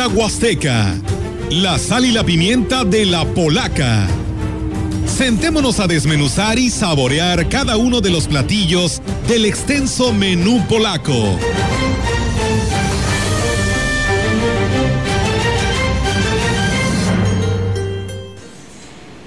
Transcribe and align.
Mesa 0.00 0.14
Huasteca. 0.14 0.94
La 1.50 1.78
sal 1.78 2.06
y 2.06 2.12
la 2.12 2.24
pimienta 2.24 2.84
de 2.84 3.04
la 3.04 3.26
polaca. 3.26 4.06
Sentémonos 5.04 5.78
a 5.78 5.86
desmenuzar 5.86 6.58
y 6.58 6.70
saborear 6.70 7.50
cada 7.50 7.76
uno 7.76 8.00
de 8.00 8.08
los 8.08 8.26
platillos 8.26 9.02
del 9.28 9.44
extenso 9.44 10.14
menú 10.14 10.66
polaco. 10.68 11.38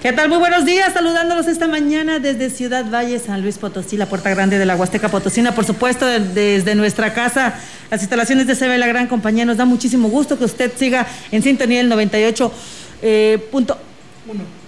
¿Qué 0.04 0.12
tal? 0.12 0.28
Muy 0.28 0.38
buenos 0.38 0.66
días, 0.66 0.92
saludándolos 0.92 1.48
esta 1.48 1.66
mañana 1.66 2.20
desde 2.20 2.50
Ciudad 2.50 2.92
Valle, 2.92 3.20
San 3.20 3.42
Luis 3.42 3.58
Potosí, 3.58 3.96
la 3.96 4.10
puerta 4.10 4.30
grande 4.30 4.60
de 4.60 4.66
la 4.66 4.76
Huasteca 4.76 5.08
Potosina, 5.08 5.56
por 5.56 5.64
supuesto, 5.64 6.06
desde 6.06 6.76
nuestra 6.76 7.14
casa, 7.14 7.54
las 7.90 8.02
instalaciones 8.02 8.46
de 8.46 8.54
CB 8.54 8.78
La 8.80 8.88
Gran 8.88 9.08
Compañía. 9.08 9.46
Nos 9.46 9.56
da 9.56 9.64
muchísimo 9.64 10.10
gusto 10.10 10.38
que 10.38 10.44
usted 10.44 10.74
siga 10.76 11.08
en 11.32 11.42
sintonía 11.42 11.80
el 11.80 11.88
98. 11.88 12.52
Eh, 13.02 13.48
punto, 13.50 13.78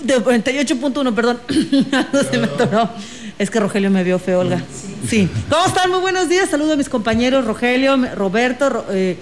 de 0.01 0.23
98.1, 0.23 1.13
perdón. 1.13 1.41
no 2.13 2.23
se 2.23 2.37
me 2.37 2.45
atoró. 2.45 2.89
Es 3.37 3.49
que 3.49 3.59
Rogelio 3.59 3.91
me 3.91 4.05
vio 4.05 4.17
feo, 4.19 4.39
Olga. 4.39 4.61
Sí. 5.05 5.27
¿Cómo 5.49 5.65
están? 5.65 5.91
Muy 5.91 5.99
buenos 5.99 6.29
días. 6.29 6.49
Saludo 6.49 6.71
a 6.71 6.75
mis 6.77 6.87
compañeros 6.87 7.43
Rogelio, 7.43 7.97
Roberto, 8.15 8.85
eh, 8.89 9.17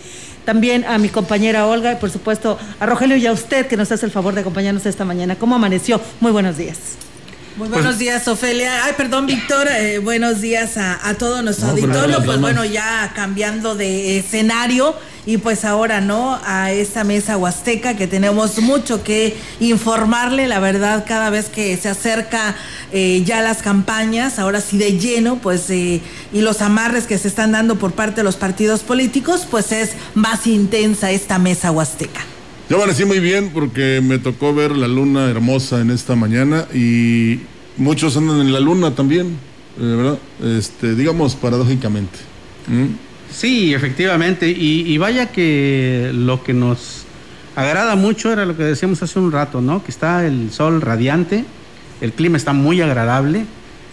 también 0.46 0.86
a 0.86 0.98
mi 0.98 1.10
compañera 1.10 1.68
Olga 1.68 1.94
y 1.94 1.96
por 1.96 2.10
supuesto 2.10 2.58
a 2.80 2.86
Rogelio 2.86 3.18
y 3.18 3.26
a 3.26 3.32
usted 3.32 3.68
que 3.68 3.78
nos 3.78 3.92
hace 3.92 4.06
el 4.06 4.12
favor 4.12 4.34
de 4.34 4.42
acompañarnos 4.42 4.86
esta 4.86 5.06
mañana. 5.06 5.36
¿Cómo 5.36 5.56
amaneció? 5.56 6.02
Muy 6.20 6.32
buenos 6.32 6.58
días. 6.58 6.98
Muy 7.56 7.70
buenos 7.70 7.86
pues- 7.88 8.00
días, 8.00 8.28
Ofelia. 8.28 8.84
Ay, 8.84 8.94
perdón, 8.98 9.28
Víctor. 9.28 9.68
Eh, 9.68 10.00
buenos 10.00 10.42
días 10.42 10.76
a, 10.78 11.08
a 11.08 11.14
todo 11.14 11.44
nuestro 11.44 11.70
auditorio. 11.70 12.24
Pues 12.26 12.40
bueno, 12.42 12.66
ya 12.66 13.12
cambiando 13.16 13.76
de 13.76 14.18
escenario 14.18 14.96
y 15.28 15.38
pues 15.38 15.64
ahora, 15.64 16.02
¿no? 16.02 16.40
A 16.46 16.72
esta 16.72 17.04
mesa 17.04 17.38
huasteca 17.38 17.96
que 17.96 18.08
tenemos 18.08 18.58
mucho 18.60 19.04
que 19.04 19.38
informarle. 19.60 20.48
La 20.48 20.60
verdad, 20.60 21.06
cada 21.08 21.30
vez 21.30 21.50
que 21.50 21.78
se 21.78 21.90
acerca 21.90 22.56
eh, 22.92 23.22
ya 23.24 23.42
las 23.42 23.62
campañas, 23.62 24.40
ahora 24.40 24.60
sí 24.60 24.80
de 24.80 24.98
lleno, 24.98 25.38
pues, 25.38 25.70
eh, 25.70 26.02
y 26.34 26.42
los 26.42 26.62
amarres 26.64 27.06
que 27.06 27.20
se 27.20 27.28
están 27.28 27.52
dando 27.52 27.76
por 27.76 27.92
parte 27.92 28.18
de 28.18 28.24
los 28.24 28.36
partidos 28.36 28.80
políticos, 28.82 29.48
pues 29.50 29.72
es 29.72 29.92
más 30.16 30.48
intensa 30.48 31.12
esta 31.12 31.38
mesa 31.38 31.72
huasteca. 31.72 32.22
Yo 32.70 32.78
amanecí 32.78 33.06
muy 33.06 33.20
bien 33.20 33.52
porque 33.54 34.02
me 34.02 34.18
tocó 34.20 34.54
ver 34.56 34.72
la 34.72 34.88
luna 34.88 35.30
hermosa 35.30 35.82
en 35.82 35.92
esta 35.92 36.16
mañana 36.16 36.66
y 36.74 37.42
muchos 37.78 38.18
andan 38.18 38.42
en 38.42 38.54
la 38.54 38.60
luna 38.60 38.96
también, 38.96 39.38
eh, 39.80 39.82
¿verdad? 39.82 40.18
Este, 40.44 40.96
digamos 40.96 41.36
paradójicamente. 41.36 42.20
Sí, 43.32 43.74
efectivamente. 43.74 44.50
Y, 44.50 44.98
vaya 44.98 45.32
que 45.32 46.12
lo 46.14 46.44
que 46.44 46.54
nos 46.54 47.04
agrada 47.56 47.96
mucho 47.96 48.32
era 48.32 48.46
lo 48.46 48.56
que 48.56 48.64
decíamos 48.64 49.02
hace 49.04 49.20
un 49.20 49.32
rato, 49.32 49.62
¿no? 49.62 49.84
Que 49.84 49.92
está 49.92 50.26
el 50.26 50.52
sol 50.52 50.82
radiante, 50.82 51.46
el 52.02 52.14
clima 52.14 52.38
está 52.38 52.54
muy 52.54 52.82
agradable 52.82 53.46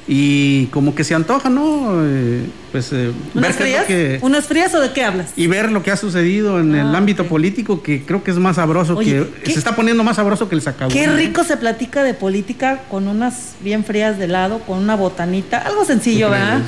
y 0.08 0.66
como 0.66 0.94
que 0.94 1.04
se 1.04 1.14
antoja, 1.14 1.50
¿no? 1.50 1.92
Eh, 2.04 2.44
pues 2.72 2.92
eh, 2.92 3.12
¿Unas 3.34 3.56
frías? 3.56 3.86
¿Unas 4.22 4.46
frías 4.46 4.74
o 4.74 4.80
de 4.80 4.92
qué 4.92 5.04
hablas? 5.04 5.32
Y 5.36 5.46
ver 5.46 5.70
lo 5.70 5.82
que 5.82 5.90
ha 5.90 5.96
sucedido 5.96 6.60
en 6.60 6.74
el 6.74 6.94
ah, 6.94 6.98
ámbito 6.98 7.26
político, 7.26 7.82
que 7.82 8.02
creo 8.02 8.22
que 8.24 8.30
es 8.30 8.38
más 8.38 8.56
sabroso, 8.56 8.98
que 8.98 9.26
se 9.44 9.58
está 9.58 9.76
poniendo 9.76 10.02
más 10.04 10.16
sabroso 10.16 10.48
que 10.48 10.54
el 10.54 10.62
sacabo. 10.62 10.90
Qué 10.90 11.06
rico 11.06 11.44
se 11.44 11.56
platica 11.56 12.02
de 12.02 12.14
política 12.14 12.82
con 12.90 13.08
unas 13.08 13.54
bien 13.62 13.84
frías 13.84 14.18
de 14.18 14.28
lado, 14.28 14.60
con 14.60 14.78
una 14.78 14.96
botanita, 14.96 15.58
algo 15.58 15.84
sencillo, 15.84 16.30
¿verdad? 16.30 16.62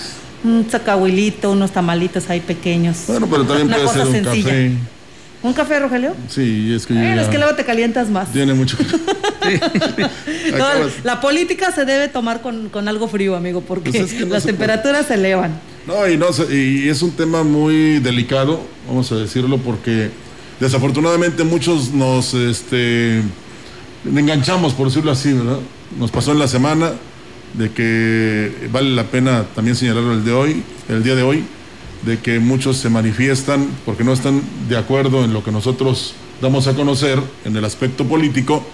Un 0.44 0.66
sacahuilito, 0.68 1.52
unos 1.52 1.70
tamalitos 1.70 2.28
ahí 2.30 2.40
pequeños. 2.40 3.04
Bueno, 3.06 3.28
pero 3.30 3.44
también 3.44 3.68
puede 3.68 3.88
ser 3.88 4.06
un 4.06 4.24
café. 4.24 4.72
¿Un 5.42 5.52
café, 5.54 5.80
Rogelio? 5.80 6.14
Sí, 6.28 6.72
es 6.72 6.86
que 6.86 6.94
yo 6.94 7.00
Es 7.00 7.28
que 7.28 7.38
luego 7.38 7.54
te 7.56 7.64
calientas 7.64 8.08
más. 8.08 8.32
Tiene 8.32 8.54
mucho. 8.54 8.76
la 11.04 11.20
política 11.20 11.72
se 11.72 11.84
debe 11.84 12.08
tomar 12.08 12.40
con, 12.42 12.88
algo 12.88 13.08
frío, 13.08 13.34
amigo, 13.34 13.60
porque 13.60 13.90
pues 13.90 14.20
las 14.28 14.44
temperaturas 14.44 15.06
se 15.06 15.14
elevan. 15.14 15.60
No 15.86 16.08
y, 16.08 16.16
no, 16.16 16.26
y 16.50 16.88
es 16.88 17.02
un 17.02 17.10
tema 17.12 17.42
muy 17.42 17.98
delicado, 17.98 18.60
vamos 18.86 19.10
a 19.10 19.16
decirlo, 19.16 19.58
porque 19.58 20.10
desafortunadamente 20.60 21.42
muchos 21.42 21.90
nos 21.90 22.34
este, 22.34 23.20
enganchamos, 24.04 24.74
por 24.74 24.86
decirlo 24.86 25.10
así, 25.10 25.32
¿verdad? 25.32 25.58
Nos 25.98 26.12
pasó 26.12 26.30
en 26.32 26.38
la 26.38 26.46
semana 26.46 26.92
de 27.54 27.70
que 27.72 28.68
vale 28.70 28.90
la 28.90 29.04
pena 29.04 29.44
también 29.56 29.76
señalarlo 29.76 30.12
el 30.12 30.24
de 30.24 30.32
hoy, 30.32 30.62
el 30.88 31.02
día 31.02 31.16
de 31.16 31.22
hoy 31.24 31.44
de 32.04 32.18
que 32.18 32.40
muchos 32.40 32.78
se 32.78 32.88
manifiestan 32.90 33.68
porque 33.84 34.04
no 34.04 34.12
están 34.12 34.42
de 34.68 34.76
acuerdo 34.76 35.24
en 35.24 35.32
lo 35.32 35.44
que 35.44 35.52
nosotros 35.52 36.14
damos 36.40 36.66
a 36.66 36.74
conocer 36.74 37.20
en 37.44 37.56
el 37.56 37.64
aspecto 37.64 38.04
político, 38.04 38.64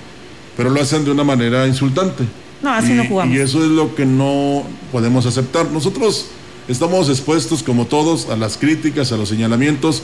pero 0.57 0.71
lo 0.71 0.81
hacen 0.81 1.05
de 1.05 1.11
una 1.11 1.25
manera 1.25 1.67
insultante. 1.67 2.25
No, 2.63 2.73
así 2.73 2.93
no 2.93 3.05
jugamos. 3.05 3.35
Y 3.35 3.39
eso 3.39 3.63
es 3.63 3.71
lo 3.71 3.95
que 3.95 4.07
no 4.07 4.65
podemos 4.91 5.27
aceptar. 5.27 5.71
Nosotros 5.71 6.27
estamos 6.67 7.09
expuestos, 7.09 7.63
como 7.63 7.87
todos, 7.87 8.29
a 8.31 8.37
las 8.37 8.57
críticas, 8.57 9.13
a 9.13 9.17
los 9.17 9.29
señalamientos, 9.29 10.03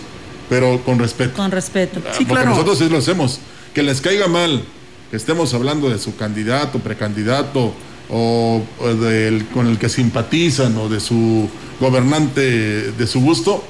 pero 0.48 0.80
con 0.84 0.98
respeto. 0.98 1.34
Con 1.34 1.50
respeto. 1.50 2.00
Ah, 2.06 2.12
sí, 2.16 2.24
porque 2.24 2.44
nosotros 2.44 2.78
sí 2.78 2.88
lo 2.88 2.98
hacemos. 2.98 3.40
Que 3.72 3.82
les 3.82 4.00
caiga 4.00 4.28
mal 4.28 4.62
que 5.10 5.16
estemos 5.16 5.52
hablando 5.54 5.88
de 5.88 5.98
su 5.98 6.16
candidato, 6.16 6.78
precandidato, 6.78 7.72
o, 8.16 8.62
del, 9.00 9.44
con 9.46 9.66
el 9.66 9.76
que 9.76 9.88
simpatizan 9.88 10.76
o 10.76 10.88
de 10.88 11.00
su 11.00 11.48
gobernante 11.80 12.92
de 12.92 13.06
su 13.08 13.20
gusto, 13.20 13.64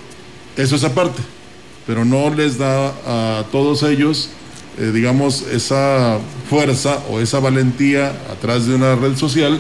eso 0.57 0.77
es 0.77 0.85
aparte, 0.85 1.23
pero 1.87 2.05
no 2.05 2.29
les 2.29 2.59
da 2.59 2.89
a 3.07 3.45
todos 3.51 3.83
ellos, 3.85 4.29
eh, 4.79 4.91
digamos, 4.93 5.43
esa 5.51 6.19
fuerza 6.51 7.03
o 7.11 7.21
esa 7.21 7.41
valentía 7.41 8.11
atrás 8.31 8.67
de 8.67 8.75
una 8.75 8.95
red 8.97 9.17
social 9.17 9.59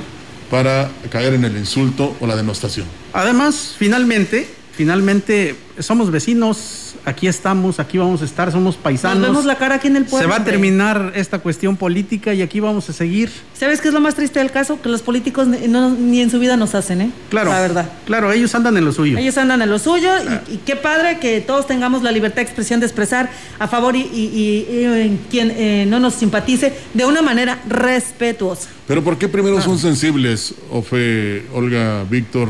para 0.50 0.90
caer 1.10 1.32
en 1.32 1.46
el 1.46 1.56
insulto 1.56 2.14
o 2.20 2.26
la 2.26 2.36
denostación. 2.36 2.86
Además, 3.14 3.74
finalmente, 3.78 4.46
finalmente 4.72 5.56
somos 5.78 6.10
vecinos, 6.10 6.83
aquí 7.04 7.26
estamos, 7.26 7.80
aquí 7.80 7.98
vamos 7.98 8.22
a 8.22 8.24
estar, 8.24 8.50
somos 8.50 8.76
paisanos. 8.76 9.18
Nos 9.18 9.28
vemos 9.28 9.44
la 9.44 9.56
cara 9.56 9.76
aquí 9.76 9.88
en 9.88 9.96
el 9.96 10.04
pueblo. 10.04 10.26
Se 10.26 10.30
va 10.30 10.42
a 10.42 10.44
terminar 10.44 11.12
esta 11.14 11.38
cuestión 11.38 11.76
política 11.76 12.34
y 12.34 12.42
aquí 12.42 12.60
vamos 12.60 12.88
a 12.88 12.92
seguir. 12.92 13.30
¿Sabes 13.58 13.80
qué 13.80 13.88
es 13.88 13.94
lo 13.94 14.00
más 14.00 14.14
triste 14.14 14.38
del 14.38 14.50
caso? 14.50 14.80
Que 14.80 14.88
los 14.88 15.02
políticos 15.02 15.46
ni, 15.46 16.20
en 16.20 16.30
su 16.30 16.38
vida 16.38 16.56
nos 16.56 16.74
hacen, 16.74 17.00
¿eh? 17.00 17.10
Claro. 17.30 17.50
La 17.50 17.60
verdad. 17.60 17.90
Claro, 18.06 18.32
ellos 18.32 18.54
andan 18.54 18.76
en 18.76 18.84
lo 18.84 18.92
suyo. 18.92 19.18
Ellos 19.18 19.36
andan 19.38 19.62
en 19.62 19.70
lo 19.70 19.78
suyo 19.78 20.10
y, 20.48 20.58
qué 20.58 20.76
padre 20.76 21.18
que 21.18 21.40
todos 21.40 21.66
tengamos 21.66 22.02
la 22.02 22.12
libertad 22.12 22.36
de 22.36 22.42
expresión 22.42 22.80
de 22.80 22.86
expresar 22.86 23.30
a 23.58 23.68
favor 23.68 23.94
y, 23.96 25.18
quien 25.30 25.50
eh, 25.50 25.86
no 25.88 26.00
nos 26.00 26.14
simpatice 26.14 26.72
de 26.94 27.04
una 27.04 27.22
manera 27.22 27.60
respetuosa. 27.68 28.68
Pero 28.86 29.02
¿por 29.02 29.18
qué 29.18 29.28
primero 29.28 29.60
son 29.60 29.78
sensibles, 29.78 30.54
Ofe, 30.70 31.46
Olga, 31.54 32.04
Víctor? 32.08 32.48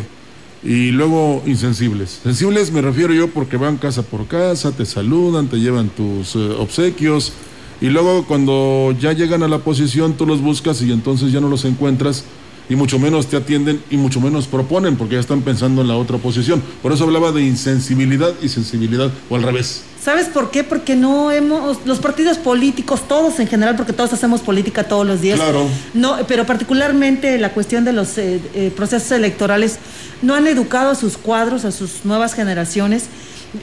Y 0.64 0.90
luego 0.92 1.42
insensibles. 1.46 2.20
Sensibles 2.22 2.72
me 2.72 2.80
refiero 2.80 3.12
yo 3.12 3.28
porque 3.28 3.56
van 3.56 3.76
casa 3.76 4.02
por 4.02 4.26
casa, 4.26 4.72
te 4.72 4.86
saludan, 4.86 5.48
te 5.48 5.58
llevan 5.58 5.90
tus 5.90 6.34
eh, 6.36 6.38
obsequios 6.58 7.32
y 7.80 7.90
luego 7.90 8.24
cuando 8.26 8.94
ya 8.98 9.12
llegan 9.12 9.42
a 9.42 9.48
la 9.48 9.58
posición 9.58 10.14
tú 10.14 10.26
los 10.26 10.40
buscas 10.40 10.80
y 10.80 10.90
entonces 10.90 11.32
ya 11.32 11.40
no 11.40 11.48
los 11.48 11.64
encuentras 11.66 12.24
y 12.68 12.76
mucho 12.76 12.98
menos 12.98 13.26
te 13.26 13.36
atienden 13.36 13.82
y 13.90 13.96
mucho 13.96 14.20
menos 14.20 14.46
proponen 14.46 14.96
porque 14.96 15.14
ya 15.14 15.20
están 15.20 15.42
pensando 15.42 15.82
en 15.82 15.88
la 15.88 15.96
otra 15.96 16.18
posición. 16.18 16.62
Por 16.82 16.92
eso 16.92 17.04
hablaba 17.04 17.32
de 17.32 17.42
insensibilidad 17.42 18.32
y 18.42 18.48
sensibilidad 18.48 19.10
o 19.28 19.36
al 19.36 19.42
revés. 19.42 19.84
¿Sabes 20.02 20.26
por 20.26 20.50
qué? 20.50 20.64
Porque 20.64 20.96
no 20.96 21.30
hemos, 21.30 21.78
los 21.86 21.98
partidos 21.98 22.36
políticos, 22.36 23.08
todos 23.08 23.40
en 23.40 23.46
general, 23.46 23.74
porque 23.74 23.94
todos 23.94 24.12
hacemos 24.12 24.42
política 24.42 24.84
todos 24.84 25.06
los 25.06 25.22
días. 25.22 25.38
Claro. 25.38 25.66
No, 25.94 26.18
pero 26.28 26.44
particularmente 26.44 27.38
la 27.38 27.52
cuestión 27.54 27.86
de 27.86 27.94
los 27.94 28.18
eh, 28.18 28.38
eh, 28.54 28.70
procesos 28.76 29.12
electorales, 29.12 29.78
no 30.20 30.34
han 30.34 30.46
educado 30.46 30.90
a 30.90 30.94
sus 30.94 31.16
cuadros, 31.16 31.64
a 31.64 31.72
sus 31.72 32.04
nuevas 32.04 32.34
generaciones 32.34 33.04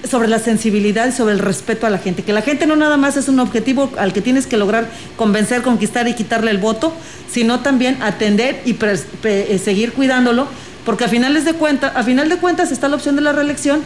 sobre 0.10 0.28
la 0.28 0.40
sensibilidad 0.40 1.08
y 1.08 1.12
sobre 1.12 1.34
el 1.34 1.40
respeto 1.40 1.88
a 1.88 1.90
la 1.90 1.98
gente. 1.98 2.24
Que 2.24 2.34
la 2.34 2.42
gente 2.42 2.66
no 2.66 2.76
nada 2.76 2.98
más 2.98 3.18
es 3.18 3.28
un 3.28 3.40
objetivo 3.40 3.92
al 3.98 4.14
que 4.14 4.22
tienes 4.22 4.48
que 4.48 4.58
lograr 4.58 4.90
convencer, 5.18 5.62
conquistar 5.62 6.08
y 6.08 6.14
quitarle 6.14 6.52
el 6.52 6.58
voto, 6.58 6.94
sino 7.30 7.60
también 7.60 8.02
atender 8.02 8.62
y 8.66 8.76
eh, 9.24 9.62
seguir 9.64 9.94
cuidándolo, 9.94 10.48
porque 10.86 11.06
a 11.06 11.08
finales 11.08 11.46
de 11.46 11.54
cuentas, 11.54 11.92
a 11.96 12.04
final 12.04 12.30
de 12.30 12.38
cuentas 12.38 12.72
está 12.72 12.88
la 12.88 12.96
opción 12.96 13.16
de 13.16 13.22
la 13.22 13.32
reelección 13.32 13.82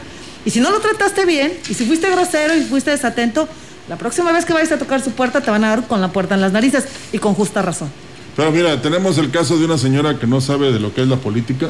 y 0.45 0.51
si 0.51 0.59
no 0.59 0.69
lo 0.69 0.79
trataste 0.79 1.25
bien, 1.25 1.51
y 1.67 1.73
si 1.73 1.85
fuiste 1.85 2.09
grosero 2.11 2.55
y 2.55 2.61
fuiste 2.61 2.91
desatento, 2.91 3.49
la 3.89 3.97
próxima 3.97 4.31
vez 4.31 4.45
que 4.45 4.53
vayas 4.53 4.71
a 4.71 4.77
tocar 4.77 5.01
su 5.01 5.11
puerta 5.11 5.41
te 5.41 5.49
van 5.49 5.63
a 5.63 5.69
dar 5.69 5.87
con 5.87 6.01
la 6.01 6.11
puerta 6.11 6.35
en 6.35 6.41
las 6.41 6.51
narices 6.51 6.85
y 7.11 7.17
con 7.17 7.33
justa 7.33 7.63
razón. 7.63 7.89
Pero 8.35 8.51
mira, 8.51 8.79
tenemos 8.81 9.17
el 9.17 9.31
caso 9.31 9.57
de 9.57 9.65
una 9.65 9.77
señora 9.77 10.19
que 10.19 10.27
no 10.27 10.41
sabe 10.41 10.71
de 10.71 10.79
lo 10.79 10.93
que 10.93 11.01
es 11.01 11.07
la 11.07 11.15
política, 11.15 11.69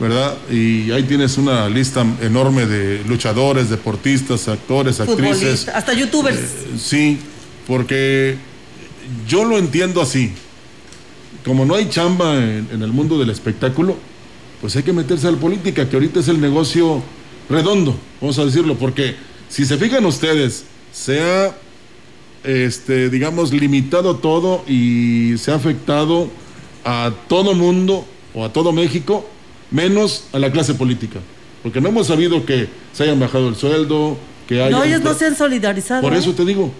¿verdad? 0.00 0.36
Y 0.50 0.90
ahí 0.90 1.02
tienes 1.04 1.38
una 1.38 1.68
lista 1.68 2.06
enorme 2.20 2.66
de 2.66 3.02
luchadores, 3.04 3.70
deportistas, 3.70 4.48
actores, 4.48 5.00
actrices. 5.00 5.68
Hasta 5.68 5.92
youtubers. 5.92 6.38
Eh, 6.38 6.78
sí, 6.78 7.18
porque 7.66 8.36
yo 9.26 9.44
lo 9.44 9.58
entiendo 9.58 10.00
así. 10.00 10.32
Como 11.44 11.64
no 11.64 11.74
hay 11.74 11.88
chamba 11.88 12.36
en, 12.36 12.68
en 12.72 12.82
el 12.82 12.92
mundo 12.92 13.18
del 13.18 13.30
espectáculo, 13.30 13.96
pues 14.60 14.76
hay 14.76 14.82
que 14.82 14.92
meterse 14.92 15.28
a 15.28 15.30
la 15.30 15.38
política, 15.38 15.88
que 15.88 15.96
ahorita 15.96 16.20
es 16.20 16.28
el 16.28 16.40
negocio 16.40 17.02
redondo, 17.48 17.96
vamos 18.20 18.38
a 18.38 18.44
decirlo, 18.44 18.76
porque 18.76 19.16
si 19.48 19.64
se 19.64 19.78
fijan 19.78 20.04
ustedes, 20.04 20.64
sea 20.92 21.56
este, 22.44 23.10
digamos, 23.10 23.52
limitado 23.52 24.16
todo 24.16 24.64
y 24.66 25.36
se 25.38 25.50
ha 25.50 25.54
afectado 25.54 26.28
a 26.84 27.12
todo 27.28 27.54
mundo 27.54 28.06
o 28.34 28.44
a 28.44 28.52
todo 28.52 28.72
México, 28.72 29.28
menos 29.70 30.24
a 30.32 30.38
la 30.38 30.50
clase 30.52 30.74
política. 30.74 31.20
Porque 31.62 31.80
no 31.80 31.88
hemos 31.88 32.06
sabido 32.06 32.44
que 32.46 32.68
se 32.92 33.02
hayan 33.04 33.18
bajado 33.20 33.48
el 33.48 33.56
sueldo, 33.56 34.16
que 34.46 34.62
hayan... 34.62 34.72
No, 34.72 34.84
ellos 34.84 35.02
no 35.02 35.14
se 35.14 35.26
han 35.26 35.36
solidarizado. 35.36 36.02
Por 36.02 36.14
¿eh? 36.14 36.18
eso 36.18 36.32
te 36.32 36.44
digo. 36.44 36.70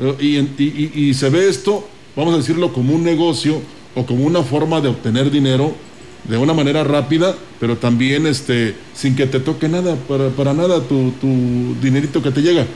eh, 0.00 0.14
Y, 0.20 0.36
en- 0.36 0.54
y- 0.58 0.64
y- 0.64 0.92
y 1.08 1.14
se 1.14 1.30
ve 1.30 1.48
esto, 1.48 1.86
vamos 2.14 2.34
a 2.34 2.36
decirlo, 2.38 2.72
como 2.72 2.94
un 2.94 3.02
negocio 3.04 3.60
o 3.94 4.04
como 4.06 4.24
una 4.24 4.42
forma 4.42 4.80
de 4.80 4.88
obtener 4.88 5.30
dinero 5.30 5.74
de 6.24 6.36
una 6.36 6.52
manera 6.52 6.84
rápida, 6.84 7.34
pero 7.58 7.76
también 7.78 8.26
este, 8.26 8.74
sin 8.94 9.16
que 9.16 9.26
te 9.26 9.40
toque 9.40 9.66
nada, 9.68 9.96
para, 10.06 10.28
para 10.28 10.52
nada 10.52 10.80
tu, 10.82 11.12
tu 11.20 11.74
dinerito 11.80 12.22
que 12.22 12.30
te 12.30 12.42
llega. 12.42 12.66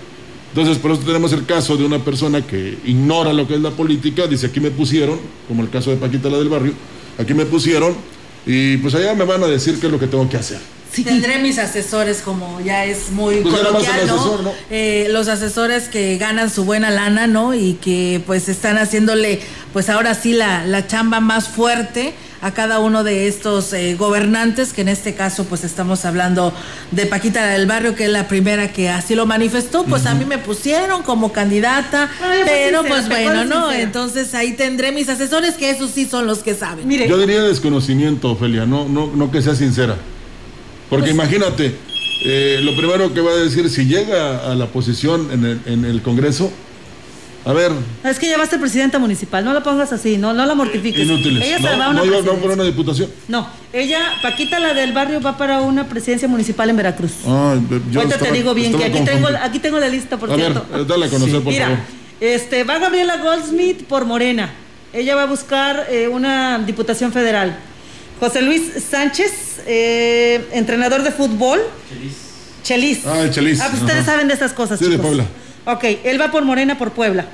Entonces, 0.55 0.79
por 0.79 0.91
eso 0.93 1.03
tenemos 1.03 1.33
el 1.33 1.45
caso 1.45 1.77
de 1.77 1.85
una 1.85 1.99
persona 1.99 2.47
que 2.47 2.79
ignora 2.87 3.33
lo 3.33 3.47
que 3.47 3.55
es 3.55 3.61
la 3.61 3.71
política, 3.71 4.27
dice 4.27 4.47
aquí 4.47 4.61
me 4.61 4.71
pusieron, 4.71 5.19
como 5.49 5.63
el 5.63 5.71
caso 5.71 5.91
de 5.91 5.97
Paquita 5.97 6.29
la 6.31 6.39
del 6.39 6.49
barrio, 6.49 6.73
aquí 7.19 7.35
me 7.35 7.45
pusieron 7.45 7.95
y 8.47 8.77
pues 8.79 8.95
allá 8.95 9.15
me 9.15 9.25
van 9.25 9.43
a 9.43 9.47
decir 9.47 9.79
qué 9.81 9.87
es 9.87 9.93
lo 9.93 9.99
que 9.99 10.07
tengo 10.07 10.29
que 10.29 10.37
hacer. 10.37 10.59
Tendré 11.05 11.39
mis 11.39 11.57
asesores, 11.59 12.19
como 12.21 12.61
ya 12.61 12.85
es 12.85 13.11
muy 13.11 13.37
Pues 13.37 13.55
coloquial, 13.55 14.01
el 14.01 14.07
¿no? 14.09 14.15
asesor, 14.15 14.43
¿no? 14.43 14.53
Eh, 14.71 15.07
los 15.11 15.27
asesores 15.29 15.89
que 15.89 16.19
ganan 16.19 16.51
su 16.51 16.65
buena 16.65 16.91
lana, 16.91 17.27
¿no? 17.27 17.55
Y 17.55 17.75
que 17.81 18.23
pues 18.27 18.51
están 18.51 18.77
haciéndole, 18.77 19.41
pues 19.73 19.89
ahora 19.89 20.15
sí, 20.15 20.35
la, 20.35 20.67
la 20.67 20.87
chamba 20.87 21.21
más 21.21 21.49
fuerte 21.49 22.13
a 22.43 22.51
cada 22.53 22.81
uno 22.81 23.05
de 23.05 23.29
estos 23.29 23.73
eh, 23.73 23.95
gobernantes, 23.95 24.73
que 24.73 24.83
en 24.83 24.89
este 24.89 25.15
caso 25.15 25.45
pues 25.45 25.65
estamos 25.65 26.05
hablando 26.05 26.53
de 26.91 27.07
Paquita 27.07 27.47
del 27.47 27.67
Barrio, 27.67 27.95
que 27.95 28.05
es 28.05 28.11
la 28.11 28.29
primera 28.29 28.73
que 28.73 28.89
así 28.91 29.15
lo 29.15 29.25
manifestó, 29.27 29.85
pues 29.85 30.05
a 30.07 30.15
mí 30.15 30.25
me 30.25 30.39
pusieron 30.39 31.03
como 31.05 31.33
candidata, 31.33 32.11
Ah, 32.21 32.33
fue 32.35 32.43
pero 32.45 32.81
sincera, 32.83 32.83
pues 32.89 33.07
fue 33.07 33.25
bueno, 33.27 33.45
¿no? 33.45 33.61
sincera. 33.69 33.83
Entonces 33.83 34.35
ahí 34.35 34.53
tendré 34.53 34.93
mis 34.93 35.09
asesores, 35.09 35.55
que 35.55 35.71
esos 35.71 35.91
sí 35.93 36.05
son 36.05 36.27
los 36.27 36.41
que 36.41 36.55
saben. 36.55 36.87
Mire, 36.87 37.09
Yo 37.09 37.17
diría 37.17 37.41
desconocimiento, 37.43 38.33
Ofelia, 38.33 38.67
no, 38.67 38.89
no, 38.89 39.07
no 39.15 39.31
que 39.31 39.41
sea 39.41 39.55
sincera. 39.55 39.97
Porque 40.91 41.05
Pues- 41.13 41.15
imagínate, 41.15 41.75
eh, 42.25 42.59
lo 42.63 42.77
primero 42.77 43.15
que 43.15 43.21
va 43.21 43.31
a 43.31 43.37
decir, 43.37 43.71
si 43.71 43.87
llega 43.87 44.51
a 44.51 44.55
la 44.55 44.67
posición 44.67 45.29
en 45.33 45.45
el, 45.45 45.61
en 45.67 45.85
el 45.85 46.03
Congreso, 46.03 46.53
a 47.45 47.53
ver, 47.53 47.73
es 48.05 48.19
que 48.19 48.29
ya 48.29 48.39
va 48.39 48.45
a 48.45 48.47
ser 48.47 48.61
presidenta 48.61 48.99
municipal, 48.99 49.45
no 49.45 49.53
la 49.53 49.63
pongas 49.63 49.93
así, 49.93 50.17
no, 50.19 50.33
no 50.33 50.47
la 50.47 50.55
mortifiques. 50.55 51.03
inútiles. 51.07 51.45
Ella 51.45 51.57
se 51.57 51.63
no, 51.63 51.79
va 51.79 51.87
a 51.87 51.91
una 51.91 51.99
no 52.01 52.05
iba- 52.05 52.17
no 52.17 52.23
presidencia. 52.23 52.41
por 52.43 52.51
una 52.53 52.65
diputación. 52.65 53.11
No, 53.29 53.49
ella, 53.73 54.01
Paquita, 54.23 54.59
la 54.61 54.75
del 54.75 54.93
barrio, 54.93 55.21
va 55.21 55.37
para 55.37 55.61
una 55.61 55.89
presidencia 55.89 56.29
municipal 56.29 56.71
en 56.71 56.77
Veracruz. 56.77 57.13
Ah, 57.27 57.57
yo 57.91 58.01
Ahorita 58.01 58.15
estaba- 58.17 58.31
te 58.31 58.37
digo 58.39 58.55
bien, 58.55 58.77
que 58.77 58.85
aquí 58.85 59.01
tengo, 59.05 59.29
aquí 59.43 59.59
tengo 59.59 59.79
la 59.81 59.89
lista, 59.89 60.17
por 60.19 60.31
A 60.31 60.37
ver, 60.37 60.53
cierto. 60.53 60.67
eh, 60.79 60.85
dale 60.87 61.07
a 61.07 61.09
conocer, 61.09 61.41
por 61.43 61.53
Mira, 61.53 61.65
favor. 61.67 61.81
este, 62.21 62.65
va 62.65 62.79
Gabriela 62.79 63.17
Goldsmith 63.19 63.85
por 63.87 64.05
Morena. 64.05 64.51
Ella 64.93 65.15
va 65.17 65.23
a 65.23 65.27
buscar 65.27 65.87
eh, 65.91 66.07
una 66.09 66.59
diputación 66.59 67.13
federal. 67.13 67.57
José 68.21 68.43
Luis 68.43 68.63
Sánchez, 68.89 69.63
eh, 69.67 70.47
entrenador 70.53 71.03
de 71.03 71.11
fútbol. 71.11 71.61
Chelis. 72.63 73.01
Ah, 73.07 73.21
el 73.23 73.31
Chelis, 73.33 73.61
Ah, 73.61 73.67
pues 73.71 73.83
ustedes 73.83 74.03
ajá. 74.03 74.13
saben 74.13 74.29
de 74.29 74.35
esas 74.35 74.53
cosas, 74.53 74.79
Sí, 74.79 74.85
de 74.85 74.93
chicos. 74.93 75.07
Puebla. 75.07 75.25
Ok, 75.67 75.85
él 76.05 76.21
va 76.21 76.31
por 76.31 76.45
Morena, 76.45 76.79
por 76.79 76.91
Puebla. 76.91 77.27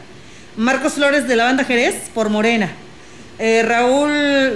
Marcos 0.57 0.95
Flores 0.95 1.29
de 1.29 1.37
la 1.37 1.45
banda 1.45 1.65
Jerez, 1.65 2.11
por 2.15 2.29
Morena. 2.29 2.71
Eh, 3.39 3.63
Raúl 3.65 4.11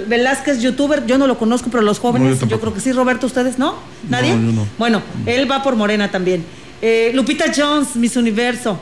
Velázquez, 0.07 0.61
youtuber, 0.61 1.05
yo 1.05 1.17
no 1.17 1.25
lo 1.25 1.37
conozco, 1.37 1.69
pero 1.71 1.81
los 1.83 1.97
No, 1.97 2.01
jóvenes, 2.03 2.39
yo 2.47 2.59
creo 2.59 2.73
que 2.73 2.81
sí, 2.81 2.91
Roberto, 2.91 3.25
¿ustedes 3.25 3.57
no? 3.57 3.75
¿Nadie? 4.09 4.31
yo 4.31 4.37
no. 4.37 4.67
Bueno, 4.77 5.01
él 5.25 5.49
va 5.49 5.63
por 5.63 5.75
Morena 5.77 6.11
también. 6.11 6.43
Eh, 6.81 7.11
Lupita 7.13 7.45
Jones, 7.55 7.95
Miss 7.95 8.17
Universo. 8.17 8.77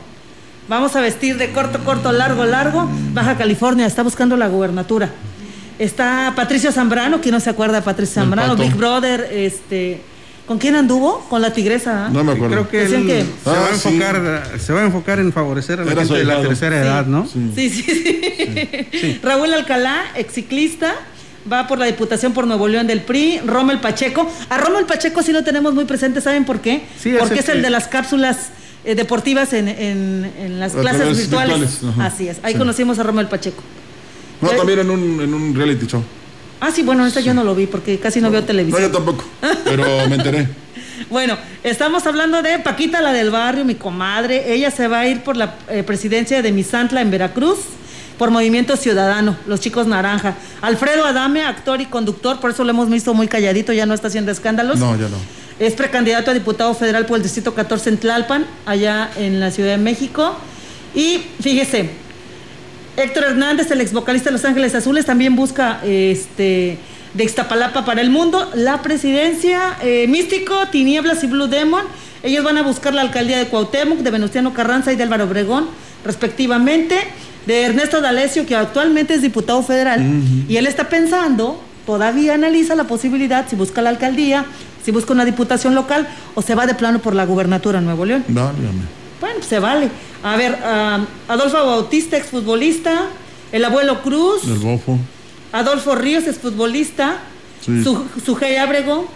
Vamos 0.67 0.95
a 0.95 1.01
vestir 1.01 1.37
de 1.37 1.51
corto, 1.51 1.83
corto, 1.83 2.11
largo, 2.11 2.45
largo. 2.45 2.89
Baja 3.13 3.37
California, 3.37 3.85
está 3.85 4.01
buscando 4.01 4.35
la 4.37 4.47
gubernatura. 4.47 5.09
Está 5.77 6.33
Patricio 6.35 6.71
Zambrano, 6.71 7.21
¿quién 7.21 7.33
no 7.33 7.39
se 7.39 7.49
acuerda 7.49 7.75
de 7.77 7.81
Patricio 7.83 8.15
Zambrano? 8.21 8.55
Big 8.55 8.73
Brother, 8.75 9.29
este. 9.31 10.01
¿Con 10.51 10.57
quién 10.57 10.75
anduvo? 10.75 11.25
Con 11.29 11.41
la 11.41 11.53
tigresa. 11.53 12.07
¿ah? 12.07 12.09
No 12.11 12.25
me 12.25 12.33
acuerdo. 12.33 12.53
Creo 12.53 12.69
que 12.69 12.79
Decían 12.79 13.03
él 13.03 13.07
que- 13.07 13.23
se, 13.41 13.49
va 13.49 13.55
a 13.57 13.63
Ah, 13.63 13.69
sí. 13.73 13.87
enfocar, 13.87 14.43
se 14.59 14.73
va 14.73 14.81
a 14.81 14.83
enfocar 14.83 15.19
en 15.19 15.31
favorecer 15.31 15.79
a 15.79 15.85
la 15.85 15.93
Era 15.93 16.01
gente 16.01 16.17
de 16.17 16.25
la 16.25 16.41
tercera 16.41 16.75
Sí. 16.81 16.85
edad, 16.87 17.05
¿no? 17.05 17.25
Sí, 17.25 17.69
sí, 17.69 17.69
sí. 17.83 19.19
Raúl 19.23 19.53
Alcalá, 19.53 20.07
ex 20.15 20.33
ciclista, 20.33 20.93
va 21.49 21.67
por 21.69 21.79
la 21.79 21.85
Diputación 21.85 22.33
por 22.33 22.45
Nuevo 22.47 22.67
León 22.67 22.85
del 22.85 22.99
PRI. 22.99 23.39
Rommel 23.45 23.79
Pacheco. 23.79 24.29
A 24.49 24.57
Rommel 24.57 24.83
Pacheco 24.83 25.23
sí 25.23 25.31
lo 25.31 25.41
tenemos 25.45 25.73
muy 25.73 25.85
presente, 25.85 26.19
¿saben 26.19 26.43
por 26.43 26.59
qué? 26.59 26.81
Sí, 26.99 27.11
es 27.11 27.19
Porque 27.19 27.35
el 27.35 27.39
es 27.39 27.47
el 27.47 27.55
que- 27.55 27.61
de 27.61 27.69
las 27.69 27.87
cápsulas 27.87 28.49
eh, 28.83 28.93
deportivas 28.95 29.53
en, 29.53 29.69
en- 29.69 30.33
en 30.37 30.59
las 30.59 30.75
A 30.75 30.81
clases 30.81 31.17
virtuales. 31.17 31.79
Así 31.97 32.27
es. 32.27 32.39
Ahí 32.43 32.51
Sí. 32.51 32.59
conocimos 32.59 32.99
a 32.99 33.03
Rommel 33.03 33.27
Pacheco. 33.27 33.63
No, 34.41 34.49
también 34.49 34.79
en 34.79 34.89
un, 34.89 35.21
en 35.21 35.33
un 35.33 35.55
reality 35.55 35.85
show. 35.87 36.03
Ah, 36.61 36.71
sí, 36.71 36.83
bueno, 36.83 37.05
esta 37.05 37.19
yo 37.19 37.33
no 37.33 37.43
lo 37.43 37.55
vi 37.55 37.65
porque 37.65 37.99
casi 37.99 38.21
no 38.21 38.29
veo 38.31 38.41
No, 38.41 38.47
televisión. 38.47 38.81
yo 38.83 38.91
tampoco, 38.91 39.25
pero 39.65 40.07
me 40.07 40.15
enteré. 40.15 40.47
Bueno, 41.09 41.35
estamos 41.63 42.05
hablando 42.05 42.41
de 42.41 42.59
Paquita, 42.59 43.01
la 43.01 43.11
del 43.11 43.31
barrio, 43.31 43.65
mi 43.65 43.75
comadre. 43.75 44.53
Ella 44.53 44.71
se 44.71 44.87
va 44.87 44.99
a 44.99 45.07
ir 45.07 45.21
por 45.23 45.35
la 45.35 45.55
eh, 45.67 45.83
presidencia 45.83 46.41
de 46.41 46.51
Misantla 46.53 47.01
en 47.01 47.11
Veracruz, 47.11 47.57
por 48.17 48.29
Movimiento 48.31 48.77
Ciudadano, 48.77 49.35
los 49.45 49.59
chicos 49.59 49.87
naranja. 49.87 50.35
Alfredo 50.61 51.03
Adame, 51.03 51.43
actor 51.43 51.81
y 51.81 51.87
conductor, 51.87 52.39
por 52.39 52.51
eso 52.51 52.63
lo 52.63 52.69
hemos 52.69 52.89
visto 52.89 53.13
muy 53.13 53.27
calladito, 53.27 53.73
ya 53.73 53.85
no 53.85 53.93
está 53.93 54.07
haciendo 54.07 54.31
escándalos. 54.31 54.79
No, 54.79 54.95
ya 54.95 55.09
no. 55.09 55.17
Es 55.59 55.73
precandidato 55.73 56.31
a 56.31 56.33
diputado 56.33 56.73
federal 56.75 57.05
por 57.05 57.17
el 57.17 57.23
Distrito 57.23 57.53
14 57.53 57.89
en 57.89 57.97
Tlalpan, 57.97 58.45
allá 58.65 59.09
en 59.17 59.39
la 59.41 59.51
Ciudad 59.51 59.71
de 59.71 59.77
México. 59.79 60.35
Y 60.95 61.23
fíjese, 61.41 61.89
Héctor 62.97 63.23
Hernández, 63.23 63.71
el 63.71 63.81
ex 63.81 63.93
vocalista 63.93 64.29
de 64.29 64.33
Los 64.33 64.45
Ángeles 64.45 64.75
Azules, 64.75 65.05
también 65.05 65.35
busca 65.35 65.79
este 65.83 66.77
de 67.13 67.23
Ixtapalapa 67.25 67.83
para 67.83 68.01
el 68.01 68.09
mundo 68.09 68.49
la 68.53 68.81
presidencia. 68.81 69.77
eh, 69.81 70.07
Místico, 70.07 70.67
Tinieblas 70.71 71.23
y 71.23 71.27
Blue 71.27 71.47
Demon. 71.47 71.83
Ellos 72.23 72.43
van 72.43 72.57
a 72.57 72.61
buscar 72.61 72.93
la 72.93 73.01
alcaldía 73.01 73.37
de 73.37 73.47
Cuauhtémoc, 73.47 73.99
de 73.99 74.11
Venustiano 74.11 74.53
Carranza 74.53 74.93
y 74.93 74.95
de 74.95 75.03
Álvaro 75.03 75.25
Obregón, 75.25 75.67
respectivamente. 76.05 76.97
De 77.45 77.63
Ernesto 77.63 78.01
D'Alessio, 78.01 78.45
que 78.45 78.55
actualmente 78.55 79.15
es 79.15 79.23
diputado 79.23 79.63
federal. 79.63 79.99
Y 80.47 80.57
él 80.57 80.67
está 80.67 80.89
pensando, 80.89 81.59
todavía 81.87 82.35
analiza 82.35 82.75
la 82.75 82.83
posibilidad, 82.83 83.47
si 83.49 83.55
busca 83.55 83.81
la 83.81 83.89
alcaldía, 83.89 84.45
si 84.85 84.91
busca 84.91 85.11
una 85.11 85.25
diputación 85.25 85.73
local 85.73 86.07
o 86.35 86.43
se 86.43 86.53
va 86.53 86.67
de 86.67 86.75
plano 86.75 86.99
por 86.99 87.15
la 87.15 87.25
gubernatura 87.25 87.79
en 87.79 87.85
Nuevo 87.85 88.05
León. 88.05 88.23
Válgame. 88.27 89.00
Bueno, 89.21 89.35
pues 89.37 89.47
se 89.47 89.59
vale. 89.59 89.89
A 90.23 90.35
ver, 90.35 90.57
ah, 90.63 91.05
Adolfo 91.29 91.57
Bautista, 91.65 92.17
exfutbolista. 92.17 93.05
El 93.51 93.63
abuelo 93.63 94.01
Cruz. 94.01 94.43
El 94.45 94.59
bofo. 94.59 94.97
Adolfo 95.51 95.95
Ríos, 95.95 96.27
exfutbolista. 96.27 97.19
Sí. 97.63 97.83
Su, 97.83 98.05
Sujei 98.25 98.57
Ábrego, 98.57 99.07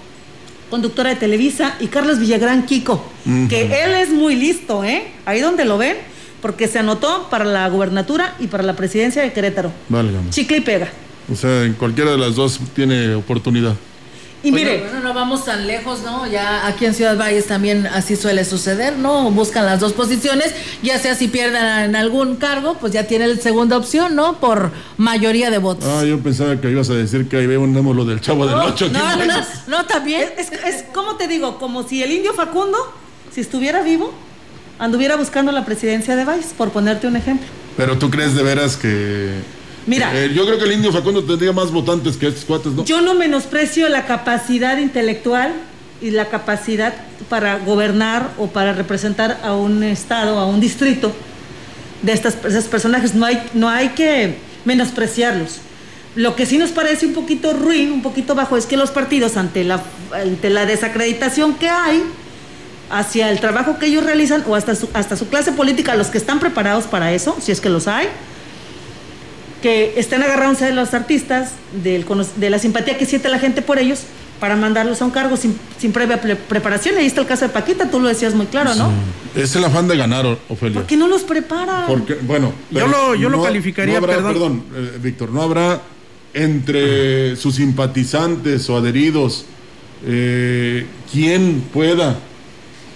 conductora 0.69 1.09
de 1.09 1.15
Televisa. 1.15 1.75
Y 1.79 1.87
Carlos 1.87 2.19
Villagrán 2.19 2.65
Kiko. 2.65 3.03
Que 3.49 3.83
él 3.83 3.95
es 3.95 4.09
muy 4.09 4.35
listo, 4.35 4.83
¿eh? 4.83 5.07
Ahí 5.25 5.41
donde 5.41 5.65
lo 5.65 5.77
ven. 5.77 5.97
Porque 6.41 6.67
se 6.67 6.77
anotó 6.77 7.27
para 7.31 7.43
la 7.43 7.67
gubernatura 7.69 8.35
y 8.39 8.47
para 8.47 8.61
la 8.61 8.75
presidencia 8.75 9.23
de 9.23 9.33
Querétaro. 9.33 9.71
Válgame. 9.89 10.29
Chicle 10.29 10.57
y 10.57 10.61
pega. 10.61 10.89
O 11.31 11.35
sea, 11.35 11.63
en 11.63 11.73
cualquiera 11.73 12.11
de 12.11 12.19
las 12.19 12.35
dos 12.35 12.59
tiene 12.75 13.15
oportunidad. 13.15 13.75
Y 14.45 14.51
Oye, 14.51 14.63
mire, 14.63 14.79
bueno, 14.81 14.99
no 14.99 15.13
vamos 15.15 15.43
tan 15.45 15.65
lejos, 15.65 16.03
¿no? 16.03 16.27
Ya 16.27 16.67
aquí 16.67 16.85
en 16.85 16.93
Ciudad 16.93 17.17
Valles 17.17 17.47
también 17.47 17.87
así 17.87 18.15
suele 18.15 18.45
suceder, 18.45 18.95
¿no? 18.97 19.31
Buscan 19.31 19.65
las 19.65 19.79
dos 19.79 19.93
posiciones, 19.93 20.53
ya 20.83 20.99
sea 20.99 21.15
si 21.15 21.27
pierdan 21.27 21.85
en 21.85 21.95
algún 21.95 22.35
cargo, 22.35 22.77
pues 22.79 22.93
ya 22.93 23.05
tiene 23.07 23.25
la 23.27 23.41
segunda 23.41 23.75
opción, 23.75 24.15
¿no? 24.15 24.39
Por 24.39 24.71
mayoría 24.97 25.49
de 25.49 25.57
votos. 25.57 25.85
Ah, 25.89 26.03
yo 26.05 26.19
pensaba 26.19 26.61
que 26.61 26.69
ibas 26.69 26.89
a 26.91 26.93
decir 26.93 27.27
que 27.27 27.37
ahí 27.37 27.47
vemos 27.47 27.95
lo 27.95 28.05
del 28.05 28.21
chavo 28.21 28.45
del 28.45 28.55
Oh, 28.55 28.65
8. 28.67 28.89
no, 28.93 29.15
no, 29.17 29.25
no, 29.25 29.33
no, 29.67 29.85
también. 29.85 30.29
es, 30.37 30.51
es, 30.51 30.63
es 30.63 30.83
como 30.93 31.15
te 31.15 31.27
digo, 31.27 31.57
como 31.57 31.87
si 31.87 32.03
el 32.03 32.11
indio 32.11 32.33
Facundo, 32.35 32.77
si 33.33 33.41
estuviera 33.41 33.81
vivo, 33.81 34.13
anduviera 34.77 35.15
buscando 35.15 35.51
la 35.51 35.65
presidencia 35.65 36.15
de 36.15 36.23
Valles, 36.23 36.53
por 36.55 36.69
ponerte 36.69 37.07
un 37.07 37.15
ejemplo. 37.15 37.47
Pero 37.77 37.97
tú 37.97 38.11
crees 38.11 38.35
de 38.35 38.43
veras 38.43 38.77
que. 38.77 39.31
Mira. 39.87 40.11
Eh, 40.15 40.31
yo 40.33 40.45
creo 40.45 40.57
que 40.57 40.65
el 40.65 40.73
indio 40.73 40.91
Facundo 40.91 41.23
tendría 41.23 41.51
más 41.51 41.71
votantes 41.71 42.17
que 42.17 42.27
estos 42.27 42.45
cuates, 42.45 42.73
¿no? 42.73 42.85
Yo 42.85 43.01
no 43.01 43.13
menosprecio 43.13 43.87
la 43.89 44.05
capacidad 44.05 44.77
intelectual 44.77 45.53
y 46.01 46.11
la 46.11 46.25
capacidad 46.25 46.93
para 47.29 47.59
gobernar 47.59 48.31
o 48.37 48.47
para 48.47 48.73
representar 48.73 49.39
a 49.43 49.53
un 49.53 49.83
estado, 49.83 50.39
a 50.39 50.45
un 50.45 50.59
distrito 50.59 51.11
de 52.01 52.13
estas, 52.13 52.37
esos 52.45 52.65
personajes. 52.65 53.15
No 53.15 53.25
hay, 53.25 53.41
no 53.53 53.69
hay 53.69 53.89
que 53.89 54.35
menospreciarlos. 54.65 55.59
Lo 56.15 56.35
que 56.35 56.45
sí 56.45 56.57
nos 56.57 56.71
parece 56.71 57.05
un 57.05 57.13
poquito 57.13 57.53
ruin, 57.53 57.91
un 57.91 58.01
poquito 58.01 58.35
bajo, 58.35 58.57
es 58.57 58.65
que 58.65 58.77
los 58.77 58.91
partidos, 58.91 59.37
ante 59.37 59.63
la, 59.63 59.83
ante 60.13 60.49
la 60.49 60.65
desacreditación 60.65 61.55
que 61.55 61.69
hay 61.69 62.03
hacia 62.89 63.29
el 63.31 63.39
trabajo 63.39 63.79
que 63.79 63.87
ellos 63.87 64.03
realizan 64.03 64.43
o 64.47 64.55
hasta 64.55 64.75
su, 64.75 64.89
hasta 64.93 65.17
su 65.17 65.27
clase 65.27 65.51
política, 65.51 65.95
los 65.95 66.07
que 66.07 66.17
están 66.17 66.39
preparados 66.39 66.85
para 66.85 67.13
eso, 67.13 67.35
si 67.41 67.51
es 67.51 67.59
que 67.59 67.69
los 67.69 67.87
hay, 67.87 68.07
que 69.65 69.95
estén 69.97 70.21
agarrándose 70.21 70.65
de 70.65 70.73
los 70.73 70.93
artistas, 70.93 71.53
del 71.83 72.05
de 72.35 72.49
la 72.51 72.59
simpatía 72.59 72.99
que 72.99 73.07
siente 73.07 73.29
la 73.29 73.39
gente 73.39 73.63
por 73.63 73.79
ellos, 73.79 74.01
para 74.39 74.55
mandarlos 74.55 75.01
a 75.01 75.05
un 75.05 75.09
cargo 75.09 75.37
sin, 75.37 75.57
sin 75.79 75.91
previa 75.91 76.21
preparación. 76.21 76.95
Ahí 76.99 77.07
está 77.07 77.21
el 77.21 77.25
caso 77.25 77.45
de 77.45 77.49
Paquita, 77.49 77.89
tú 77.89 77.99
lo 77.99 78.07
decías 78.07 78.35
muy 78.35 78.45
claro, 78.45 78.75
¿no? 78.75 78.91
Es 79.35 79.55
el 79.55 79.63
afán 79.63 79.87
de 79.87 79.97
ganar, 79.97 80.37
Ofelia. 80.49 80.75
¿Por 80.75 80.85
qué 80.85 80.95
no 80.95 81.07
los 81.07 81.23
prepara? 81.23 81.85
Porque, 81.87 82.13
bueno, 82.13 82.53
yo 82.69 82.85
lo, 82.85 83.15
yo 83.15 83.27
lo 83.27 83.41
calificaría, 83.41 83.99
perdón, 83.99 84.33
perdón 84.33 84.63
eh, 84.75 84.99
Víctor, 85.01 85.31
no 85.31 85.41
habrá 85.41 85.81
entre 86.35 87.35
sus 87.35 87.55
simpatizantes 87.55 88.69
o 88.69 88.77
adheridos 88.77 89.45
eh, 90.05 90.85
quien 91.11 91.61
pueda, 91.73 92.19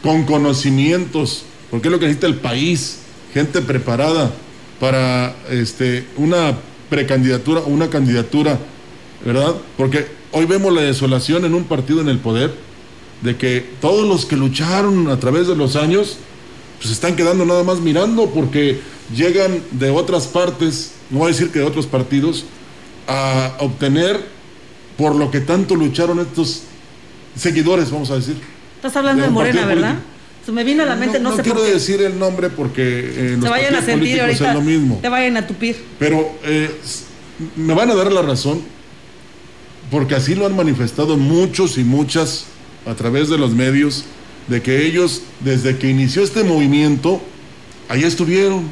con 0.03 0.23
conocimientos, 0.23 1.45
porque 1.71 1.87
es 1.87 1.91
lo 1.91 1.97
que 1.97 2.05
necesita 2.05 2.27
el 2.27 2.35
país, 2.35 2.99
gente 3.33 3.59
preparada 3.59 4.31
para 4.79 5.35
este, 5.49 6.07
una 6.17 6.57
precandidatura 6.89 7.61
o 7.61 7.67
una 7.67 7.89
candidatura, 7.89 8.57
¿verdad? 9.25 9.55
Porque 9.77 10.07
hoy 10.31 10.45
vemos 10.45 10.73
la 10.73 10.81
desolación 10.81 11.45
en 11.45 11.53
un 11.53 11.65
partido 11.65 12.01
en 12.01 12.09
el 12.09 12.19
poder, 12.19 12.53
de 13.21 13.35
que 13.35 13.65
todos 13.81 14.07
los 14.07 14.25
que 14.25 14.37
lucharon 14.37 15.09
a 15.09 15.19
través 15.19 15.47
de 15.47 15.55
los 15.55 15.75
años, 15.75 16.17
pues 16.79 16.91
están 16.91 17.15
quedando 17.15 17.45
nada 17.45 17.63
más 17.63 17.79
mirando 17.79 18.29
porque 18.29 18.79
llegan 19.13 19.61
de 19.71 19.89
otras 19.89 20.27
partes, 20.27 20.93
no 21.09 21.19
voy 21.19 21.25
a 21.25 21.31
decir 21.31 21.51
que 21.51 21.59
de 21.59 21.65
otros 21.65 21.85
partidos, 21.85 22.45
a 23.07 23.55
obtener 23.59 24.23
por 24.97 25.15
lo 25.15 25.31
que 25.31 25.41
tanto 25.41 25.75
lucharon 25.75 26.19
estos 26.19 26.63
seguidores, 27.35 27.91
vamos 27.91 28.11
a 28.11 28.15
decir. 28.15 28.37
Estás 28.75 28.95
hablando 28.95 29.23
de, 29.23 29.29
Morena, 29.29 29.65
¿verdad? 29.65 29.95
Se 29.95 30.18
me 30.51 30.63
vino 30.63 30.83
a 30.83 30.85
la 30.85 30.95
mente, 30.95 31.19
no, 31.19 31.35
no, 31.35 31.43
quiero 31.43 31.63
decir 31.63 32.01
el 32.01 32.17
nombre 32.17 32.49
porque 32.49 32.81
eh, 32.83 33.37
los 33.39 33.49
vayan 33.49 33.75
a 33.75 33.81
sentir 33.81 34.21
ahorita, 34.21 34.49
es 34.49 34.55
lo 34.55 34.61
mismo. 34.61 34.99
Te 35.01 35.09
vayan 35.09 35.37
a 35.37 35.45
tupir. 35.45 35.75
Pero 35.97 36.31
eh, 36.43 36.69
me 37.55 37.73
van 37.73 37.91
a 37.91 37.95
dar 37.95 38.11
la 38.11 38.21
razón 38.21 38.61
porque 39.91 40.15
así 40.15 40.35
lo 40.35 40.45
han 40.45 40.55
manifestado 40.55 41.17
muchos 41.17 41.77
y 41.77 41.83
muchas 41.83 42.45
a 42.85 42.95
través 42.95 43.29
de 43.29 43.37
los 43.37 43.53
medios, 43.53 44.05
de 44.47 44.61
que 44.61 44.85
ellos, 44.85 45.21
desde 45.41 45.77
que 45.77 45.89
inició 45.89 46.23
este 46.23 46.43
movimiento, 46.43 47.21
ahí 47.87 48.03
estuvieron. 48.03 48.63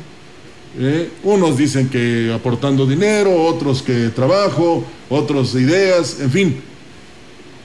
¿eh? 0.80 1.10
Unos 1.24 1.58
dicen 1.58 1.90
que 1.90 2.32
aportando 2.34 2.86
dinero, 2.86 3.44
otros 3.44 3.82
que 3.82 4.10
trabajo, 4.10 4.86
otros 5.10 5.56
ideas, 5.56 6.18
en 6.20 6.32
fin. 6.32 6.62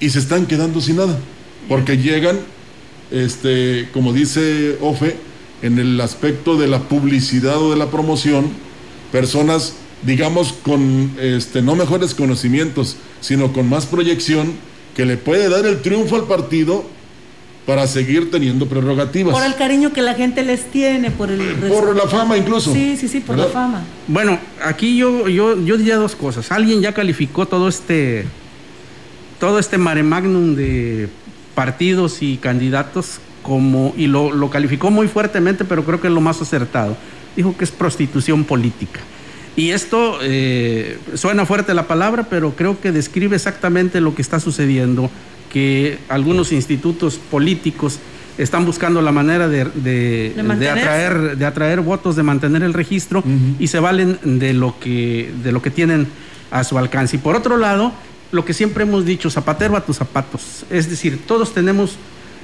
Y 0.01 0.11
se 0.11 0.19
están 0.19 0.47
quedando 0.47 0.81
sin 0.81 0.97
nada, 0.97 1.19
porque 1.69 1.97
llegan, 1.97 2.41
este, 3.13 3.89
como 3.93 4.13
dice 4.13 4.79
Ofe, 4.81 5.17
en 5.63 5.79
el 5.79 6.01
aspecto 6.01 6.57
de 6.57 6.67
la 6.67 6.81
publicidad 6.81 7.59
o 7.59 7.71
de 7.71 7.77
la 7.77 7.91
promoción, 7.91 8.51
personas, 9.13 9.75
digamos, 10.03 10.53
con 10.53 11.13
este, 11.21 11.63
no 11.63 11.77
mejores 11.77 12.15
conocimientos, 12.15 12.97
sino 13.21 13.53
con 13.53 13.69
más 13.69 13.87
proyección, 13.87 14.55
que 14.97 15.07
le 15.07 15.17
puede 15.17 15.49
dar 15.49 15.67
el 15.67 15.81
triunfo 15.81 16.17
al 16.17 16.25
partido 16.25 16.85
para 17.67 17.87
seguir 17.87 18.31
teniendo 18.31 18.67
prerrogativas. 18.67 19.33
Por 19.33 19.45
el 19.45 19.55
cariño 19.55 19.93
que 19.93 20.03
la 20.03 20.15
gente 20.15 20.43
les 20.43 20.65
tiene, 20.71 21.11
por 21.11 21.31
el... 21.31 21.41
Por 21.41 21.95
la 21.95 22.09
fama 22.09 22.37
incluso. 22.37 22.73
Sí, 22.73 22.97
sí, 22.97 23.07
sí, 23.07 23.21
por 23.21 23.39
la 23.39 23.47
fama. 23.47 23.85
Bueno, 24.09 24.39
aquí 24.65 24.97
yo, 24.97 25.29
yo, 25.29 25.59
yo 25.63 25.77
diría 25.77 25.97
dos 25.97 26.17
cosas. 26.17 26.51
Alguien 26.51 26.81
ya 26.81 26.93
calificó 26.93 27.47
todo 27.47 27.69
este, 27.69 28.25
todo 29.39 29.61
este 29.61 29.79
mare 29.79 30.03
magnum 30.03 30.57
de 30.57 31.09
partidos 31.55 32.23
y 32.23 32.37
candidatos 32.37 33.21
como, 33.43 33.95
y 33.97 34.07
lo, 34.07 34.33
lo 34.33 34.51
calificó 34.51 34.91
muy 34.91 35.09
fuertemente, 35.09 35.65
pero 35.65 35.85
creo 35.85 36.01
que 36.01 36.09
es 36.09 36.13
lo 36.13 36.21
más 36.21 36.41
acertado. 36.41 36.97
Dijo 37.37 37.57
que 37.57 37.65
es 37.65 37.71
prostitución 37.71 38.45
política. 38.45 39.01
Y 39.55 39.71
esto 39.71 40.19
eh, 40.23 40.99
suena 41.15 41.45
fuerte 41.45 41.75
la 41.75 41.87
palabra, 41.87 42.27
pero 42.31 42.53
creo 42.57 42.81
que 42.81 42.93
describe 42.93 43.37
exactamente 43.37 44.01
lo 44.01 44.15
que 44.15 44.23
está 44.23 44.41
sucediendo 44.41 45.11
que 45.53 45.99
algunos 46.09 46.53
institutos 46.53 47.17
políticos 47.17 47.99
están 48.39 48.65
buscando 48.65 49.03
la 49.03 49.13
manera 49.13 49.49
de, 49.49 49.67
de, 49.67 50.35
atraer, 50.71 51.37
de 51.37 51.45
atraer 51.45 51.83
votos, 51.83 52.17
de 52.17 52.23
mantener 52.23 52.63
el 52.63 52.73
registro 52.73 53.23
y 53.59 53.67
se 53.67 53.79
valen 53.79 54.19
de 54.23 54.55
lo, 54.55 54.79
que, 54.81 55.31
de 55.45 55.53
lo 55.53 55.61
que 55.61 55.71
tienen 55.71 56.07
a 56.51 56.65
su 56.65 56.79
alcance. 56.79 57.17
Y 57.17 57.19
por 57.19 57.37
otro 57.37 57.59
lado, 57.59 57.93
lo 58.33 58.45
que 58.45 58.55
siempre 58.55 58.83
hemos 58.83 59.05
dicho, 59.05 59.31
zapatero 59.31 59.77
a 59.77 59.83
tus 59.83 59.99
zapatos. 59.99 60.65
Es 60.71 60.91
decir, 60.91 61.21
todos 61.27 61.53
tenemos, 61.53 61.97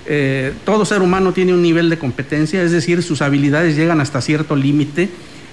eh, 0.06 0.52
todo 0.64 0.84
ser 0.84 1.02
humano 1.02 1.32
tiene 1.32 1.54
un 1.54 1.62
nivel 1.62 1.90
de 1.90 1.98
competencia, 1.98 2.62
es 2.62 2.70
decir, 2.70 3.02
sus 3.02 3.22
habilidades 3.22 3.74
llegan 3.74 4.00
hasta 4.00 4.20
cierto 4.20 4.54
límite 4.54 5.08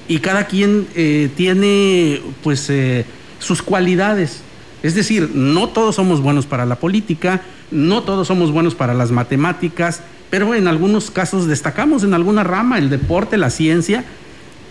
y 0.07 0.19
cada 0.19 0.45
quien 0.45 0.87
eh, 0.93 1.29
tiene 1.35 2.21
pues 2.43 2.69
eh, 2.69 3.05
sus 3.39 3.61
cualidades. 3.61 4.41
Es 4.83 4.93
decir, 4.93 5.31
no 5.33 5.69
todos 5.69 5.95
somos 5.95 6.21
buenos 6.21 6.45
para 6.45 6.65
la 6.65 6.75
política, 6.75 7.41
no 7.71 8.03
todos 8.03 8.27
somos 8.27 8.51
buenos 8.51 8.75
para 8.75 8.93
las 8.93 9.11
matemáticas, 9.11 10.01
pero 10.29 10.53
en 10.53 10.67
algunos 10.67 11.11
casos 11.11 11.47
destacamos 11.47 12.03
en 12.03 12.13
alguna 12.13 12.43
rama, 12.43 12.77
el 12.77 12.89
deporte, 12.89 13.37
la 13.37 13.49
ciencia, 13.49 14.03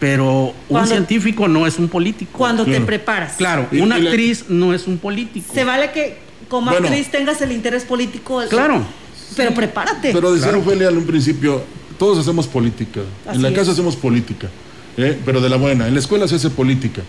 pero 0.00 0.54
un 0.68 0.86
científico 0.86 1.48
no 1.48 1.66
es 1.66 1.78
un 1.78 1.88
político. 1.88 2.38
Cuando 2.38 2.64
te 2.64 2.80
preparas. 2.80 3.34
Claro, 3.34 3.68
una 3.72 3.96
actriz 3.96 4.46
no 4.48 4.74
es 4.74 4.86
un 4.86 4.98
político. 4.98 5.52
Se 5.54 5.64
vale 5.64 5.90
que 5.92 6.18
como 6.48 6.70
actriz 6.70 7.10
tengas 7.10 7.40
el 7.42 7.52
interés 7.52 7.84
político. 7.84 8.42
Claro. 8.48 8.84
Pero 9.36 9.54
prepárate. 9.54 10.12
Pero 10.12 10.32
decía 10.32 10.52
claro. 10.52 10.88
en 10.88 10.98
un 10.98 11.04
principio, 11.04 11.62
todos 11.98 12.18
hacemos 12.18 12.46
política. 12.46 13.00
en 13.32 13.42
la 13.42 13.52
casa 13.52 13.72
hacemos 13.72 13.96
política, 13.96 14.48
¿eh? 14.96 15.18
pero 15.24 15.40
de 15.40 15.48
la 15.48 15.56
buena. 15.56 15.88
En 15.88 15.94
la 15.94 16.00
escuela 16.00 16.28
se 16.28 16.36
hace 16.36 16.50
política. 16.50 17.02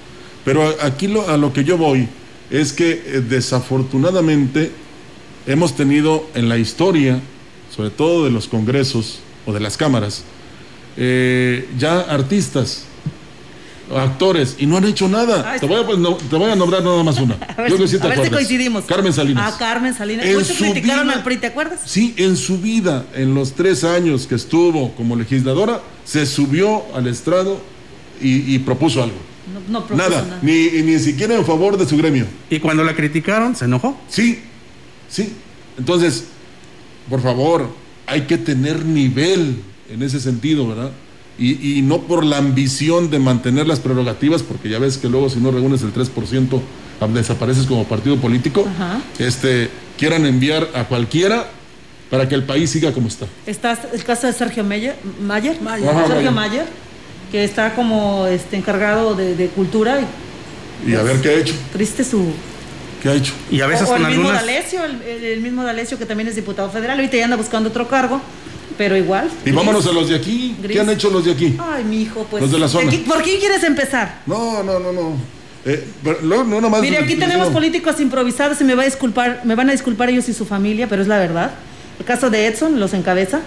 Pero 0.44 0.76
aquí 0.82 1.08
lo, 1.08 1.28
a 1.30 1.38
lo 1.38 1.54
que 1.54 1.64
yo 1.64 1.78
voy 1.78 2.08
es 2.50 2.72
que 2.72 2.92
eh, 2.92 3.24
desafortunadamente 3.28 4.72
hemos 5.48 5.76
tenido 5.76 6.28
en 6.36 6.50
la 6.50 6.58
historia, 6.58 7.20
sobre 7.76 7.90
todo 7.90 8.26
de 8.26 8.32
los 8.32 8.48
congresos 8.48 9.20
o 9.46 9.54
de 9.54 9.60
las 9.60 9.78
cámaras, 9.78 10.24
eh, 10.98 11.68
ya 11.78 12.02
artistas, 12.02 12.84
actores, 13.96 14.56
y 14.58 14.66
no 14.66 14.78
han 14.78 14.86
hecho 14.86 15.08
nada. 15.08 15.58
te, 15.60 15.66
voy 15.66 15.82
a, 15.82 15.86
pues, 15.86 15.98
te, 16.30 16.36
voy 16.36 16.52
a, 16.52 16.56
nombrar 16.56 16.84
nada 16.84 17.04
más 17.04 17.20
una. 17.20 17.36
a 17.58 17.62
ver, 17.62 17.88
si, 17.88 18.00
coincidimos. 18.30 18.86
Carmen 18.86 19.14
Salinas. 19.14 19.54
Ah, 19.54 19.58
Carmen 19.58 19.94
Salinas. 19.94 20.26
Muchos 20.26 20.58
criticaron 20.58 21.10
al 21.10 21.24
PRI, 21.24 21.38
¿te 21.38 21.48
acuerdas? 21.48 21.82
Sí, 21.86 22.14
en 22.18 22.36
su 22.38 22.60
vida, 22.60 23.06
en 23.14 23.34
los 23.34 23.54
tres 23.54 23.84
años 23.84 24.28
que 24.28 24.36
estuvo 24.36 24.94
como 24.96 25.16
legisladora, 25.16 25.82
se 26.04 26.26
subió 26.26 26.84
al 26.96 27.08
estrado 27.08 27.60
y 28.22 28.58
propuso 28.60 29.04
algo. 29.04 29.36
No, 29.70 29.86
nada, 29.96 30.40
Ni, 30.42 30.70
ni 30.82 31.00
siquiera 31.00 31.36
en 31.36 31.46
favor 31.46 31.78
de 31.78 31.88
su 31.88 31.98
gremio. 31.98 32.26
¿Y 32.50 32.60
cuando 32.60 32.84
la 32.84 32.96
criticaron, 32.96 33.56
se 33.56 33.66
enojó? 33.66 34.00
Sí, 34.10 34.42
sí. 35.08 35.34
Entonces, 35.78 36.26
por 37.10 37.22
favor, 37.22 37.70
hay 38.08 38.22
que 38.22 38.38
tener 38.38 38.84
nivel 38.84 39.62
en 39.90 40.04
ese 40.04 40.20
sentido, 40.20 40.68
¿verdad? 40.68 40.92
Y, 41.38 41.82
no 41.82 42.04
por 42.04 42.26
la 42.26 42.38
ambición 42.38 43.10
de 43.10 43.20
mantener 43.20 43.68
las 43.68 43.82
prerrogativas, 43.82 44.42
porque 44.42 44.70
ya 44.70 44.80
ves 44.80 44.98
que 44.98 45.10
luego 45.10 45.30
si 45.30 45.40
no 45.40 45.52
reúnes 45.52 45.82
el 45.82 45.94
3% 45.94 46.62
desapareces 47.14 47.66
como 47.66 47.84
partido 47.84 48.16
político, 48.18 48.66
este 49.20 49.70
quieran 49.98 50.26
enviar 50.26 50.70
a 50.74 50.86
cualquiera 50.86 51.48
para 52.10 52.30
que 52.30 52.36
el 52.36 52.44
país 52.44 52.70
siga 52.70 52.94
como 52.94 53.10
está. 53.10 53.28
Está 53.46 53.78
el 53.94 54.04
caso 54.04 54.28
de 54.28 54.34
Sergio 54.34 54.64
Mayer, 54.64 54.96
Mayer, 55.22 55.58
Sergio 56.08 56.32
Mayer 56.32 56.66
que 57.32 57.44
está 57.44 57.76
como 57.76 58.26
este 58.28 58.56
encargado 58.56 59.16
de, 59.16 59.48
cultura. 59.48 60.00
Y, 60.88 60.94
a 60.94 61.04
ver 61.04 61.22
qué 61.22 61.30
ha 61.30 61.34
hecho. 61.34 61.54
Triste 61.74 62.04
su... 62.04 62.32
¿Qué 63.02 63.10
ha 63.10 63.14
hecho? 63.14 63.34
Y 63.52 63.62
a 63.62 63.68
veces 63.68 63.90
o, 63.90 63.96
el 63.96 64.08
mismo 64.08 64.32
D'Alessio, 64.32 64.82
el, 64.84 65.42
mismo 65.42 65.64
D'Alessio 65.64 65.98
que 65.98 66.06
también 66.06 66.30
es 66.30 66.36
diputado 66.36 66.70
federal, 66.70 66.98
ahorita 66.98 67.18
ya 67.18 67.26
anda 67.26 67.36
buscando 67.36 67.70
otro 67.70 67.88
cargo, 67.88 68.22
pero 68.78 68.96
igual. 68.98 69.30
Y 69.46 69.52
vámonos 69.52 69.86
a 69.88 69.92
los 69.92 70.10
de 70.10 70.16
aquí. 70.16 70.56
¿Qué 70.68 70.80
han 70.80 70.90
hecho 70.90 71.10
los 71.10 71.26
de 71.26 71.32
aquí? 71.32 71.58
Ay, 71.60 71.84
mi 71.84 72.02
hijo, 72.04 72.26
pues. 72.30 72.42
Los 72.42 72.52
de 72.52 72.60
la 72.60 72.68
zona. 72.68 72.92
¿Por 73.08 73.22
quién 73.22 73.40
quieres 73.40 73.64
empezar? 73.64 74.22
No, 74.26 74.64
no, 74.64 74.80
no, 74.80 74.92
no. 74.92 75.18
Eh, 75.68 75.84
no, 76.22 76.44
no 76.44 76.70
Mire, 76.80 77.00
aquí 77.00 77.16
tenemos 77.16 77.50
políticos 77.50 78.00
improvisados 78.00 78.62
y 78.62 78.64
me 78.64 78.76
va 78.76 78.84
a 78.84 78.86
disculpar, 78.86 79.42
me 79.46 79.56
van 79.56 79.70
a 79.70 79.72
disculpar 79.72 80.10
ellos 80.10 80.30
y 80.30 80.34
su 80.34 80.46
familia, 80.46 80.88
pero 80.88 81.02
es 81.02 81.08
la 81.08 81.18
verdad. 81.18 81.52
El 81.98 82.06
caso 82.06 82.30
de 82.30 82.46
Edson 82.46 82.80
los 82.80 82.94
encabeza, 82.94 83.42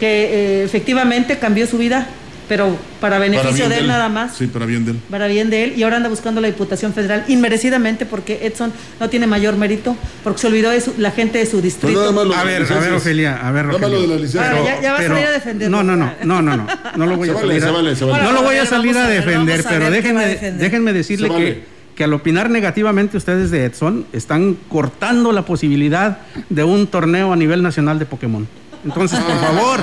que 0.00 0.06
eh, 0.06 0.64
efectivamente 0.64 1.38
cambió 1.38 1.66
su 1.66 1.76
vida 1.76 2.06
pero 2.48 2.76
para 3.00 3.18
beneficio 3.18 3.68
de 3.68 3.78
él, 3.78 3.86
nada 3.86 4.08
más. 4.08 4.36
Sí, 4.36 4.46
para 4.46 4.66
bien 4.66 4.84
de 4.84 4.92
él. 4.92 5.00
Para 5.10 5.26
bien 5.26 5.50
de 5.50 5.64
él. 5.64 5.74
Y 5.76 5.82
ahora 5.82 5.96
anda 5.96 6.08
buscando 6.08 6.40
la 6.40 6.48
Diputación 6.48 6.92
Federal 6.94 7.24
inmerecidamente 7.28 8.06
porque 8.06 8.46
Edson 8.46 8.72
no 8.98 9.08
tiene 9.08 9.26
mayor 9.26 9.56
mérito, 9.56 9.96
porque 10.24 10.40
se 10.40 10.46
olvidó 10.46 10.70
de 10.70 10.82
la 10.98 11.10
gente 11.10 11.38
de 11.38 11.46
su 11.46 11.60
distrito. 11.60 12.00
a 12.00 12.44
ver, 12.44 12.72
a 12.72 12.78
ver, 12.78 12.92
Ofelia, 12.92 13.46
a 13.46 13.52
ver, 13.52 13.66
Rogelio. 13.66 14.00
De 14.00 14.18
la 14.18 14.26
ya, 14.26 14.80
ya, 14.80 14.92
va 14.92 14.98
a 14.98 15.02
salir 15.02 15.26
a 15.26 15.30
defender. 15.30 15.70
No, 15.70 15.82
no, 15.82 15.96
no, 15.96 16.12
no, 16.24 16.42
no, 16.42 16.56
no, 16.56 16.66
no 16.96 17.06
lo 17.06 17.16
voy 17.16 17.28
a 17.28 17.34
salir. 17.34 17.64
A, 17.64 18.22
no 18.22 18.32
lo 18.32 18.42
voy 18.42 18.56
a 18.56 18.66
salir 18.66 18.96
a 18.96 19.06
defender, 19.08 19.64
pero 19.68 19.90
déjenme, 19.90 20.36
déjenme 20.36 20.92
decirle 20.92 21.28
que 21.28 21.78
que 21.98 22.04
al 22.04 22.12
opinar 22.12 22.48
negativamente 22.48 23.16
ustedes 23.16 23.50
de 23.50 23.64
Edson 23.64 24.06
están 24.12 24.56
cortando 24.68 25.32
la 25.32 25.42
posibilidad 25.42 26.18
de 26.48 26.62
un 26.62 26.86
torneo 26.86 27.32
a 27.32 27.36
nivel 27.36 27.60
nacional 27.60 27.98
de 27.98 28.06
Pokémon. 28.06 28.46
Entonces, 28.84 29.18
por 29.18 29.36
favor, 29.40 29.80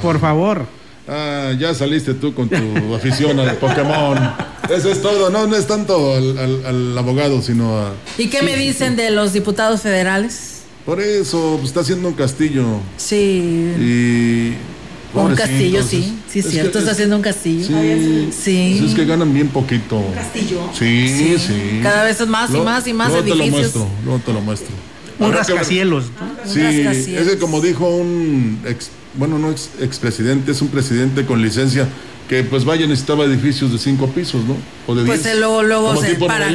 por 0.00 0.20
favor, 0.20 0.66
Ah, 1.08 1.52
ya 1.58 1.74
saliste 1.74 2.12
tú 2.14 2.34
con 2.34 2.48
tu 2.48 2.94
afición 2.94 3.40
al 3.40 3.56
Pokémon. 3.56 4.18
Eso 4.68 4.92
es 4.92 5.00
todo, 5.00 5.30
no, 5.30 5.46
no 5.46 5.56
es 5.56 5.66
tanto 5.66 6.14
al, 6.14 6.96
abogado, 6.98 7.40
sino 7.40 7.78
a... 7.78 7.94
¿Y 8.18 8.28
qué 8.28 8.42
me 8.42 8.54
dicen 8.56 8.96
de 8.96 9.10
los 9.10 9.32
diputados 9.32 9.80
federales? 9.80 10.62
Por 10.84 11.00
eso, 11.00 11.54
pues, 11.56 11.68
está 11.68 11.80
haciendo 11.80 12.08
un 12.08 12.14
castillo. 12.14 12.64
Sí. 12.98 13.16
Y... 13.78 14.54
Un 15.14 15.34
castillo, 15.34 15.82
sí. 15.82 16.18
Sí, 16.30 16.40
es 16.40 16.50
cierto, 16.50 16.78
está 16.78 16.90
haciendo 16.90 17.16
un 17.16 17.22
castillo. 17.22 17.66
Sí. 17.66 18.28
sí. 18.30 18.76
Pues 18.78 18.90
es 18.90 18.96
que 18.96 19.06
ganan 19.06 19.32
bien 19.32 19.48
poquito. 19.48 19.96
¿Un 19.96 20.12
castillo? 20.12 20.60
Sí, 20.74 21.38
sí. 21.38 21.80
Cada 21.82 22.04
vez 22.04 22.20
es 22.20 22.28
más 22.28 22.54
y 22.54 22.58
más 22.58 22.86
y 22.86 22.92
más 22.92 23.08
luego 23.08 23.26
edificios. 23.26 23.72
te 23.72 23.78
lo 23.78 23.84
muestro, 23.84 23.88
luego 24.04 24.22
te 24.24 24.32
lo 24.34 24.40
muestro. 24.42 24.74
Un 25.18 25.32
rascacielos. 25.32 26.04
Sí, 26.44 26.60
ese 26.60 27.38
como 27.38 27.60
dijo 27.60 27.88
un 27.88 28.60
ex, 28.66 28.90
bueno, 29.14 29.38
no 29.38 29.50
ex, 29.50 29.70
expresidente, 29.80 30.52
es 30.52 30.62
un 30.62 30.68
presidente 30.68 31.24
con 31.24 31.42
licencia 31.42 31.88
que 32.28 32.44
pues 32.44 32.64
vaya 32.64 32.86
necesitaba 32.86 33.24
edificios 33.24 33.72
de 33.72 33.78
cinco 33.78 34.06
pisos, 34.08 34.44
¿no? 34.44 34.56
O 34.86 34.94
de 34.94 35.04
pues 35.04 35.24
luego, 35.36 35.62
luego 35.62 35.96
se 35.96 36.14
para, 36.16 36.48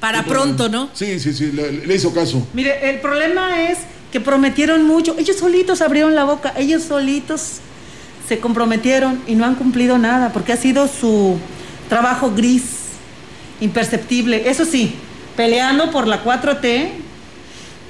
para 0.00 0.24
pronto, 0.24 0.68
¿no? 0.68 0.88
Sí, 0.94 1.20
sí, 1.20 1.32
sí, 1.32 1.52
le, 1.52 1.94
hizo 1.94 2.12
caso. 2.14 2.46
Mire, 2.54 2.90
el 2.90 3.00
problema 3.00 3.70
es 3.70 3.78
que 4.10 4.20
prometieron 4.20 4.84
mucho, 4.86 5.14
ellos 5.18 5.36
solitos 5.36 5.82
abrieron 5.82 6.14
la 6.14 6.24
boca, 6.24 6.54
ellos 6.56 6.82
solitos 6.82 7.58
se 8.26 8.38
comprometieron 8.38 9.20
y 9.26 9.34
no 9.34 9.44
han 9.44 9.54
cumplido 9.54 9.98
nada, 9.98 10.32
porque 10.32 10.52
ha 10.52 10.56
sido 10.56 10.88
su 10.88 11.38
trabajo 11.88 12.32
gris, 12.34 12.62
imperceptible. 13.60 14.48
Eso 14.48 14.64
sí, 14.64 14.94
peleando 15.36 15.90
por 15.90 16.06
la 16.06 16.24
4T, 16.24 16.88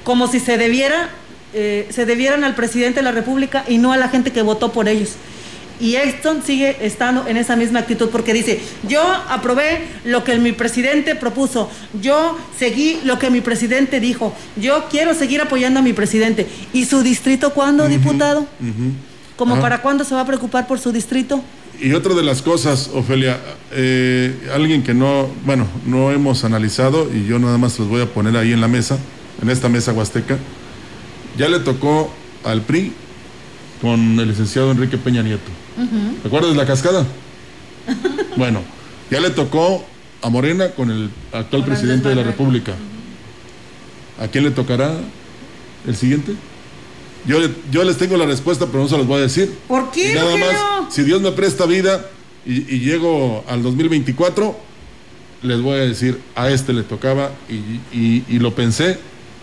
como 0.03 0.27
si 0.27 0.39
se 0.39 0.57
debiera, 0.57 1.09
eh, 1.53 1.87
se 1.89 2.05
debieran 2.05 2.43
al 2.43 2.55
presidente 2.55 2.99
de 2.99 3.03
la 3.03 3.11
República 3.11 3.63
y 3.67 3.77
no 3.77 3.91
a 3.91 3.97
la 3.97 4.09
gente 4.09 4.31
que 4.31 4.41
votó 4.41 4.71
por 4.71 4.87
ellos. 4.87 5.15
Y 5.79 5.95
Exton 5.95 6.43
sigue 6.43 6.75
estando 6.81 7.25
en 7.27 7.37
esa 7.37 7.55
misma 7.55 7.79
actitud 7.79 8.09
porque 8.09 8.33
dice, 8.33 8.59
yo 8.87 9.01
aprobé 9.29 9.81
lo 10.03 10.25
que 10.25 10.37
mi 10.37 10.51
presidente 10.51 11.15
propuso, 11.15 11.71
yo 12.01 12.37
seguí 12.57 12.99
lo 13.05 13.17
que 13.17 13.29
mi 13.29 13.39
presidente 13.39 14.01
dijo, 14.01 14.35
yo 14.57 14.87
quiero 14.91 15.13
seguir 15.13 15.41
apoyando 15.41 15.79
a 15.79 15.83
mi 15.83 15.93
presidente. 15.93 16.47
¿Y 16.73 16.85
su 16.85 17.01
distrito 17.01 17.53
cuándo, 17.53 17.87
diputado? 17.87 18.45
¿Como 19.37 19.61
para 19.61 19.81
cuándo 19.81 20.03
se 20.03 20.13
va 20.13 20.21
a 20.21 20.25
preocupar 20.25 20.67
por 20.67 20.79
su 20.79 20.91
distrito? 20.91 21.41
Y 21.81 21.93
otra 21.93 22.13
de 22.13 22.23
las 22.23 22.41
cosas, 22.41 22.89
Ofelia, 22.93 23.39
eh, 23.71 24.49
alguien 24.53 24.83
que 24.83 24.93
no, 24.93 25.29
bueno, 25.45 25.65
no 25.85 26.11
hemos 26.11 26.43
analizado 26.43 27.09
y 27.13 27.25
yo 27.25 27.39
nada 27.39 27.57
más 27.57 27.79
los 27.79 27.87
voy 27.87 28.01
a 28.01 28.05
poner 28.05 28.35
ahí 28.35 28.51
en 28.51 28.59
la 28.59 28.67
mesa, 28.67 28.97
en 29.41 29.49
esta 29.49 29.69
mesa 29.69 29.93
huasteca, 29.93 30.37
ya 31.39 31.47
le 31.47 31.59
tocó 31.59 32.13
al 32.43 32.61
PRI 32.61 32.91
con 33.81 34.19
el 34.19 34.27
licenciado 34.27 34.71
Enrique 34.71 34.97
Peña 34.97 35.23
Nieto. 35.23 35.49
¿Te 36.21 36.27
acuerdas 36.27 36.51
de 36.51 36.57
la 36.57 36.65
cascada? 36.65 37.05
bueno, 38.37 38.61
ya 39.09 39.21
le 39.21 39.29
tocó 39.29 39.85
a 40.21 40.29
Morena 40.29 40.71
con 40.71 40.91
el 40.91 41.09
actual 41.31 41.63
presidente 41.63 42.09
de 42.09 42.15
la 42.15 42.23
República. 42.23 42.73
¿A 44.21 44.27
quién 44.27 44.43
le 44.43 44.51
tocará 44.51 44.91
el 45.87 45.95
siguiente? 45.95 46.33
Yo, 47.25 47.37
yo 47.71 47.85
les 47.85 47.97
tengo 47.97 48.17
la 48.17 48.25
respuesta, 48.25 48.65
pero 48.65 48.83
no 48.83 48.89
se 48.89 48.97
los 48.97 49.07
voy 49.07 49.19
a 49.19 49.21
decir. 49.21 49.53
¿Por 49.65 49.91
qué? 49.91 50.13
nada 50.15 50.35
más, 50.35 50.93
si 50.93 51.03
Dios 51.03 51.21
me 51.21 51.31
presta 51.31 51.65
vida 51.65 52.05
y, 52.45 52.79
llego 52.79 53.45
al 53.47 53.63
2024, 53.63 54.57
les 55.43 55.61
voy 55.61 55.79
a 55.79 55.83
decir, 55.83 56.19
a 56.35 56.49
este 56.49 56.73
le 56.73 56.83
tocaba 56.83 57.31
y, 57.49 58.39
lo 58.39 58.53
pensé 58.53 58.99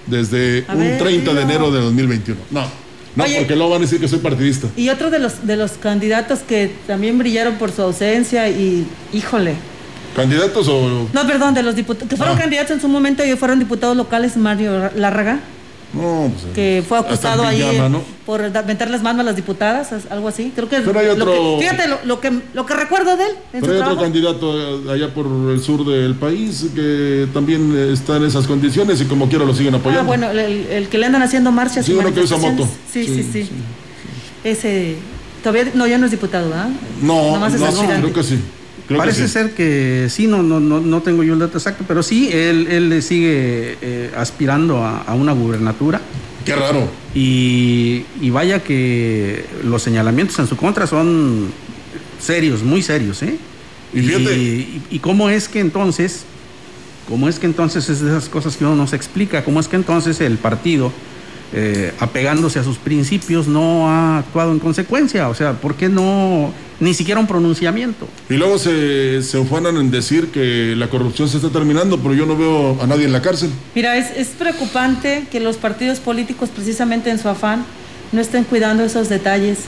desde 0.06 0.64
un 0.68 0.98
30 0.98 1.34
de 1.34 1.42
enero 1.42 1.70
de 1.70 1.80
2021. 1.80 2.40
No. 2.50 2.86
No, 3.16 3.24
porque 3.24 3.56
luego 3.56 3.70
van 3.70 3.78
a 3.78 3.84
decir 3.84 3.98
que 3.98 4.08
soy 4.08 4.18
partidista. 4.18 4.68
Y 4.76 4.90
otro 4.90 5.10
de 5.10 5.18
los, 5.18 5.46
de 5.46 5.56
los 5.56 5.72
candidatos 5.72 6.40
que 6.40 6.70
también 6.86 7.16
brillaron 7.16 7.54
por 7.54 7.72
su 7.72 7.80
ausencia 7.80 8.48
y, 8.50 8.86
híjole. 9.12 9.54
¿Candidatos 10.14 10.68
o...? 10.68 11.08
No, 11.12 11.26
perdón, 11.26 11.54
de 11.54 11.62
los 11.62 11.74
diputados, 11.74 12.08
que 12.10 12.16
fueron 12.16 12.36
ah. 12.36 12.40
candidatos 12.40 12.72
en 12.72 12.80
su 12.80 12.88
momento 12.88 13.24
y 13.24 13.34
fueron 13.36 13.58
diputados 13.58 13.96
locales, 13.96 14.36
Mario 14.36 14.90
Lárraga. 14.94 15.40
No, 15.96 16.30
pues, 16.30 16.54
que 16.54 16.84
fue 16.86 16.98
acusado 16.98 17.44
ahí 17.44 17.62
por 18.24 18.42
meter 18.64 18.90
las 18.90 19.02
manos 19.02 19.20
a 19.20 19.24
las 19.24 19.36
diputadas, 19.36 19.92
algo 20.10 20.28
así. 20.28 20.52
Creo 20.54 20.68
que, 20.68 20.80
Pero 20.80 20.98
hay 20.98 21.06
otro, 21.06 21.58
fíjate 21.58 21.84
lo, 22.04 22.20
que 22.20 22.32
lo 22.54 22.66
que 22.66 22.74
recuerdo 22.74 23.16
de 23.16 23.24
él. 23.24 23.32
Pero 23.52 23.72
hay 23.72 23.80
otro 23.80 24.00
candidato 24.00 24.90
allá 24.90 25.12
por 25.14 25.26
el 25.26 25.60
sur 25.60 25.84
del 25.84 26.14
país 26.14 26.66
que 26.74 27.28
también 27.32 27.90
está 27.92 28.16
en 28.16 28.24
esas 28.24 28.46
condiciones 28.46 29.00
y 29.00 29.04
como 29.06 29.28
quiera 29.28 29.44
lo 29.44 29.54
siguen 29.54 29.74
apoyando. 29.74 30.02
Ah, 30.02 30.06
bueno, 30.06 30.30
el, 30.30 30.88
que 30.88 30.98
le 30.98 31.06
andan 31.06 31.22
haciendo 31.22 31.50
marchas. 31.52 31.86
Sí, 31.86 31.92
uno 31.92 32.12
que 32.12 32.20
usa 32.20 32.36
moto. 32.36 32.68
Sí 32.92 33.04
sí, 33.06 33.28
sí, 33.32 33.48
Ese 34.44 34.96
todavía 35.42 35.72
no 35.74 35.86
ya 35.86 35.98
no 35.98 36.06
es 36.06 36.10
diputado, 36.10 36.52
¿ah? 36.54 36.68
No, 37.00 37.38
no, 37.38 37.46
creo 37.48 38.12
que 38.12 38.22
sí. 38.22 38.40
Parece 38.94 39.28
ser 39.28 39.52
que 39.52 40.06
sí, 40.10 40.26
no, 40.26 40.42
no, 40.42 40.60
no, 40.60 40.80
no 40.80 41.02
tengo 41.02 41.24
yo 41.24 41.32
el 41.32 41.38
dato 41.40 41.58
exacto, 41.58 41.84
pero 41.88 42.02
sí, 42.02 42.30
él, 42.32 42.68
él 42.68 43.02
sigue 43.02 43.78
eh, 43.82 44.10
aspirando 44.16 44.84
a, 44.84 45.12
una 45.14 45.32
gubernatura. 45.32 46.00
Qué 46.44 46.54
raro. 46.54 46.88
Y, 47.14 48.04
vaya 48.30 48.62
que 48.62 49.44
los 49.64 49.82
señalamientos 49.82 50.38
en 50.38 50.46
su 50.46 50.56
contra 50.56 50.86
son 50.86 51.50
serios, 52.20 52.62
muy 52.62 52.82
serios, 52.82 53.22
¿eh? 53.22 53.38
Y, 53.92 54.00
y, 54.00 54.82
y, 54.90 54.98
cómo 54.98 55.30
es 55.30 55.48
que 55.48 55.60
entonces, 55.60 56.24
cómo 57.08 57.28
es 57.28 57.38
que 57.38 57.46
entonces 57.46 57.88
es 57.88 58.00
de 58.00 58.10
esas 58.10 58.28
cosas 58.28 58.56
que 58.56 58.64
uno 58.64 58.76
no 58.76 58.86
se 58.86 58.96
explica, 58.96 59.42
cómo 59.42 59.58
es 59.58 59.68
que 59.68 59.76
entonces 59.76 60.20
el 60.20 60.38
partido 60.38 60.92
eh, 61.52 61.92
apegándose 62.00 62.58
a 62.58 62.64
sus 62.64 62.78
principios, 62.78 63.46
no 63.46 63.88
ha 63.88 64.18
actuado 64.18 64.52
en 64.52 64.58
consecuencia. 64.58 65.28
O 65.28 65.34
sea, 65.34 65.54
¿por 65.54 65.74
qué 65.74 65.88
no 65.88 66.52
ni 66.80 66.92
siquiera 66.92 67.20
un 67.20 67.26
pronunciamiento? 67.26 68.08
Y 68.28 68.34
luego 68.34 68.58
se, 68.58 69.22
se 69.22 69.38
ufanan 69.38 69.76
en 69.76 69.90
decir 69.90 70.28
que 70.28 70.74
la 70.76 70.88
corrupción 70.88 71.28
se 71.28 71.36
está 71.36 71.50
terminando, 71.50 71.98
pero 71.98 72.14
yo 72.14 72.26
no 72.26 72.36
veo 72.36 72.80
a 72.82 72.86
nadie 72.86 73.04
en 73.04 73.12
la 73.12 73.22
cárcel. 73.22 73.50
Mira, 73.74 73.96
es, 73.96 74.10
es 74.16 74.28
preocupante 74.28 75.26
que 75.30 75.40
los 75.40 75.56
partidos 75.56 76.00
políticos, 76.00 76.50
precisamente 76.54 77.10
en 77.10 77.18
su 77.18 77.28
afán, 77.28 77.64
no 78.12 78.20
estén 78.20 78.44
cuidando 78.44 78.84
esos 78.84 79.08
detalles 79.08 79.58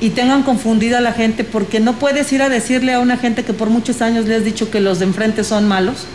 y 0.00 0.10
tengan 0.10 0.42
confundida 0.42 0.98
a 0.98 1.00
la 1.00 1.12
gente, 1.12 1.44
porque 1.44 1.78
no 1.78 1.92
puedes 1.94 2.32
ir 2.32 2.42
a 2.42 2.48
decirle 2.48 2.92
a 2.92 2.98
una 2.98 3.16
gente 3.16 3.44
que 3.44 3.52
por 3.52 3.70
muchos 3.70 4.02
años 4.02 4.26
le 4.26 4.34
has 4.34 4.44
dicho 4.44 4.70
que 4.70 4.80
los 4.80 4.98
de 4.98 5.04
enfrente 5.04 5.44
son 5.44 5.68
malos 5.68 6.06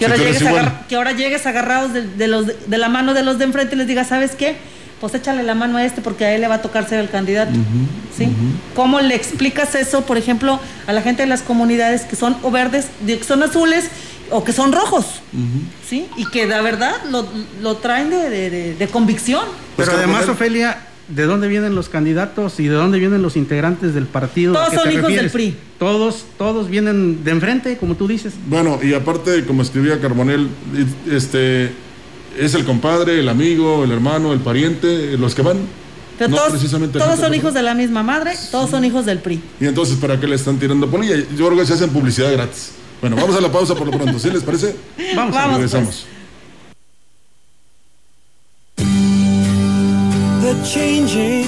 que 0.00 0.06
ahora, 0.06 0.16
llegues, 0.16 0.42
que 0.88 0.96
ahora 0.96 1.12
llegues 1.12 1.46
agarrados 1.46 1.92
de, 1.92 2.26
los, 2.26 2.46
de 2.46 2.78
la 2.78 2.88
mano 2.88 3.12
de 3.12 3.22
los 3.22 3.38
de 3.38 3.44
enfrente 3.44 3.74
y 3.74 3.78
les 3.78 3.86
digas, 3.86 4.08
¿sabes 4.08 4.32
qué? 4.32 4.56
Pues 4.98 5.14
échale 5.14 5.42
la 5.42 5.54
mano 5.54 5.76
a 5.76 5.84
este 5.84 6.00
porque 6.00 6.24
a 6.24 6.34
él 6.34 6.40
le 6.40 6.48
va 6.48 6.56
a 6.56 6.62
tocar 6.62 6.88
ser 6.88 7.00
el 7.00 7.10
candidato. 7.10 7.52
¿Sí? 8.16 8.28
¿Cómo 8.74 9.00
le 9.00 9.14
explicas 9.14 9.74
eso, 9.74 10.06
por 10.06 10.16
ejemplo, 10.16 10.58
a 10.86 10.92
la 10.92 11.02
gente 11.02 11.22
de 11.22 11.28
las 11.28 11.42
comunidades 11.42 12.02
que 12.02 12.16
son 12.16 12.36
o 12.42 12.50
verdes, 12.50 12.86
que 13.06 13.22
son 13.22 13.42
azules 13.42 13.88
o 14.30 14.42
que 14.42 14.52
son 14.52 14.72
rojos? 14.72 15.20
¿Sí? 15.88 16.06
Y 16.16 16.26
que 16.30 16.46
la 16.46 16.62
verdad 16.62 16.94
lo, 17.10 17.76
traen 17.76 18.10
de, 18.10 18.88
convicción. 18.90 19.44
Pero 19.76 19.92
además, 19.92 20.28
Ofelia, 20.28 20.78
¿De 21.10 21.24
dónde 21.24 21.48
vienen 21.48 21.74
los 21.74 21.88
candidatos 21.88 22.60
y 22.60 22.68
de 22.68 22.74
dónde 22.74 22.98
vienen 23.00 23.20
los 23.20 23.36
integrantes 23.36 23.94
del 23.94 24.06
partido? 24.06 24.52
Todos 24.52 24.74
son 24.74 24.92
hijos 24.92 25.12
del 25.12 25.30
PRI. 25.30 25.56
Todos, 25.78 26.24
todos 26.38 26.68
vienen 26.68 27.24
de 27.24 27.32
enfrente, 27.32 27.76
como 27.78 27.96
tú 27.96 28.06
dices. 28.06 28.34
Bueno, 28.46 28.78
y 28.80 28.94
aparte, 28.94 29.44
como 29.44 29.62
escribía 29.62 30.00
Carbonel, 30.00 30.48
este 31.10 31.72
es 32.38 32.54
el 32.54 32.64
compadre, 32.64 33.18
el 33.18 33.28
amigo, 33.28 33.82
el 33.82 33.90
hermano, 33.90 34.32
el 34.32 34.38
pariente, 34.38 35.18
los 35.18 35.34
que 35.34 35.42
van. 35.42 35.58
Pero 36.16 36.36
todos, 36.36 36.50
precisamente 36.50 36.98
todos 36.98 37.18
son 37.18 37.34
hijos 37.34 37.54
de 37.54 37.62
la 37.62 37.74
misma 37.74 38.02
madre, 38.02 38.32
todos 38.50 38.70
son 38.70 38.84
hijos 38.84 39.06
del 39.06 39.18
PRI. 39.18 39.42
Y 39.58 39.66
entonces, 39.66 39.96
¿para 39.96 40.20
qué 40.20 40.28
le 40.28 40.36
están 40.36 40.58
tirando 40.58 40.88
polilla? 40.88 41.16
Yo 41.36 41.46
creo 41.46 41.58
que 41.58 41.66
se 41.66 41.72
hacen 41.72 41.90
publicidad 41.90 42.30
gratis. 42.32 42.72
Bueno, 43.00 43.16
vamos 43.16 43.34
a 43.34 43.40
la 43.40 43.50
pausa 43.50 43.74
por 43.74 43.86
lo 43.86 43.92
pronto, 43.92 44.18
¿sí 44.18 44.30
les 44.30 44.42
parece? 44.42 44.76
Vamos, 45.16 45.34
vamos 45.34 45.54
regresamos. 45.54 46.06
Pues. 46.06 46.19
Changing 50.64 51.46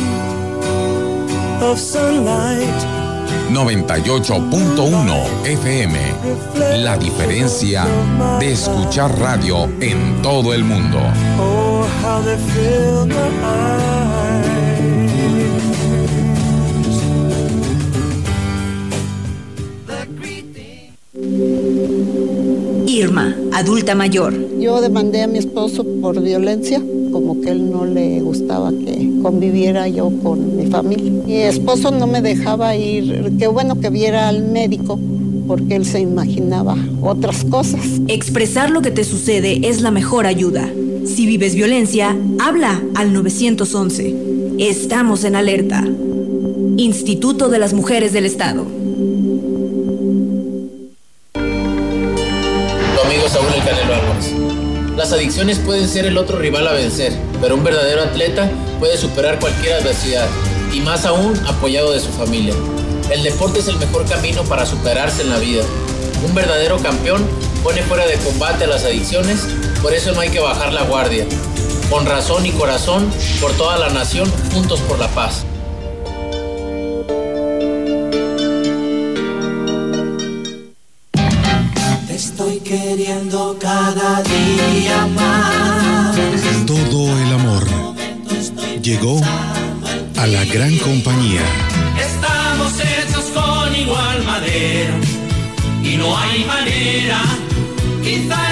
of 1.62 1.79
sunlight. 1.79 3.03
98.1 3.51 5.46
FM. 5.46 5.98
La 6.83 6.96
diferencia 6.96 7.87
de 8.40 8.53
escuchar 8.53 9.18
radio 9.18 9.68
en 9.81 10.22
todo 10.22 10.55
el 10.55 10.64
mundo. 10.64 10.98
Oh, 11.38 11.87
how 12.03 12.22
they 12.22 12.37
fill 12.37 13.07
my 13.07 13.72
Irma, 22.87 23.37
adulta 23.53 23.94
mayor. 23.94 24.33
Yo 24.59 24.81
demandé 24.81 25.22
a 25.22 25.27
mi 25.27 25.38
esposo 25.38 25.85
por 26.01 26.20
violencia 26.20 26.81
que 27.40 27.51
él 27.51 27.71
no 27.71 27.85
le 27.85 28.21
gustaba 28.21 28.71
que 28.71 29.11
conviviera 29.23 29.88
yo 29.88 30.11
con 30.23 30.57
mi 30.57 30.66
familia. 30.66 31.11
Mi 31.27 31.37
esposo 31.37 31.90
no 31.90 32.07
me 32.07 32.21
dejaba 32.21 32.77
ir, 32.77 33.33
qué 33.38 33.47
bueno 33.47 33.81
que 33.81 33.90
viera 33.90 34.29
al 34.29 34.42
médico 34.45 34.99
porque 35.47 35.77
él 35.77 35.85
se 35.85 36.01
imaginaba 36.01 36.77
otras 37.03 37.45
cosas. 37.45 37.81
Expresar 38.09 38.71
lo 38.71 38.83
que 38.83 38.90
te 38.90 39.05
sucede 39.05 39.68
es 39.68 39.83
la 39.83 39.90
mejor 39.90 40.27
ayuda. 40.27 40.68
Si 41.05 41.27
vives 41.27 41.55
violencia, 41.55 42.16
habla 42.38 42.81
al 42.95 43.12
911. 43.12 44.14
Estamos 44.59 45.25
en 45.25 45.37
alerta. 45.37 45.85
Instituto 46.77 47.49
de 47.49 47.59
las 47.59 47.75
Mujeres 47.75 48.12
del 48.12 48.25
Estado. 48.25 48.64
Domingo 52.95 53.29
Saúl 53.29 53.47
El 53.55 53.64
Canelo 53.64 53.95
Álvarez. 53.95 54.72
Las 54.96 55.11
adicciones 55.11 55.59
pueden 55.59 55.88
ser 55.88 56.05
el 56.05 56.18
otro 56.18 56.38
rival 56.38 56.68
a 56.68 56.72
vencer, 56.72 57.14
pero 57.40 57.55
un 57.55 57.64
verdadero 57.64 58.02
atleta 58.02 58.50
puede 58.78 58.98
superar 58.98 59.38
cualquier 59.38 59.74
adversidad, 59.74 60.28
y 60.70 60.81
más 60.81 61.07
aún 61.07 61.35
apoyado 61.46 61.92
de 61.92 62.00
su 62.00 62.11
familia. 62.11 62.55
El 63.11 63.22
deporte 63.22 63.61
es 63.61 63.68
el 63.68 63.78
mejor 63.78 64.05
camino 64.07 64.42
para 64.44 64.66
superarse 64.66 65.22
en 65.22 65.31
la 65.31 65.38
vida. 65.38 65.64
Un 66.26 66.35
verdadero 66.35 66.76
campeón 66.78 67.26
pone 67.62 67.83
fuera 67.83 68.07
de 68.07 68.16
combate 68.18 68.64
a 68.64 68.66
las 68.66 68.85
adicciones, 68.85 69.46
por 69.81 69.94
eso 69.94 70.12
no 70.12 70.20
hay 70.20 70.28
que 70.28 70.40
bajar 70.40 70.74
la 70.74 70.83
guardia. 70.83 71.26
Con 71.88 72.05
razón 72.05 72.44
y 72.44 72.50
corazón, 72.50 73.11
por 73.40 73.52
toda 73.52 73.78
la 73.78 73.88
nación, 73.88 74.31
juntos 74.52 74.81
por 74.81 74.98
la 74.98 75.09
paz. 75.09 75.46
Queriendo 82.62 83.57
cada 83.61 84.22
día 84.22 85.07
más. 85.14 86.16
Todo 86.66 87.18
el 87.18 87.33
amor 87.33 87.66
llegó 88.83 89.20
a 90.16 90.27
la 90.27 90.44
gran 90.44 90.77
compañía. 90.79 91.42
Estamos 92.01 92.72
hechos 92.81 93.25
con 93.35 93.75
igual 93.75 94.25
madera 94.25 94.94
y 95.83 95.96
no 95.96 96.16
hay 96.16 96.44
manera, 96.44 97.20
quizá 98.03 98.52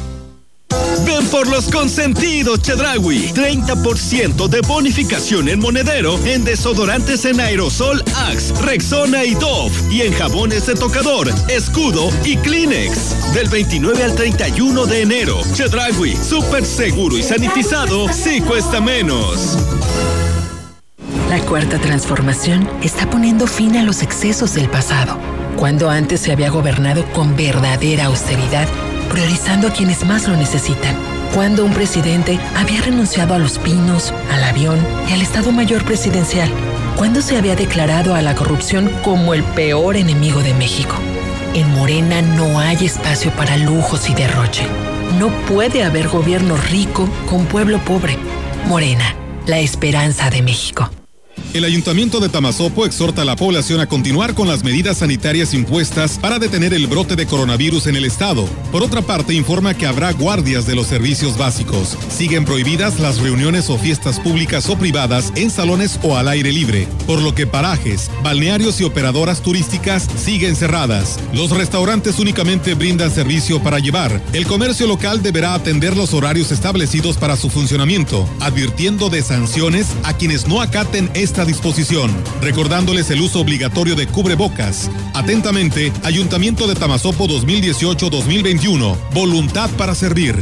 Ven 1.05 1.25
por 1.27 1.47
los 1.47 1.69
consentidos 1.69 2.61
Chedragui. 2.61 3.31
30% 3.33 4.47
de 4.47 4.61
bonificación 4.61 5.49
en 5.49 5.59
monedero 5.59 6.19
en 6.25 6.43
desodorantes 6.43 7.25
en 7.25 7.39
aerosol 7.39 8.03
Axe, 8.15 8.53
Rexona 8.61 9.23
y 9.23 9.33
Dove. 9.35 9.71
Y 9.89 10.01
en 10.01 10.13
jabones 10.13 10.65
de 10.67 10.75
tocador, 10.75 11.29
escudo 11.49 12.09
y 12.23 12.37
Kleenex. 12.37 13.33
Del 13.33 13.49
29 13.49 14.03
al 14.03 14.15
31 14.15 14.85
de 14.85 15.01
enero. 15.01 15.41
Chedragui, 15.53 16.15
súper 16.15 16.65
seguro 16.65 17.17
y 17.17 17.23
sanitizado, 17.23 18.11
sí 18.11 18.41
cuesta 18.41 18.79
menos. 18.79 19.57
La 21.31 21.39
cuarta 21.45 21.79
transformación 21.79 22.69
está 22.83 23.09
poniendo 23.09 23.47
fin 23.47 23.77
a 23.77 23.83
los 23.83 24.03
excesos 24.03 24.53
del 24.53 24.69
pasado, 24.69 25.17
cuando 25.55 25.89
antes 25.89 26.19
se 26.19 26.33
había 26.33 26.49
gobernado 26.49 27.05
con 27.13 27.37
verdadera 27.37 28.07
austeridad, 28.07 28.67
priorizando 29.11 29.67
a 29.67 29.71
quienes 29.71 30.05
más 30.05 30.27
lo 30.27 30.37
necesitan, 30.37 30.95
cuando 31.35 31.65
un 31.65 31.73
presidente 31.73 32.39
había 32.55 32.81
renunciado 32.81 33.33
a 33.33 33.39
los 33.39 33.59
pinos, 33.59 34.13
al 34.31 34.43
avión 34.43 34.79
y 35.09 35.13
al 35.13 35.21
Estado 35.21 35.51
Mayor 35.51 35.83
Presidencial, 35.83 36.49
cuando 36.95 37.21
se 37.21 37.37
había 37.37 37.55
declarado 37.55 38.15
a 38.15 38.21
la 38.21 38.35
corrupción 38.35 38.89
como 39.03 39.33
el 39.33 39.43
peor 39.43 39.97
enemigo 39.97 40.41
de 40.41 40.53
México. 40.53 40.95
En 41.53 41.69
Morena 41.75 42.21
no 42.21 42.59
hay 42.59 42.85
espacio 42.85 43.31
para 43.31 43.57
lujos 43.57 44.09
y 44.09 44.13
derroche. 44.13 44.65
No 45.19 45.29
puede 45.45 45.83
haber 45.83 46.07
gobierno 46.07 46.55
rico 46.55 47.09
con 47.29 47.45
pueblo 47.45 47.79
pobre. 47.79 48.17
Morena, 48.67 49.15
la 49.45 49.59
esperanza 49.59 50.29
de 50.29 50.41
México. 50.41 50.89
El 51.53 51.65
Ayuntamiento 51.65 52.21
de 52.21 52.29
Tamazopo 52.29 52.85
exhorta 52.85 53.23
a 53.23 53.25
la 53.25 53.35
población 53.35 53.81
a 53.81 53.85
continuar 53.85 54.35
con 54.35 54.47
las 54.47 54.63
medidas 54.63 54.99
sanitarias 54.99 55.53
impuestas 55.53 56.17
para 56.17 56.39
detener 56.39 56.73
el 56.73 56.87
brote 56.87 57.17
de 57.17 57.25
coronavirus 57.25 57.87
en 57.87 57.97
el 57.97 58.05
estado. 58.05 58.45
Por 58.71 58.83
otra 58.83 59.01
parte, 59.01 59.33
informa 59.33 59.73
que 59.73 59.85
habrá 59.85 60.13
guardias 60.13 60.65
de 60.65 60.75
los 60.75 60.87
servicios 60.87 61.37
básicos. 61.37 61.97
Siguen 62.07 62.45
prohibidas 62.45 63.01
las 63.01 63.19
reuniones 63.19 63.69
o 63.69 63.77
fiestas 63.77 64.17
públicas 64.17 64.69
o 64.69 64.77
privadas 64.77 65.33
en 65.35 65.49
salones 65.49 65.99
o 66.03 66.15
al 66.15 66.29
aire 66.29 66.53
libre, 66.53 66.87
por 67.05 67.21
lo 67.21 67.35
que 67.35 67.45
parajes, 67.45 68.09
balnearios 68.23 68.79
y 68.79 68.85
operadoras 68.85 69.41
turísticas 69.41 70.07
siguen 70.15 70.55
cerradas. 70.55 71.19
Los 71.33 71.51
restaurantes 71.51 72.17
únicamente 72.17 72.75
brindan 72.75 73.11
servicio 73.11 73.61
para 73.61 73.79
llevar. 73.79 74.21
El 74.31 74.47
comercio 74.47 74.87
local 74.87 75.21
deberá 75.21 75.53
atender 75.53 75.97
los 75.97 76.13
horarios 76.13 76.49
establecidos 76.53 77.17
para 77.17 77.35
su 77.35 77.49
funcionamiento, 77.49 78.25
advirtiendo 78.39 79.09
de 79.09 79.21
sanciones 79.21 79.87
a 80.03 80.15
quienes 80.15 80.47
no 80.47 80.61
acaten 80.61 81.11
esta 81.13 81.40
disposición, 81.45 82.11
recordándoles 82.41 83.09
el 83.09 83.21
uso 83.21 83.39
obligatorio 83.39 83.95
de 83.95 84.07
cubrebocas. 84.07 84.89
Atentamente, 85.13 85.91
Ayuntamiento 86.03 86.67
de 86.67 86.75
Tamazopo 86.75 87.27
2018-2021. 87.27 88.97
Voluntad 89.13 89.69
para 89.71 89.95
servir. 89.95 90.35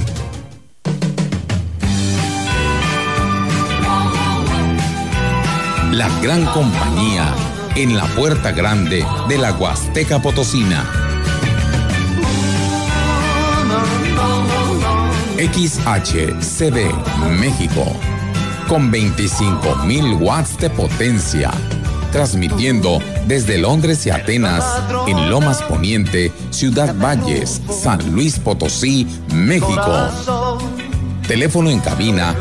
La 5.91 6.09
gran 6.21 6.45
compañía 6.45 7.33
en 7.75 7.97
la 7.97 8.05
puerta 8.15 8.51
grande 8.51 9.05
de 9.27 9.37
la 9.37 9.53
Huasteca 9.53 10.21
Potosina. 10.21 10.85
XHCD 15.37 16.91
México 17.39 17.95
con 18.69 18.89
25.000 18.91 20.21
watts 20.21 20.57
de 20.59 20.69
potencia, 20.69 21.49
transmitiendo 22.11 22.99
desde 23.25 23.57
Londres 23.57 24.05
y 24.05 24.11
Atenas, 24.11 24.63
en 25.07 25.31
Lomas 25.31 25.63
Poniente, 25.63 26.31
Ciudad 26.51 26.93
Valles, 26.95 27.63
San 27.69 28.13
Luis 28.13 28.37
Potosí, 28.37 29.07
México. 29.33 30.59
Teléfono 31.27 31.71
en 31.71 31.79
cabina 31.79 32.35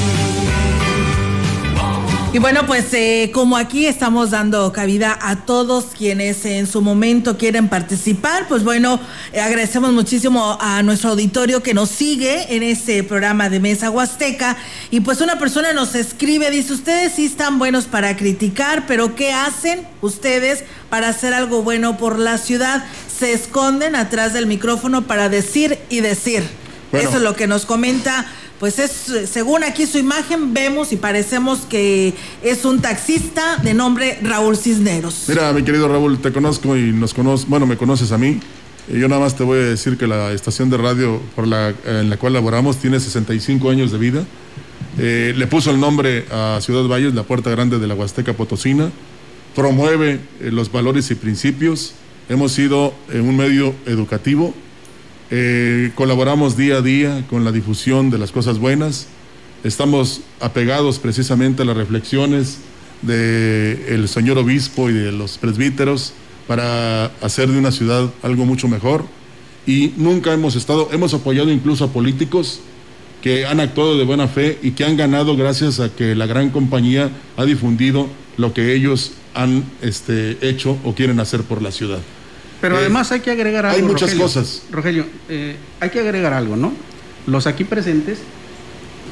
Y 2.30 2.40
bueno, 2.40 2.66
pues 2.66 2.92
eh, 2.92 3.30
como 3.32 3.56
aquí 3.56 3.86
estamos 3.86 4.32
dando 4.32 4.70
cabida 4.70 5.18
a 5.22 5.46
todos 5.46 5.86
quienes 5.96 6.44
en 6.44 6.66
su 6.66 6.82
momento 6.82 7.38
quieren 7.38 7.68
participar, 7.70 8.46
pues 8.48 8.64
bueno, 8.64 9.00
eh, 9.32 9.40
agradecemos 9.40 9.92
muchísimo 9.92 10.58
a 10.60 10.82
nuestro 10.82 11.10
auditorio 11.10 11.62
que 11.62 11.72
nos 11.72 11.88
sigue 11.88 12.54
en 12.54 12.62
este 12.62 13.02
programa 13.02 13.48
de 13.48 13.60
Mesa 13.60 13.88
Huasteca. 13.88 14.58
Y 14.90 15.00
pues 15.00 15.22
una 15.22 15.38
persona 15.38 15.72
nos 15.72 15.94
escribe, 15.94 16.50
dice, 16.50 16.74
ustedes 16.74 17.14
sí 17.14 17.24
están 17.24 17.58
buenos 17.58 17.86
para 17.86 18.14
criticar, 18.14 18.84
pero 18.86 19.14
¿qué 19.14 19.32
hacen 19.32 19.86
ustedes 20.02 20.64
para 20.90 21.08
hacer 21.08 21.32
algo 21.32 21.62
bueno 21.62 21.96
por 21.96 22.18
la 22.18 22.36
ciudad? 22.36 22.84
Se 23.08 23.32
esconden 23.32 23.96
atrás 23.96 24.34
del 24.34 24.46
micrófono 24.46 25.06
para 25.06 25.30
decir 25.30 25.78
y 25.88 26.00
decir. 26.00 26.44
Bueno. 26.90 27.08
Eso 27.08 27.18
es 27.18 27.22
lo 27.22 27.34
que 27.36 27.46
nos 27.46 27.64
comenta 27.64 28.26
pues 28.58 28.78
es, 28.78 28.90
según 29.30 29.62
aquí 29.64 29.86
su 29.86 29.98
imagen, 29.98 30.52
vemos 30.52 30.92
y 30.92 30.96
parecemos 30.96 31.60
que 31.60 32.14
es 32.42 32.64
un 32.64 32.80
taxista 32.80 33.56
de 33.58 33.74
nombre 33.74 34.18
Raúl 34.22 34.56
Cisneros. 34.56 35.24
Mira, 35.28 35.52
mi 35.52 35.62
querido 35.62 35.88
Raúl, 35.88 36.18
te 36.18 36.32
conozco 36.32 36.76
y 36.76 36.92
nos 36.92 37.14
conoces, 37.14 37.48
bueno, 37.48 37.66
me 37.66 37.76
conoces 37.76 38.10
a 38.12 38.18
mí. 38.18 38.40
Eh, 38.88 38.98
Yo 38.98 39.08
nada 39.08 39.20
más 39.20 39.36
te 39.36 39.44
voy 39.44 39.58
a 39.58 39.62
decir 39.62 39.96
que 39.96 40.06
la 40.06 40.32
estación 40.32 40.70
de 40.70 40.76
radio 40.76 41.20
por 41.36 41.46
la, 41.46 41.72
en 41.84 42.10
la 42.10 42.16
cual 42.16 42.32
laboramos 42.32 42.78
tiene 42.78 42.98
65 42.98 43.70
años 43.70 43.92
de 43.92 43.98
vida. 43.98 44.24
Eh, 44.98 45.32
le 45.36 45.46
puso 45.46 45.70
el 45.70 45.78
nombre 45.78 46.24
a 46.32 46.58
Ciudad 46.60 46.82
Valles, 46.88 47.14
la 47.14 47.22
puerta 47.22 47.50
grande 47.50 47.78
de 47.78 47.86
la 47.86 47.94
Huasteca 47.94 48.32
Potosina. 48.32 48.90
Promueve 49.54 50.20
eh, 50.40 50.50
los 50.50 50.72
valores 50.72 51.10
y 51.10 51.14
principios. 51.14 51.94
Hemos 52.28 52.52
sido 52.52 52.92
eh, 53.12 53.20
un 53.20 53.36
medio 53.36 53.74
educativo. 53.86 54.54
Eh, 55.30 55.90
colaboramos 55.94 56.56
día 56.56 56.76
a 56.76 56.82
día 56.82 57.24
con 57.28 57.44
la 57.44 57.52
difusión 57.52 58.10
de 58.10 58.18
las 58.18 58.32
cosas 58.32 58.58
buenas. 58.58 59.08
Estamos 59.62 60.22
apegados 60.40 60.98
precisamente 60.98 61.62
a 61.62 61.64
las 61.66 61.76
reflexiones 61.76 62.58
del 63.02 64.08
señor 64.08 64.38
obispo 64.38 64.88
y 64.88 64.94
de 64.94 65.12
los 65.12 65.36
presbíteros 65.38 66.14
para 66.46 67.06
hacer 67.20 67.48
de 67.48 67.58
una 67.58 67.72
ciudad 67.72 68.10
algo 68.22 68.46
mucho 68.46 68.68
mejor. 68.68 69.04
y 69.66 69.92
nunca 69.98 70.32
hemos 70.32 70.56
estado, 70.56 70.88
hemos 70.92 71.12
apoyado 71.12 71.50
incluso 71.50 71.84
a 71.84 71.92
políticos 71.92 72.60
que 73.22 73.44
han 73.44 73.60
actuado 73.60 73.98
de 73.98 74.04
buena 74.04 74.26
fe 74.26 74.58
y 74.62 74.70
que 74.70 74.84
han 74.84 74.96
ganado 74.96 75.36
gracias 75.36 75.78
a 75.78 75.90
que 75.94 76.14
la 76.14 76.24
gran 76.24 76.48
compañía 76.48 77.10
ha 77.36 77.44
difundido 77.44 78.08
lo 78.38 78.54
que 78.54 78.72
ellos 78.74 79.12
han 79.34 79.64
este, 79.82 80.38
hecho 80.40 80.78
o 80.84 80.94
quieren 80.94 81.20
hacer 81.20 81.42
por 81.42 81.60
la 81.60 81.70
ciudad. 81.70 82.00
Pero 82.60 82.76
Eh, 82.76 82.80
además 82.80 83.12
hay 83.12 83.20
que 83.20 83.30
agregar 83.30 83.66
algo. 83.66 83.76
hay 83.76 83.82
muchas 83.82 84.10
Rogelio. 84.10 84.22
cosas. 84.24 84.62
Rogelio, 84.70 85.06
eh, 85.28 85.56
hay 85.80 85.90
que 85.90 86.00
agregar 86.00 86.32
algo, 86.32 86.56
¿no? 86.56 86.72
Los 87.26 87.46
aquí 87.46 87.64
presentes, 87.64 88.18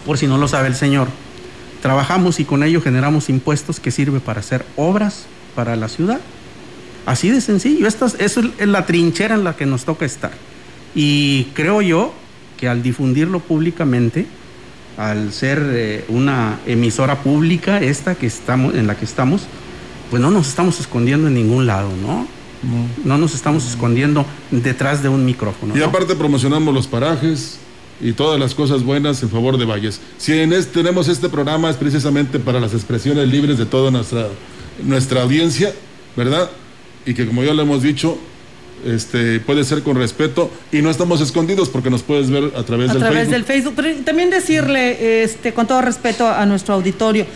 por 0.04 0.18
si 0.18 0.26
no 0.26 0.38
lo 0.38 0.48
sabe 0.48 0.68
el 0.68 0.74
señor, 0.74 1.08
trabajamos 1.82 2.40
y 2.40 2.44
con 2.44 2.62
ello 2.62 2.80
generamos 2.80 3.28
impuestos 3.28 3.78
que 3.78 3.90
sirve 3.90 4.20
para 4.20 4.40
hacer 4.40 4.64
obras 4.76 5.26
para 5.54 5.76
la 5.76 5.88
ciudad. 5.88 6.20
Así 7.04 7.30
de 7.30 7.40
sencillo. 7.40 7.86
Esta 7.86 8.06
es, 8.06 8.16
es 8.18 8.38
la 8.66 8.84
trinchera 8.86 9.34
en 9.36 9.44
la 9.44 9.54
que 9.54 9.64
nos 9.66 9.84
toca 9.84 10.04
estar. 10.04 10.32
Y 10.94 11.44
creo 11.54 11.82
yo 11.82 12.12
que 12.56 12.68
al 12.68 12.82
difundirlo 12.82 13.38
públicamente, 13.40 14.26
al 14.96 15.32
ser 15.32 15.62
eh, 15.70 16.04
una 16.08 16.58
emisora 16.66 17.16
pública 17.22 17.78
esta 17.80 18.14
que 18.16 18.26
estamos, 18.26 18.74
en 18.74 18.86
la 18.86 18.96
que 18.96 19.04
estamos, 19.04 19.42
pues 20.10 20.20
no 20.22 20.30
nos 20.30 20.48
estamos 20.48 20.80
escondiendo 20.80 21.28
en 21.28 21.34
ningún 21.34 21.66
lado, 21.66 21.90
¿no? 22.02 22.26
No 23.04 23.18
nos 23.18 23.34
estamos 23.34 23.68
escondiendo 23.68 24.26
detrás 24.50 25.02
de 25.02 25.08
un 25.08 25.24
micrófono. 25.24 25.76
Y 25.76 25.78
¿no? 25.78 25.86
aparte 25.86 26.14
promocionamos 26.16 26.74
los 26.74 26.86
parajes 26.86 27.58
y 28.00 28.12
todas 28.12 28.38
las 28.38 28.54
cosas 28.54 28.82
buenas 28.82 29.22
en 29.22 29.30
favor 29.30 29.58
de 29.58 29.64
Valles. 29.64 30.00
Si 30.18 30.32
en 30.32 30.52
este, 30.52 30.82
tenemos 30.82 31.08
este 31.08 31.28
programa 31.28 31.70
es 31.70 31.76
precisamente 31.76 32.38
para 32.38 32.60
las 32.60 32.74
expresiones 32.74 33.28
libres 33.28 33.58
de 33.58 33.66
toda 33.66 33.90
nuestra, 33.90 34.28
nuestra 34.82 35.22
audiencia, 35.22 35.72
¿verdad? 36.16 36.50
Y 37.04 37.14
que 37.14 37.26
como 37.26 37.42
ya 37.42 37.54
lo 37.54 37.62
hemos 37.62 37.82
dicho, 37.82 38.18
este, 38.84 39.40
puede 39.40 39.64
ser 39.64 39.82
con 39.82 39.96
respeto 39.96 40.50
y 40.70 40.82
no 40.82 40.90
estamos 40.90 41.20
escondidos 41.20 41.68
porque 41.68 41.88
nos 41.88 42.02
puedes 42.02 42.30
ver 42.30 42.52
a 42.56 42.62
través 42.62 42.90
a 42.90 42.94
del 42.94 43.02
través 43.02 43.28
Facebook. 43.28 43.32
del 43.32 43.44
Facebook. 43.44 43.72
Pero 43.76 44.04
también 44.04 44.30
decirle, 44.30 45.22
este, 45.22 45.54
con 45.54 45.66
todo 45.66 45.80
respeto 45.80 46.28
a 46.28 46.44
nuestro 46.46 46.74
auditorio, 46.74 47.26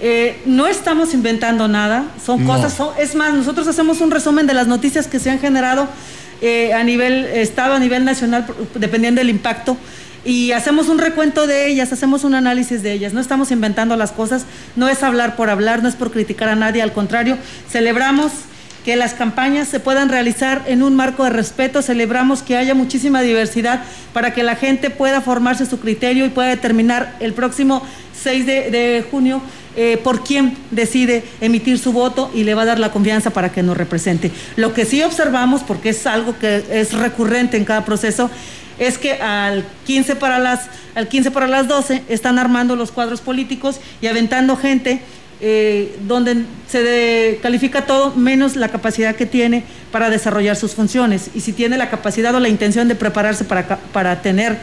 eh, 0.00 0.40
no 0.46 0.66
estamos 0.66 1.12
inventando 1.14 1.68
nada, 1.68 2.04
son 2.24 2.44
No. 2.44 2.54
cosas, 2.54 2.72
son- 2.72 2.94
es 2.98 3.14
más, 3.14 3.34
nosotros 3.34 3.66
hacemos 3.68 4.00
un 4.00 4.10
resumen 4.10 4.46
de 4.46 4.54
las 4.54 4.66
noticias 4.66 5.06
que 5.06 5.18
se 5.18 5.30
han 5.30 5.38
generado 5.38 5.88
eh, 6.42 6.72
a 6.72 6.82
nivel 6.84 7.26
Estado, 7.26 7.74
a 7.74 7.78
nivel 7.78 8.04
nacional, 8.06 8.46
dependiendo 8.74 9.20
del 9.20 9.28
impacto. 9.28 9.76
Y 10.24 10.52
hacemos 10.52 10.88
un 10.88 10.98
recuento 10.98 11.46
de 11.46 11.68
ellas, 11.68 11.92
hacemos 11.92 12.24
un 12.24 12.34
análisis 12.34 12.82
de 12.82 12.92
ellas. 12.92 13.12
No 13.12 13.20
estamos 13.20 13.50
inventando 13.50 13.94
las 13.96 14.10
cosas, 14.12 14.44
no 14.76 14.88
es 14.88 15.02
hablar 15.02 15.36
por 15.36 15.50
hablar, 15.50 15.82
no 15.82 15.88
es 15.88 15.96
por 15.96 16.10
criticar 16.10 16.48
a 16.48 16.56
nadie, 16.56 16.80
al 16.82 16.92
contrario, 16.92 17.36
celebramos 17.70 18.32
que 18.84 18.96
las 18.96 19.12
campañas 19.12 19.68
se 19.68 19.80
puedan 19.80 20.08
realizar 20.08 20.62
en 20.66 20.82
un 20.82 20.96
marco 20.96 21.24
de 21.24 21.30
respeto, 21.30 21.82
celebramos 21.82 22.42
que 22.42 22.56
haya 22.56 22.74
muchísima 22.74 23.20
diversidad 23.20 23.82
para 24.14 24.32
que 24.32 24.42
la 24.42 24.56
gente 24.56 24.88
pueda 24.88 25.20
formarse 25.20 25.66
su 25.66 25.78
criterio 25.80 26.24
y 26.24 26.30
pueda 26.30 26.48
determinar 26.48 27.16
el 27.20 27.34
próximo 27.34 27.82
6 28.22 28.46
de, 28.46 28.70
de 28.70 29.04
junio 29.10 29.42
eh, 29.76 29.98
por 30.02 30.24
quién 30.24 30.56
decide 30.70 31.24
emitir 31.40 31.78
su 31.78 31.92
voto 31.92 32.30
y 32.34 32.44
le 32.44 32.54
va 32.54 32.62
a 32.62 32.66
dar 32.66 32.78
la 32.78 32.90
confianza 32.90 33.30
para 33.30 33.52
que 33.52 33.62
nos 33.62 33.76
represente. 33.76 34.30
Lo 34.56 34.74
que 34.74 34.84
sí 34.84 35.02
observamos, 35.02 35.62
porque 35.62 35.90
es 35.90 36.06
algo 36.06 36.36
que 36.38 36.64
es 36.70 36.92
recurrente 36.92 37.56
en 37.56 37.64
cada 37.64 37.84
proceso, 37.84 38.30
es 38.80 38.98
que 38.98 39.12
al 39.12 39.64
15 39.86 40.16
para 40.16 40.38
las, 40.38 40.68
al 40.94 41.06
15 41.06 41.30
para 41.30 41.46
las 41.46 41.68
12 41.68 42.02
están 42.08 42.38
armando 42.38 42.74
los 42.74 42.90
cuadros 42.90 43.20
políticos 43.20 43.78
y 44.00 44.06
aventando 44.06 44.56
gente 44.56 45.02
eh, 45.42 45.96
donde 46.06 46.44
se 46.68 47.38
califica 47.42 47.86
todo 47.86 48.14
menos 48.14 48.56
la 48.56 48.68
capacidad 48.68 49.14
que 49.14 49.24
tiene 49.24 49.64
para 49.92 50.10
desarrollar 50.10 50.56
sus 50.56 50.72
funciones 50.72 51.30
y 51.34 51.40
si 51.40 51.52
tiene 51.52 51.78
la 51.78 51.88
capacidad 51.90 52.34
o 52.34 52.40
la 52.40 52.48
intención 52.48 52.88
de 52.88 52.94
prepararse 52.94 53.44
para, 53.44 53.66
para 53.66 54.20
tener 54.20 54.58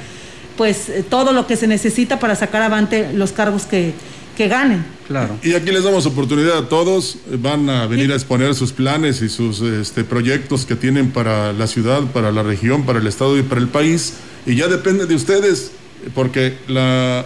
pues 0.57 0.89
eh, 0.89 1.05
todo 1.07 1.31
lo 1.31 1.47
que 1.47 1.55
se 1.55 1.67
necesita 1.67 2.19
para 2.19 2.35
sacar 2.35 2.61
avante 2.61 3.13
los 3.13 3.31
cargos 3.31 3.65
que, 3.65 3.93
que 4.37 4.47
ganen. 4.47 4.85
Claro. 5.07 5.39
Y 5.41 5.55
aquí 5.55 5.71
les 5.71 5.83
damos 5.83 6.05
oportunidad 6.05 6.59
a 6.59 6.69
todos, 6.69 7.17
van 7.41 7.67
a 7.71 7.87
venir 7.87 8.11
a 8.11 8.15
exponer 8.15 8.53
sus 8.53 8.71
planes 8.71 9.23
y 9.23 9.29
sus 9.29 9.61
este, 9.61 10.03
proyectos 10.03 10.67
que 10.67 10.75
tienen 10.75 11.09
para 11.09 11.53
la 11.53 11.65
ciudad, 11.65 12.03
para 12.13 12.31
la 12.31 12.43
región, 12.43 12.85
para 12.85 12.99
el 12.99 13.07
estado 13.07 13.35
y 13.39 13.41
para 13.41 13.59
el 13.59 13.67
país. 13.67 14.13
Y 14.45 14.55
ya 14.55 14.67
depende 14.67 15.07
de 15.07 15.15
ustedes, 15.15 15.71
porque 16.13 16.55
la 16.67 17.25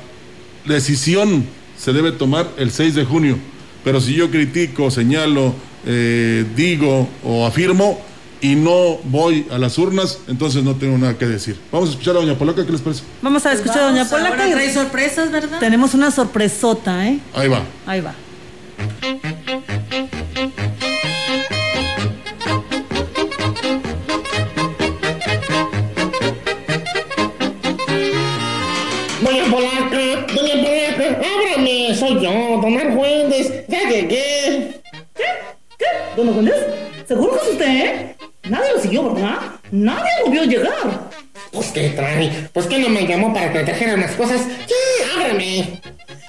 decisión 0.65 1.45
se 1.77 1.91
debe 1.91 2.13
tomar 2.13 2.49
el 2.57 2.71
6 2.71 2.95
de 2.95 3.03
junio. 3.03 3.37
Pero 3.83 3.99
si 3.99 4.13
yo 4.13 4.31
critico, 4.31 4.89
señalo, 4.89 5.53
eh, 5.85 6.45
digo 6.55 7.09
o 7.25 7.45
afirmo 7.45 7.99
y 8.41 8.55
no 8.55 8.97
voy 9.03 9.45
a 9.51 9.57
las 9.57 9.77
urnas, 9.77 10.17
entonces 10.27 10.63
no 10.63 10.75
tengo 10.75 10.97
nada 10.97 11.17
que 11.17 11.25
decir. 11.27 11.57
Vamos 11.71 11.89
a 11.89 11.91
escuchar 11.91 12.15
a 12.17 12.19
Doña 12.19 12.37
Polaca, 12.37 12.65
¿qué 12.65 12.71
les 12.71 12.81
parece? 12.81 13.03
Vamos 13.21 13.45
a 13.45 13.53
escuchar 13.53 13.77
a 13.79 13.87
Doña 13.87 14.01
ahora 14.01 14.09
Polaca. 14.29 14.47
y- 14.49 14.51
trae 14.51 14.73
sorpresas, 14.73 15.31
¿verdad? 15.31 15.59
Tenemos 15.59 15.93
una 15.93 16.09
sorpresota, 16.11 17.07
¿eh? 17.07 17.19
Ahí 17.33 17.47
va. 17.47 17.63
Ahí 17.85 18.01
va. 18.01 18.13
Le 43.61 43.65
trajera 43.65 43.93
unas 43.93 44.11
cosas. 44.11 44.41
Ya, 44.67 45.21
ábrame. 45.21 45.81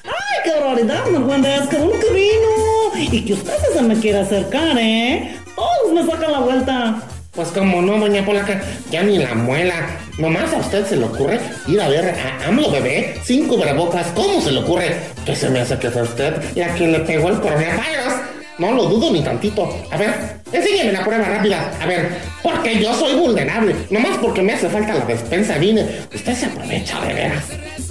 ¡Ay, 0.05 0.39
qué 0.45 0.51
barbaridad, 0.51 1.05
don 1.05 1.17
Argüendes! 1.17 1.69
¡Qué 1.69 1.77
bueno 1.77 1.99
que 1.99 2.13
vino! 2.13 3.13
Y 3.13 3.25
que 3.25 3.33
usted 3.33 3.55
se 3.73 3.83
me 3.83 3.99
quiere 3.99 4.21
acercar, 4.21 4.77
¿eh? 4.79 5.35
Todos 5.57 5.93
me 5.95 6.11
sacan 6.11 6.33
la 6.33 6.41
vuelta. 6.41 7.03
Pues 7.31 7.49
como 7.49 7.81
no, 7.81 7.99
doña 7.99 8.25
Polaca, 8.27 8.61
ya 8.91 9.03
ni 9.03 9.17
la 9.17 9.35
muela. 9.35 9.75
Nomás 10.19 10.53
a 10.53 10.59
usted 10.59 10.87
se 10.87 10.97
le 10.97 11.07
ocurre 11.07 11.41
ir 11.67 11.81
a 11.81 11.89
ver 11.89 12.15
a 12.15 12.49
AMLO 12.49 12.71
bebé 12.71 13.15
sin 13.25 13.49
cubrebocas. 13.49 14.09
¿Cómo 14.09 14.43
se 14.43 14.53
le 14.53 14.61
ocurre? 14.61 14.95
Que 15.25 15.35
se 15.35 15.49
me 15.49 15.61
hace 15.61 15.79
que 15.79 15.91
fue 15.91 16.03
usted 16.03 16.35
la 16.55 16.75
que 16.75 16.87
le 16.87 17.01
pegó 17.01 17.31
el 17.31 17.41
coronavirus. 17.41 18.22
No 18.59 18.73
lo 18.73 18.85
dudo 18.85 19.11
ni 19.11 19.23
tantito. 19.23 19.69
A 19.91 19.97
ver, 19.97 20.41
enséñeme 20.53 20.93
la 20.93 21.05
prueba 21.05 21.25
rápida. 21.25 21.73
A 21.81 21.87
ver, 21.87 22.11
porque 22.43 22.81
yo 22.81 22.93
soy 22.95 23.15
vulnerable. 23.15 23.75
Nomás 23.91 24.19
porque 24.19 24.43
me 24.43 24.53
hace 24.53 24.69
falta 24.69 24.95
la 24.95 25.05
despensa 25.07 25.57
vine. 25.59 25.87
Usted 26.15 26.35
se 26.35 26.47
aprovecha 26.47 27.01
de 27.01 27.15
veras. 27.15 27.45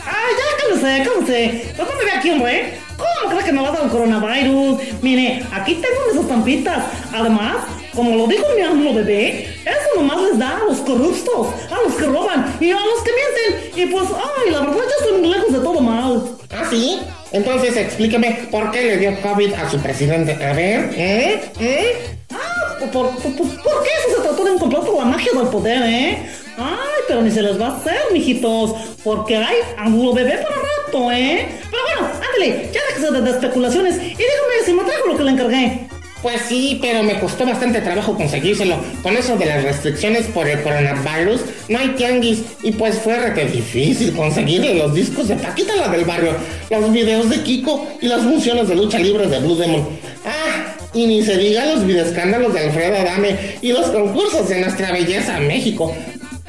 ¡Ay, 0.06 0.34
ya, 0.38 0.64
cálmese, 0.64 1.04
cálmese! 1.04 1.74
¿Cómo 1.78 1.90
me 1.98 2.06
ve 2.06 2.12
aquí, 2.12 2.30
hombre? 2.30 2.74
¿Cómo 2.98 3.32
cree 3.32 3.46
que 3.46 3.52
me 3.52 3.62
va 3.62 3.70
a 3.70 3.72
dar 3.72 3.82
un 3.84 3.90
coronavirus? 3.90 4.80
Mire, 5.02 5.44
aquí 5.52 5.76
tengo 5.76 5.96
mis 6.12 6.22
estampitas. 6.22 6.84
Además, 7.12 7.58
como 7.96 8.16
lo 8.16 8.28
dijo 8.28 8.46
mi 8.56 8.62
amo 8.62 8.94
bebé, 8.94 9.48
eso 9.66 10.02
nomás 10.02 10.22
les 10.22 10.38
da 10.38 10.58
a 10.58 10.66
los 10.66 10.78
corruptos, 10.80 11.48
a 11.72 11.82
los 11.84 11.96
que 11.96 12.06
roban 12.06 12.56
y 12.60 12.72
a 12.72 12.80
los 12.80 13.04
que 13.04 13.12
mienten. 13.12 13.84
Y 13.84 13.92
pues, 13.92 14.08
ay, 14.16 14.52
la 14.52 14.60
verdad, 14.60 14.76
yo 14.76 15.06
estoy 15.06 15.22
muy 15.22 15.30
lejos 15.30 15.54
de 15.54 15.60
todo 15.60 15.82
mal. 15.82 16.24
¿Ah, 16.52 16.66
sí? 16.70 17.00
Entonces 17.32 17.78
explíqueme 17.78 18.48
por 18.52 18.72
qué 18.72 18.82
le 18.84 18.98
dio 18.98 19.22
COVID 19.22 19.54
a 19.54 19.70
su 19.70 19.80
presidente. 19.80 20.34
A 20.34 20.54
ver, 20.54 20.90
¿eh? 20.96 21.42
¿Eh? 21.60 21.96
Ah, 22.34 22.76
por, 22.80 22.90
por, 22.92 23.10
por, 23.10 23.34
¿por 23.36 23.84
qué 23.84 23.90
eso 24.06 24.18
se 24.18 24.22
trató 24.22 24.44
de 24.44 24.52
un 24.52 24.60
complot 24.60 24.98
la 24.98 25.06
magia 25.06 25.32
del 25.34 25.48
poder, 25.48 25.82
eh? 25.84 26.18
Ay, 26.58 27.02
pero 27.08 27.22
ni 27.22 27.32
se 27.32 27.42
les 27.42 27.60
va 27.60 27.68
a 27.68 27.78
hacer, 27.78 28.00
mijitos, 28.12 28.76
porque 29.04 29.38
hay 29.38 29.56
ángulo 29.78 30.14
bebé 30.14 30.34
para 30.38 30.56
rato, 30.56 31.12
¿eh? 31.12 31.48
Pero 31.70 31.84
bueno, 31.84 32.14
ándale, 32.16 32.70
ya 32.72 32.82
déjese 32.90 33.12
de, 33.12 33.22
de 33.22 33.32
especulaciones 33.32 33.96
y 33.96 34.00
dígame 34.00 34.66
si 34.66 34.74
me 34.74 34.84
trajo 34.84 35.08
lo 35.08 35.18
que 35.18 35.24
le 35.24 35.32
encargué. 35.32 35.91
Pues 36.22 36.42
sí, 36.48 36.78
pero 36.82 37.04
me 37.04 37.20
costó 37.20 37.46
bastante 37.46 37.82
trabajo 37.82 38.16
conseguírselo. 38.16 38.78
Con 39.02 39.18
eso 39.18 39.38
de 39.38 39.46
las 39.46 39.64
restricciones 39.64 40.28
por 40.28 40.48
el 40.48 40.62
coronavirus, 40.62 41.42
no 41.68 41.80
hay 41.80 41.90
tianguis. 41.90 42.44
Y 42.62 42.72
pues 42.74 43.00
fue 43.00 43.18
rete 43.18 43.46
difícil 43.46 44.14
conseguirle 44.14 44.76
los 44.76 44.94
discos 44.94 45.28
de 45.28 45.36
Paquita 45.36 45.76
la 45.76 45.88
del 45.88 46.06
barrio, 46.06 46.34
los 46.70 46.92
videos 46.92 47.30
de 47.30 47.42
Kiko 47.42 47.88
y 48.02 48.08
las 48.08 48.22
funciones 48.22 48.68
de 48.68 48.76
lucha 48.76 49.00
libre 49.00 49.28
de 49.28 49.40
Blue 49.40 49.56
Demon. 49.56 49.88
Ah, 50.26 50.76
y 50.94 51.08
ni 51.08 51.24
se 51.24 51.38
diga 51.38 51.66
los 51.66 51.86
videoescándalos 51.86 52.54
de 52.54 52.60
Alfredo 52.60 52.98
Adame 52.98 53.58
y 53.62 53.72
los 53.72 53.88
concursos 53.88 54.48
de 54.48 54.60
nuestra 54.62 54.92
belleza 54.92 55.40
México. 55.40 55.96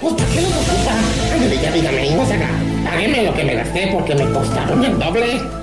Pues 0.01 0.15
¿para 0.15 0.29
qué 0.31 0.41
los 0.43 0.51
ocupa? 0.51 0.95
Ándale, 1.33 1.63
ya 1.63 1.73
dígame, 1.73 2.11
no 2.11 2.27
se 2.27 2.35
haga. 2.35 2.49
Lo 3.25 3.35
que 3.35 3.45
me 3.45 3.55
gasté 3.55 3.89
porque 3.93 4.15
me 4.15 4.31
costaron 4.33 4.85
el 4.85 4.99
doble. 4.99 5.62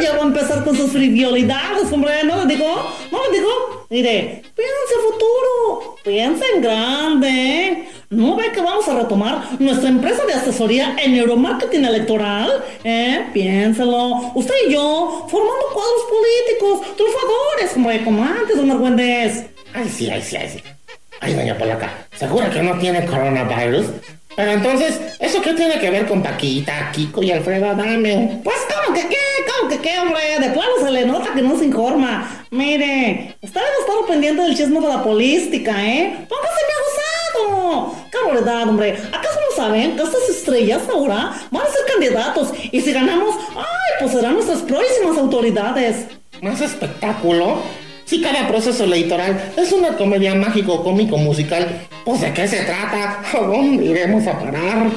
Ya 0.00 0.12
va 0.12 0.22
a 0.22 0.26
empezar 0.26 0.64
con 0.64 0.76
sus 0.76 0.90
frivolidades, 0.90 1.92
hombre, 1.92 2.22
¿no 2.24 2.44
le 2.44 2.54
digo? 2.54 2.66
¿No 3.10 3.18
le 3.24 3.38
digo? 3.38 3.86
Mire, 3.90 4.42
piense 4.54 4.94
futuro, 5.04 5.96
piense 6.04 6.44
en 6.54 6.62
grande, 6.62 7.28
¿eh? 7.28 7.88
¿No 8.10 8.36
ve 8.36 8.50
que 8.52 8.60
vamos 8.60 8.88
a 8.88 8.98
retomar 8.98 9.60
nuestra 9.60 9.88
empresa 9.88 10.24
de 10.26 10.34
asesoría 10.34 10.96
en 11.02 11.12
neuromarketing 11.12 11.84
electoral? 11.84 12.64
¿Eh? 12.82 13.26
Piénselo. 13.32 14.32
Usted 14.34 14.54
y 14.68 14.72
yo, 14.72 15.26
formando 15.28 15.66
cuadros 15.72 16.02
políticos, 16.10 16.96
triunfadores, 16.96 17.76
hombre, 17.76 18.04
como 18.04 18.24
antes, 18.24 18.56
don 18.56 18.70
Argüendes. 18.70 19.44
Ay, 19.74 19.88
sí, 19.88 20.10
ay, 20.10 20.22
sí, 20.22 20.36
ay, 20.36 20.48
sí. 20.48 20.62
Ay, 21.20 21.34
doña 21.34 21.56
Polaca, 21.56 22.08
¿Segura 22.16 22.50
que 22.50 22.62
no 22.62 22.78
tiene 22.78 23.04
coronavirus? 23.04 23.86
Pero 24.34 24.52
entonces, 24.52 25.00
¿eso 25.18 25.42
qué 25.42 25.52
tiene 25.52 25.78
que 25.78 25.90
ver 25.90 26.06
con 26.06 26.22
Paquita, 26.22 26.90
Kiko 26.92 27.22
y 27.22 27.30
Alfredo 27.30 27.70
Adame? 27.70 28.40
Pues, 28.42 28.56
¿cómo 28.68 28.94
que 28.96 29.06
qué? 29.08 29.19
¿Cómo 29.80 29.82
que 29.82 29.88
qué, 29.88 29.98
hombre? 30.00 30.46
De 30.46 30.50
plano 30.50 30.72
se 30.82 30.90
le 30.90 31.06
nota 31.06 31.32
que 31.34 31.40
no 31.40 31.58
se 31.58 31.64
informa. 31.64 32.44
Mire, 32.50 33.36
está 33.40 33.60
demasiado 33.60 34.06
pendiente 34.06 34.42
del 34.42 34.54
chisme 34.54 34.78
de 34.78 34.88
la 34.88 35.02
política, 35.02 35.72
¿eh? 35.82 36.26
Póngase 36.28 36.60
mi 36.68 37.54
gozado. 37.54 37.94
¡Qué 38.10 38.34
verdad, 38.34 38.68
hombre! 38.68 38.92
¿Acaso 38.92 39.38
no 39.48 39.56
saben 39.56 39.96
que 39.96 40.02
estas 40.02 40.28
estrellas 40.28 40.82
ahora 40.92 41.32
van 41.50 41.62
a 41.62 41.66
ser 41.66 41.80
candidatos? 41.90 42.52
Y 42.72 42.80
si 42.82 42.92
ganamos, 42.92 43.34
¡ay! 43.56 43.64
Pues 44.00 44.12
serán 44.12 44.34
nuestras 44.34 44.60
próximas 44.60 45.16
autoridades. 45.16 46.06
¿Más 46.42 46.60
espectáculo? 46.60 47.62
Si 48.04 48.20
cada 48.20 48.48
proceso 48.48 48.84
electoral 48.84 49.52
es 49.56 49.72
una 49.72 49.96
comedia 49.96 50.34
mágico, 50.34 50.82
cómico, 50.84 51.16
musical, 51.16 51.86
pues 52.04 52.20
¿de 52.20 52.34
qué 52.34 52.46
se 52.46 52.64
trata? 52.64 53.22
¿A 53.32 53.40
dónde 53.40 53.84
iremos 53.86 54.26
a 54.26 54.38
parar? 54.38 54.90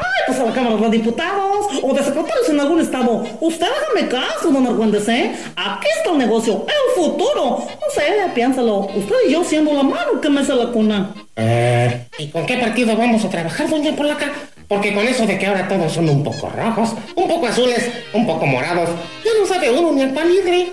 ¡Ay! 0.00 0.22
Pues 0.26 0.38
a 0.40 0.44
la 0.44 0.52
Cámara 0.52 0.76
de 0.76 0.90
Diputados 0.90 1.66
o 1.82 1.94
de 1.94 2.02
secretarios 2.02 2.48
en 2.48 2.60
algún 2.60 2.80
estado. 2.80 3.24
Usted 3.40 3.66
hágame 3.66 4.08
caso, 4.08 4.50
don 4.50 4.66
Argüendes, 4.66 5.08
¿eh? 5.08 5.32
Aquí 5.56 5.86
está 5.98 6.10
el 6.12 6.18
negocio, 6.18 6.66
el 6.66 7.02
futuro. 7.02 7.58
No 7.66 7.94
sé, 7.94 8.02
piénsalo. 8.34 8.80
Usted 8.80 9.14
y 9.28 9.32
yo 9.32 9.44
siendo 9.44 9.72
la 9.72 9.82
mano 9.82 10.20
que 10.20 10.28
me 10.28 10.40
hace 10.40 10.54
la 10.54 10.66
cuna. 10.66 11.14
Eh, 11.36 12.06
¿Y 12.18 12.28
con 12.28 12.46
qué 12.46 12.58
partido 12.58 12.96
vamos 12.96 13.24
a 13.24 13.30
trabajar, 13.30 13.68
doña 13.68 13.94
Polaca? 13.94 14.32
Porque 14.68 14.94
con 14.94 15.06
eso 15.06 15.26
de 15.26 15.36
que 15.36 15.46
ahora 15.46 15.66
todos 15.66 15.92
son 15.92 16.08
un 16.08 16.22
poco 16.22 16.48
rojos, 16.48 16.90
un 17.16 17.26
poco 17.26 17.46
azules, 17.48 17.90
un 18.12 18.24
poco 18.24 18.46
morados, 18.46 18.88
ya 19.24 19.30
no 19.40 19.44
sabe 19.44 19.68
uno 19.70 19.90
ni 19.90 20.02
al 20.02 20.28
libre. 20.28 20.68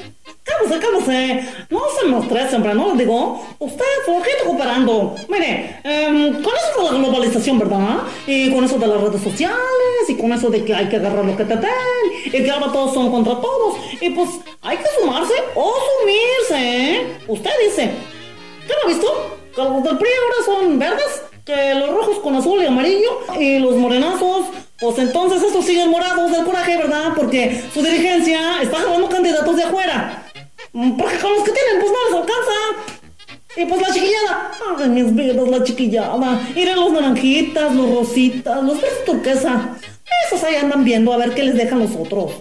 Cálmese, 0.67 0.79
cálmese. 0.79 1.49
No 1.69 1.81
se 1.99 2.07
nos 2.07 2.23
estrese, 2.23 2.55
hombre, 2.55 2.73
¿no? 2.73 2.93
Le 2.93 3.03
digo, 3.03 3.41
usted 3.59 3.85
flojito 4.05 4.45
cooperando. 4.45 5.15
Mire, 5.29 5.79
em, 5.83 6.41
con 6.41 6.53
eso 6.53 6.83
de 6.83 6.91
la 6.91 6.97
globalización, 6.97 7.59
¿verdad? 7.59 7.99
Y 8.25 8.51
con 8.51 8.63
eso 8.63 8.77
de 8.77 8.87
las 8.87 9.01
redes 9.01 9.21
sociales, 9.21 9.57
y 10.07 10.15
con 10.15 10.31
eso 10.33 10.49
de 10.49 10.63
que 10.63 10.73
hay 10.73 10.87
que 10.87 10.97
agarrar 10.97 11.25
lo 11.25 11.35
que 11.35 11.45
te 11.45 11.55
den, 11.55 12.05
y 12.25 12.31
que 12.31 12.51
ahora 12.51 12.71
todos 12.71 12.93
son 12.93 13.11
contra 13.11 13.35
todos. 13.35 13.75
Y 14.01 14.09
pues 14.09 14.29
hay 14.61 14.77
que 14.77 14.85
sumarse 14.99 15.33
o 15.55 15.73
sumirse, 15.99 16.91
¿eh? 16.91 17.17
Usted 17.27 17.51
dice, 17.65 17.91
¿qué 18.67 18.73
lo 18.73 18.83
ha 18.83 18.87
visto? 18.87 19.37
Que 19.55 19.61
los 19.63 19.83
del 19.83 19.97
PRI 19.97 20.09
ahora 20.21 20.45
son 20.45 20.79
verdes, 20.79 21.23
que 21.45 21.73
los 21.75 21.89
rojos 21.89 22.19
con 22.19 22.35
azul 22.35 22.61
y 22.61 22.65
amarillo, 22.65 23.19
y 23.39 23.59
los 23.59 23.75
morenazos 23.75 24.45
pues 24.79 24.99
entonces 24.99 25.41
estos 25.41 25.65
siguen 25.65 25.89
morados 25.89 26.31
del 26.31 26.45
coraje, 26.45 26.77
¿verdad? 26.77 27.13
Porque 27.15 27.63
su 27.73 27.81
dirigencia 27.81 28.61
está 28.61 28.77
agarrando 28.77 29.09
candidatos 29.09 29.55
de 29.55 29.63
afuera. 29.63 30.26
Porque 30.77 31.17
con 31.17 31.33
los 31.33 31.43
que 31.43 31.51
tienen, 31.51 31.79
pues 31.79 31.91
no 31.91 32.05
les 32.05 32.21
alcanza. 32.21 32.51
Y 33.55 33.65
pues 33.65 33.81
la 33.81 33.93
chiquillada. 33.93 34.51
Ay, 34.77 34.89
mis 34.89 35.15
vidas, 35.15 35.47
la 35.47 35.63
chiquillada. 35.63 36.41
Miren 36.53 36.75
los 36.75 36.91
naranjitas, 36.91 37.73
los 37.73 37.95
rositas, 37.95 38.63
los 38.63 38.79
verdes 38.79 39.05
turquesa. 39.05 39.75
Esos 40.27 40.43
ahí 40.43 40.55
andan 40.55 40.83
viendo 40.83 41.11
a 41.13 41.17
ver 41.17 41.31
qué 41.33 41.43
les 41.43 41.55
dejan 41.55 41.79
los 41.79 41.95
otros. 41.95 42.31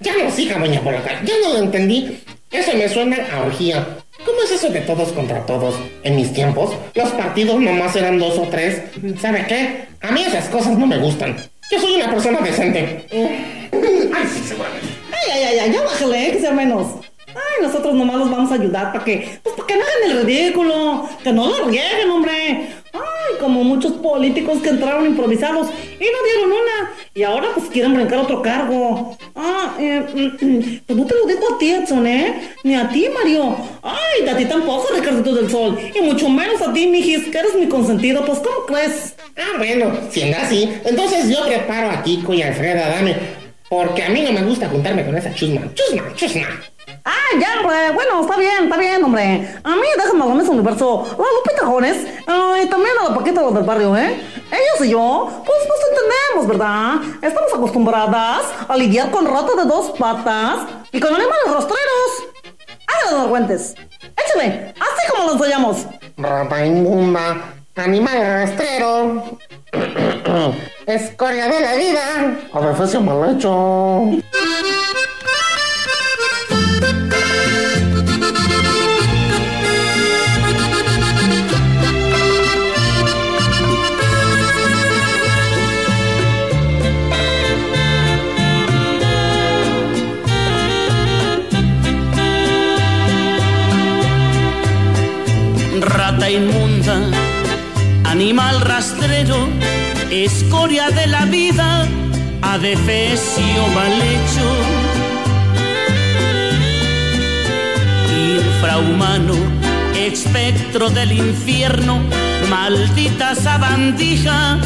Ya 0.00 0.12
no 0.16 0.30
siga, 0.30 0.58
doña 0.58 0.80
Polaca, 0.80 1.22
ya 1.24 1.34
no 1.42 1.52
lo 1.52 1.58
entendí. 1.60 2.20
Eso 2.50 2.72
me 2.74 2.88
suena 2.88 3.16
a 3.32 3.42
orgía. 3.46 3.86
¿Cómo 4.24 4.38
es 4.42 4.50
eso 4.50 4.70
de 4.70 4.80
todos 4.80 5.12
contra 5.12 5.46
todos? 5.46 5.76
En 6.02 6.16
mis 6.16 6.32
tiempos, 6.32 6.70
los 6.94 7.10
partidos 7.10 7.60
nomás 7.60 7.94
eran 7.94 8.18
dos 8.18 8.38
o 8.38 8.42
tres. 8.42 8.82
¿Sabe 9.20 9.46
qué? 9.46 9.86
A 10.00 10.10
mí 10.10 10.24
esas 10.24 10.48
cosas 10.48 10.76
no 10.76 10.86
me 10.86 10.98
gustan. 10.98 11.36
Yo 11.70 11.78
soy 11.80 11.94
una 11.94 12.10
persona 12.10 12.40
decente. 12.40 13.06
Ay, 13.12 14.26
sí, 14.34 14.42
seguramente. 14.48 14.88
Ay, 15.12 15.30
ay, 15.32 15.44
ay, 15.44 15.58
ay, 15.60 15.72
ya 15.72 15.82
bájale, 15.82 16.26
eh, 16.26 16.32
que 16.32 16.40
sea 16.40 16.52
menos. 16.52 16.86
Ay, 17.38 17.62
nosotros 17.62 17.94
nomás 17.94 18.16
los 18.16 18.30
vamos 18.30 18.50
a 18.50 18.54
ayudar 18.54 18.92
para 18.92 19.04
que, 19.04 19.38
pues 19.42 19.54
para 19.54 19.66
que 19.66 19.76
no 19.76 19.82
hagan 19.82 20.10
el 20.10 20.26
ridículo, 20.26 21.08
que 21.22 21.32
no 21.32 21.48
lo 21.48 21.66
rieguen, 21.66 22.10
hombre. 22.10 22.68
Ay, 22.92 23.38
como 23.38 23.62
muchos 23.62 23.92
políticos 23.92 24.60
que 24.62 24.70
entraron 24.70 25.06
improvisados 25.06 25.68
y 25.68 26.04
no 26.04 26.24
dieron 26.24 26.52
una, 26.52 26.92
y 27.14 27.22
ahora 27.22 27.48
pues 27.54 27.68
quieren 27.70 27.94
brincar 27.94 28.18
otro 28.20 28.42
cargo. 28.42 29.16
Ah, 29.36 29.76
eh, 29.78 30.02
mm, 30.12 30.46
mm, 30.46 30.80
pues 30.86 30.98
no 30.98 31.06
te 31.06 31.14
lo 31.14 31.26
digo 31.26 31.54
a 31.54 31.58
ti, 31.58 31.70
Edson, 31.70 32.06
¿eh? 32.06 32.54
Ni 32.64 32.74
a 32.74 32.88
ti, 32.88 33.06
Mario. 33.12 33.56
Ay, 33.82 34.28
a 34.28 34.36
ti 34.36 34.44
tampoco, 34.46 34.88
Ricardito 34.94 35.34
del 35.34 35.50
Sol. 35.50 35.78
Y 35.94 36.00
mucho 36.00 36.28
menos 36.28 36.60
a 36.62 36.72
ti, 36.72 36.86
mijis, 36.86 37.26
que 37.28 37.38
eres 37.38 37.54
mi 37.54 37.68
consentido, 37.68 38.24
pues 38.24 38.38
¿cómo 38.38 38.66
crees? 38.66 39.14
Ah, 39.36 39.58
bueno, 39.58 39.92
siendo 40.10 40.38
así, 40.38 40.68
entonces 40.84 41.28
yo 41.28 41.46
preparo 41.46 41.90
a 41.90 42.02
Kiko 42.02 42.34
y 42.34 42.42
Alfredo 42.42 42.82
Adame, 42.82 43.16
porque 43.68 44.02
a 44.02 44.08
mí 44.08 44.22
no 44.22 44.32
me 44.32 44.42
gusta 44.42 44.68
juntarme 44.68 45.04
con 45.04 45.16
esa 45.16 45.32
chusma. 45.34 45.62
Chusma, 45.74 46.14
chusma. 46.14 46.48
Ah, 47.04 47.38
ya, 47.38 47.60
hombre. 47.60 47.90
Bueno, 47.92 48.20
está 48.20 48.36
bien, 48.36 48.64
está 48.64 48.76
bien, 48.76 49.04
hombre. 49.04 49.56
A 49.64 49.70
mí 49.70 49.86
déjame 49.96 50.22
hablar 50.22 50.40
ese 50.42 50.50
universo. 50.50 51.06
La 51.18 51.24
Lupita 51.36 51.66
Jones 51.66 52.06
ah, 52.26 52.56
y 52.62 52.66
también 52.66 52.94
a 53.00 53.08
la 53.08 53.14
Paquita 53.14 53.42
los 53.42 53.54
del 53.54 53.64
barrio, 53.64 53.96
¿eh? 53.96 54.20
Ellos 54.50 54.86
y 54.86 54.90
yo, 54.90 55.28
pues 55.44 55.58
nos 55.68 55.78
entendemos, 55.90 56.48
¿verdad? 56.48 56.94
Estamos 57.22 57.52
acostumbradas 57.54 58.46
a 58.66 58.76
lidiar 58.76 59.10
con 59.10 59.26
rata 59.26 59.54
de 59.56 59.64
dos 59.64 59.90
patas 59.98 60.60
y 60.92 61.00
con 61.00 61.14
animales 61.14 61.44
rastreros. 61.46 62.10
Háganlo, 62.86 63.22
Argüentes. 63.24 63.74
Échale, 64.16 64.74
así 64.80 65.10
como 65.10 65.26
lo 65.26 65.32
ensayamos. 65.34 65.86
Rata 66.16 66.66
inmunda, 66.66 67.54
animal 67.76 68.18
rastrero, 68.20 69.38
escoria 70.86 71.48
de 71.48 71.60
la 71.60 71.74
vida, 71.74 72.38
adefesio 72.52 73.00
mal 73.00 73.36
hecho. 73.36 74.18
Inmunda, 96.30 97.00
animal 98.04 98.60
rastrero, 98.60 99.48
escoria 100.10 100.90
de 100.90 101.06
la 101.06 101.24
vida, 101.24 101.88
adefesio 102.42 103.66
mal 103.74 103.92
hecho. 103.92 104.46
Infrahumano, 108.36 109.36
espectro 109.96 110.90
del 110.90 111.12
infierno, 111.12 111.98
maldita 112.50 113.34
sabandija, 113.34 114.58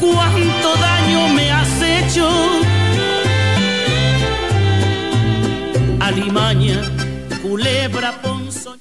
cuánto 0.00 0.74
daño 0.80 1.28
me 1.28 1.52
has 1.52 1.80
hecho. 1.80 2.73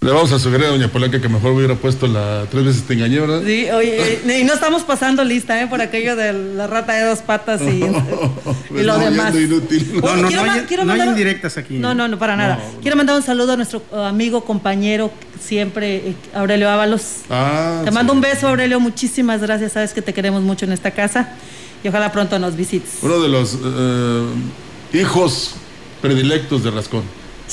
Le 0.03 0.11
vamos 0.11 0.33
a 0.33 0.39
sugerir 0.39 0.65
a 0.65 0.69
Doña 0.71 0.89
Polaca 0.89 1.21
que 1.21 1.29
mejor 1.29 1.53
hubiera 1.53 1.75
puesto 1.75 2.07
la 2.07 2.45
tres 2.51 2.65
veces 2.65 2.83
te 2.83 2.93
engañé, 2.93 3.21
¿verdad? 3.21 3.41
Sí, 3.45 3.67
oye, 3.71 4.19
eh, 4.25 4.39
y 4.41 4.43
no 4.43 4.53
estamos 4.53 4.83
pasando 4.83 5.23
lista, 5.23 5.61
¿eh? 5.61 5.67
Por 5.67 5.79
aquello 5.81 6.17
de 6.17 6.33
la 6.33 6.67
rata 6.67 6.91
de 6.93 7.05
dos 7.05 7.19
patas 7.19 7.61
y, 7.61 7.65
y 8.79 8.83
lo 8.83 8.97
No, 8.97 8.99
demás. 8.99 9.33
inútil. 9.33 9.93
No, 10.01 10.15
no, 10.17 10.21
no, 10.23 10.27
hay, 10.27 10.35
no 10.35 10.43
hay 10.81 10.85
mandar- 10.85 11.07
indirectas 11.07 11.55
aquí. 11.57 11.75
No, 11.75 11.93
no, 11.95 12.09
no, 12.09 12.19
para 12.19 12.35
nada. 12.35 12.59
Quiero 12.81 12.97
mandar 12.97 13.15
un 13.15 13.23
saludo 13.23 13.53
a 13.53 13.55
nuestro 13.55 13.81
uh, 13.91 13.99
amigo, 13.99 14.43
compañero, 14.43 15.09
siempre, 15.41 15.95
eh, 16.09 16.15
Aurelio 16.33 16.69
Ábalos. 16.69 17.19
Ah, 17.29 17.81
Te 17.85 17.91
mando 17.91 18.11
un 18.11 18.19
beso, 18.19 18.49
Aurelio. 18.49 18.81
Muchísimas 18.81 19.39
gracias. 19.41 19.71
Sabes 19.71 19.93
que 19.93 20.01
te 20.01 20.13
queremos 20.13 20.41
mucho 20.41 20.65
en 20.65 20.73
esta 20.73 20.91
casa 20.91 21.29
y 21.81 21.87
ojalá 21.87 22.11
pronto 22.11 22.37
nos 22.39 22.57
visites. 22.57 22.97
Uno 23.03 23.21
de 23.21 23.29
los 23.29 23.57
eh, 23.63 24.23
hijos 24.99 25.55
predilectos 26.01 26.61
de 26.65 26.71
Rascón. 26.71 27.03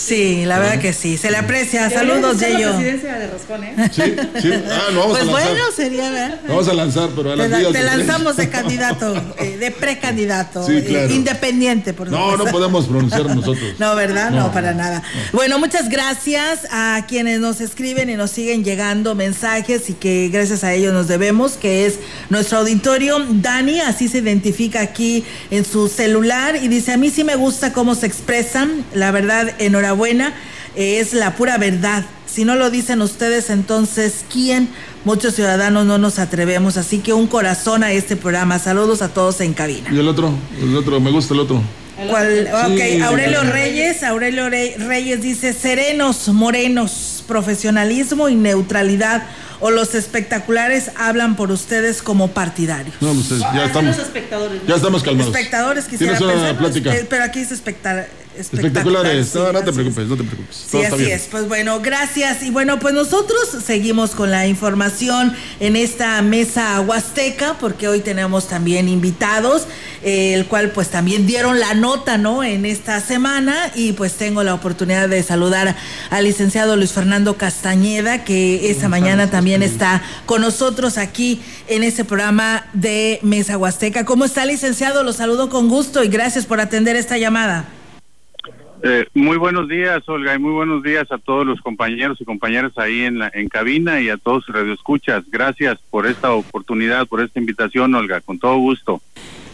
Sí, 0.03 0.47
la 0.47 0.59
verdad 0.59 0.81
que 0.81 0.95
sí. 0.95 1.19
Se 1.19 1.31
le 1.31 1.37
aprecia. 1.37 1.91
Saludos, 1.91 2.39
Yeyo. 2.41 2.70
la 2.70 2.77
presidencia 2.77 3.18
de 3.18 3.27
Rascón, 3.27 3.64
¿eh? 3.64 3.74
Sí, 3.93 4.03
sí. 4.41 4.51
Ah, 4.70 4.89
no 4.95 5.01
vamos 5.01 5.18
Pues 5.18 5.22
a 5.22 5.24
lanzar. 5.27 5.51
bueno, 5.51 5.64
sería, 5.77 6.11
¿verdad? 6.11 6.41
Lo 6.47 6.49
vamos 6.55 6.68
a 6.68 6.72
lanzar, 6.74 7.09
pero 7.14 7.33
a 7.33 7.37
Te, 7.37 7.49
las 7.49 7.51
te 7.61 7.66
de 7.66 7.72
tren. 7.72 7.87
lanzamos 7.87 8.37
de 8.37 8.49
candidato, 8.57 9.14
eh, 9.39 9.59
de 9.59 9.70
precandidato, 9.72 10.66
Sí, 10.66 10.79
eh, 10.79 10.85
claro. 10.85 11.12
independiente, 11.12 11.93
por 11.93 12.11
No, 12.11 12.16
supuesto. 12.31 12.45
no 12.47 12.51
podemos 12.51 12.87
pronunciar 12.87 13.27
nosotros. 13.27 13.74
No, 13.79 13.95
¿verdad? 13.95 14.31
No, 14.31 14.47
No. 14.47 14.53
para 14.53 14.72
nada. 14.72 15.03
Bueno, 15.33 15.59
muchas 15.59 15.91
gracias 15.91 16.61
a 16.70 17.05
quienes 17.07 17.41
nos 17.41 17.61
escriben 17.61 18.09
y 18.09 18.14
nos 18.14 18.31
siguen 18.31 18.64
llegando 18.64 19.14
mensajes 19.14 19.91
y 19.91 19.93
que 19.95 20.31
gracias 20.33 20.64
a 20.64 20.72
ellos 20.72 20.95
nos 20.95 21.09
debemos, 21.09 21.53
que 21.59 21.85
es 21.85 21.99
nuestro 22.31 22.59
auditorio. 22.59 23.18
Dani, 23.29 23.81
así 23.81 24.09
se 24.09 24.18
identifica 24.18 24.81
aquí 24.81 25.24
en 25.51 25.64
su 25.66 25.89
celular 25.89 26.57
y 26.57 26.68
dice, 26.68 26.93
a 26.93 26.97
mí 26.97 27.11
sí 27.11 27.22
me 27.22 27.37
gusta 27.37 27.74
cómo 27.74 27.95
se 27.95 28.07
expresan, 28.07 28.85
la 28.95 29.11
verdad, 29.11 29.51
enhorabuena, 29.59 29.89
eh, 30.76 31.01
es 31.01 31.12
la 31.14 31.34
pura 31.36 31.59
verdad. 31.59 32.05
Si 32.26 32.45
no 32.45 32.55
lo 32.55 32.70
dicen 32.70 33.03
ustedes, 33.03 33.51
entonces, 33.51 34.24
¿quién? 34.32 34.68
Muchos 35.05 35.34
ciudadanos 35.34 35.86
no 35.86 35.99
nos 35.99 36.18
atrevemos, 36.18 36.76
así 36.76 36.99
que 36.99 37.12
un 37.12 37.26
corazón 37.26 37.82
a 37.82 37.91
este 37.93 38.16
programa. 38.16 38.59
Saludos 38.59 39.03
a 39.03 39.09
todos 39.09 39.41
en 39.41 39.53
cabina. 39.55 39.88
Y 39.93 39.99
el 39.99 40.07
otro, 40.09 40.32
el 40.61 40.76
otro, 40.76 41.01
me 41.01 41.11
gusta 41.11 41.34
el 41.34 41.41
otro. 41.41 41.62
¿Cuál? 42.09 42.49
Ok, 42.53 42.78
Sí, 42.80 43.01
Aurelio. 43.03 43.43
Reyes, 43.43 44.03
Aurelio 44.05 44.49
Re- 44.49 44.76
Reyes 44.78 45.20
dice 45.22 45.53
serenos, 45.53 46.28
morenos, 46.28 47.24
profesionalismo 47.26 48.28
y 48.28 48.34
neutralidad. 48.36 49.22
o 49.62 49.70
los 49.70 49.95
espectaculares 49.95 50.91
hablan 50.97 51.36
por 51.36 51.51
ustedes 51.53 52.01
como 52.01 52.28
partidarios? 52.28 52.95
No, 53.03 53.12
pues 53.12 53.28
ya 53.41 53.51
Ah, 53.53 53.64
estamos. 53.66 53.95
los 53.95 54.07
espectadores, 54.07 54.62
¿no? 54.62 54.68
Ya 54.68 54.76
estamos 54.76 55.03
calmados. 55.03 55.34
Espectadores 55.34 55.84
quisiera 55.84 56.16
Tienes 56.16 56.34
una 56.34 56.43
pensar, 56.47 56.59
plática. 56.59 56.97
eh, 56.97 57.07
pero 57.11 57.24
aquí 57.24 57.41
es 57.41 57.53
espectacular. 57.53 58.09
Espectaculares. 58.37 59.35
no, 59.35 59.53
no 59.53 59.62
te 59.62 59.72
preocupes, 59.72 60.07
no 60.07 60.16
te 60.16 60.24
preocupes. 60.24 60.57
Sí, 60.57 60.68
Todo 60.72 60.83
está 60.83 60.95
así 60.95 61.05
bien. 61.05 61.16
es. 61.16 61.28
Pues 61.31 61.49
bueno, 61.49 61.81
gracias. 61.81 62.43
Y 62.43 62.51
bueno, 62.51 62.78
pues 62.78 62.95
nosotros 62.95 63.49
seguimos 63.64 64.12
con 64.12 64.31
la 64.31 64.47
información 64.47 65.35
en 65.59 65.76
esta 65.76 66.20
mesa 66.22 66.81
huasteca, 66.81 67.57
porque 67.59 67.89
hoy 67.89 68.01
tenemos 68.01 68.49
también 68.49 68.89
invitados, 68.89 69.66
eh, 70.03 70.35
el 70.35 70.47
cual 70.47 70.70
pues 70.70 70.89
también 70.89 71.26
dieron 71.26 71.61
la 71.61 71.74
nota, 71.74 72.18
¿no? 72.18 72.45
En 72.45 72.64
esta 72.64 73.01
semana 73.01 73.70
y 73.74 73.93
pues 73.93 74.14
tengo 74.14 74.43
la 74.43 74.55
oportunidad 74.55 75.09
de 75.09 75.22
saludar 75.22 75.76
al 76.11 76.24
licenciado 76.24 76.76
Luis 76.76 76.93
Fernando 76.93 77.37
Castañeda, 77.37 78.24
que 78.24 78.70
esta 78.70 78.89
mañana 78.89 79.31
también 79.31 79.62
está 79.62 80.03
con 80.26 80.41
nosotros 80.41 80.99
aquí 80.99 81.41
en 81.68 81.83
este 81.83 82.05
programa 82.05 82.66
de 82.72 83.18
Mesa 83.22 83.59
Huasteca. 83.59 84.05
¿Cómo 84.05 84.24
está, 84.24 84.45
licenciado? 84.47 85.03
Lo 85.03 85.12
saludo 85.12 85.51
con 85.51 85.68
gusto 85.68 86.05
y 86.05 86.09
gracias 86.09 86.47
por 86.47 86.61
atender 86.61 86.97
esta 86.97 87.18
llamada. 87.18 87.68
Eh, 88.83 89.07
muy 89.12 89.37
buenos 89.37 89.68
días, 89.68 90.09
Olga, 90.09 90.35
y 90.35 90.39
muy 90.39 90.53
buenos 90.53 90.83
días 90.83 91.11
a 91.12 91.18
todos 91.18 91.47
los 91.47 91.61
compañeros 91.61 92.18
y 92.20 92.24
compañeras 92.24 92.72
ahí 92.76 93.03
en, 93.03 93.18
la, 93.18 93.31
en 93.35 93.49
cabina 93.49 94.01
y 94.01 94.09
a 94.09 94.16
todos 94.16 94.45
sus 94.45 94.55
radioescuchas. 94.55 95.24
Gracias 95.31 95.78
por 95.91 96.07
esta 96.07 96.33
oportunidad, 96.33 97.07
por 97.07 97.20
esta 97.20 97.39
invitación, 97.39 97.95
Olga, 97.95 98.22
con 98.22 98.39
todo 98.39 98.57
gusto. 98.57 99.03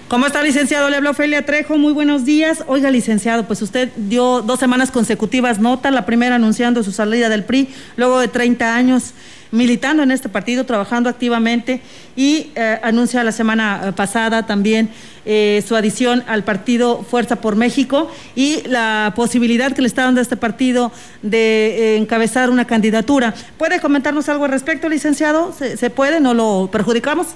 ¿Cómo 0.09 0.25
está, 0.27 0.41
licenciado? 0.41 0.89
Le 0.89 0.99
habla 0.99 1.11
Ofelia 1.11 1.45
Trejo. 1.45 1.79
Muy 1.79 1.93
buenos 1.93 2.25
días. 2.25 2.63
Oiga, 2.69 2.93
licenciado, 2.93 3.49
pues 3.49 3.61
usted 3.61 3.91
dio 3.97 4.41
dos 4.41 4.61
semanas 4.61 4.93
consecutivas 4.93 5.59
nota, 5.59 5.91
la 5.91 6.07
primera 6.07 6.37
anunciando 6.37 6.85
su 6.85 6.93
salida 6.93 7.29
del 7.29 7.43
PRI, 7.43 7.71
luego 7.97 8.21
de 8.21 8.29
30 8.29 8.77
años 8.77 9.15
militando 9.51 10.05
en 10.05 10.13
este 10.13 10.29
partido, 10.29 10.65
trabajando 10.65 11.11
activamente 11.11 11.81
y 12.15 12.53
eh, 12.55 12.79
anuncia 12.85 13.25
la 13.25 13.33
semana 13.33 13.83
eh, 13.85 13.93
pasada 13.93 14.47
también 14.47 14.91
eh, 15.25 15.65
su 15.67 15.75
adición 15.75 16.23
al 16.29 16.45
partido 16.45 17.03
Fuerza 17.03 17.37
por 17.37 17.57
México 17.57 18.09
y 18.37 18.63
la 18.69 19.13
posibilidad 19.17 19.73
que 19.73 19.83
le 19.83 19.89
está 19.89 20.03
dando 20.03 20.21
a 20.21 20.23
este 20.23 20.37
partido 20.37 20.93
de 21.23 21.97
encabezar 21.97 22.49
una 22.51 22.65
candidatura. 22.65 23.35
¿Puede 23.59 23.81
comentarnos 23.81 24.29
algo 24.29 24.45
al 24.45 24.53
respecto, 24.53 24.89
licenciado? 24.89 25.53
¿Se, 25.53 25.77
se 25.77 25.91
puede? 25.91 26.21
¿No 26.21 26.33
lo 26.33 26.69
perjudicamos? 26.71 27.27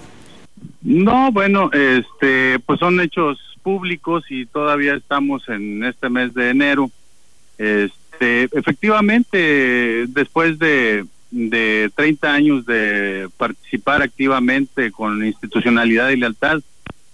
No, 0.91 1.31
bueno, 1.31 1.71
este, 1.73 2.59
pues 2.67 2.81
son 2.81 3.01
hechos 3.01 3.39
públicos 3.63 4.25
y 4.29 4.45
todavía 4.47 4.95
estamos 4.95 5.49
en 5.49 5.85
este 5.85 6.09
mes 6.09 6.35
de 6.35 6.51
enero. 6.51 6.91
Este, 7.59 8.49
efectivamente, 8.51 10.07
después 10.09 10.59
de, 10.59 11.05
de 11.31 11.93
30 11.95 12.33
años 12.33 12.67
de 12.67 13.29
participar 13.37 14.03
activamente 14.03 14.91
con 14.91 15.25
institucionalidad 15.25 16.11
y 16.11 16.17
lealtad 16.17 16.61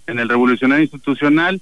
en 0.07 0.17
el 0.17 0.27
revolucionario 0.27 0.81
institucional, 0.81 1.61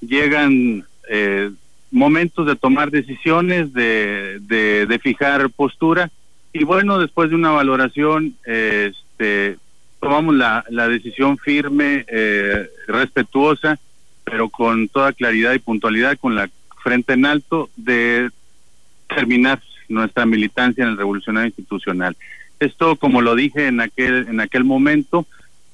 llegan 0.00 0.86
eh, 1.10 1.50
momentos 1.90 2.46
de 2.46 2.56
tomar 2.56 2.90
decisiones, 2.90 3.74
de, 3.74 4.38
de, 4.40 4.86
de 4.86 4.98
fijar 4.98 5.50
postura 5.50 6.10
y 6.54 6.64
bueno, 6.64 6.98
después 6.98 7.28
de 7.28 7.36
una 7.36 7.50
valoración, 7.50 8.34
este, 8.46 9.58
tomamos 10.00 10.34
la, 10.34 10.64
la 10.70 10.88
decisión 10.88 11.38
firme, 11.38 12.04
eh, 12.08 12.68
respetuosa, 12.88 13.78
pero 14.24 14.48
con 14.48 14.88
toda 14.88 15.12
claridad 15.12 15.52
y 15.52 15.58
puntualidad, 15.58 16.18
con 16.18 16.34
la 16.34 16.48
frente 16.82 17.12
en 17.12 17.26
alto, 17.26 17.68
de 17.76 18.30
terminar 19.14 19.60
nuestra 19.88 20.24
militancia 20.24 20.82
en 20.82 20.90
el 20.90 20.96
revolucionario 20.96 21.48
institucional. 21.48 22.16
Esto, 22.58 22.96
como 22.96 23.20
lo 23.20 23.34
dije 23.34 23.66
en 23.66 23.80
aquel, 23.80 24.26
en 24.28 24.40
aquel 24.40 24.64
momento, 24.64 25.26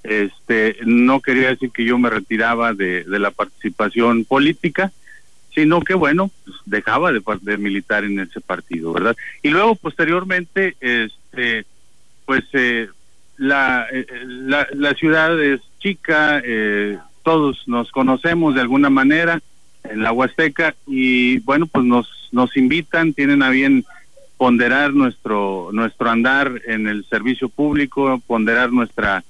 este, 0.02 0.76
no 0.84 1.20
quería 1.20 1.48
decir 1.48 1.70
que 1.70 1.84
yo 1.84 1.98
me 1.98 2.10
retiraba 2.10 2.74
de, 2.74 3.04
la 3.06 3.30
participación 3.30 4.24
política, 4.24 4.92
sino 5.54 5.80
que 5.80 5.94
bueno, 5.94 6.30
pues, 6.44 6.56
dejaba 6.64 7.12
de, 7.12 7.22
de 7.42 7.58
militar 7.58 8.04
en 8.04 8.20
ese 8.20 8.40
partido, 8.40 8.92
¿verdad? 8.92 9.16
Y 9.42 9.50
luego 9.50 9.74
posteriormente, 9.74 10.76
este, 10.80 11.64
pues 12.24 12.44
eh, 12.52 12.88
la, 13.36 13.86
eh, 13.92 14.06
la, 14.24 14.66
la 14.72 14.94
ciudad 14.94 15.40
es 15.42 15.60
chica, 15.78 16.40
eh, 16.44 16.98
todos 17.22 17.62
nos 17.66 17.90
conocemos 17.90 18.54
de 18.54 18.60
alguna 18.60 18.90
manera 18.90 19.40
en 19.84 20.02
la 20.02 20.12
Huasteca 20.12 20.74
y 20.86 21.38
bueno, 21.40 21.66
pues 21.66 21.84
nos, 21.84 22.28
nos 22.32 22.56
invitan, 22.56 23.12
tienen 23.12 23.42
a 23.42 23.50
bien 23.50 23.84
ponderar 24.36 24.92
nuestro, 24.92 25.70
nuestro 25.72 26.10
andar 26.10 26.60
en 26.66 26.86
el 26.86 27.04
servicio 27.06 27.48
público, 27.48 28.20
ponderar 28.26 28.72
nuestra, 28.72 29.24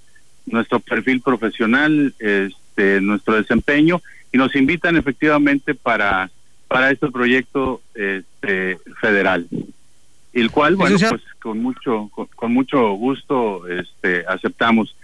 nuestro 0.47 0.81
perfil 0.81 1.21
profesional, 1.21 2.15
este, 2.19 3.01
nuestro 3.01 3.35
desempeño 3.35 4.01
y 4.33 4.39
nos 4.39 4.55
invitan 4.57 4.97
efectivamente 4.97 5.75
para, 5.75 6.31
para 6.69 6.91
este 6.91 7.11
proyecto 7.11 7.83
este, 7.95 8.79
federal 9.01 9.47
el 10.41 10.51
cual 10.51 10.77
bueno 10.77 10.99
pues 10.99 11.23
con 11.41 11.63
mucho 11.63 12.09
con, 12.13 12.27
con 12.35 12.53
mucho 12.53 12.93
gusto 12.93 13.67
este 13.69 14.25
aceptamos 14.27 14.95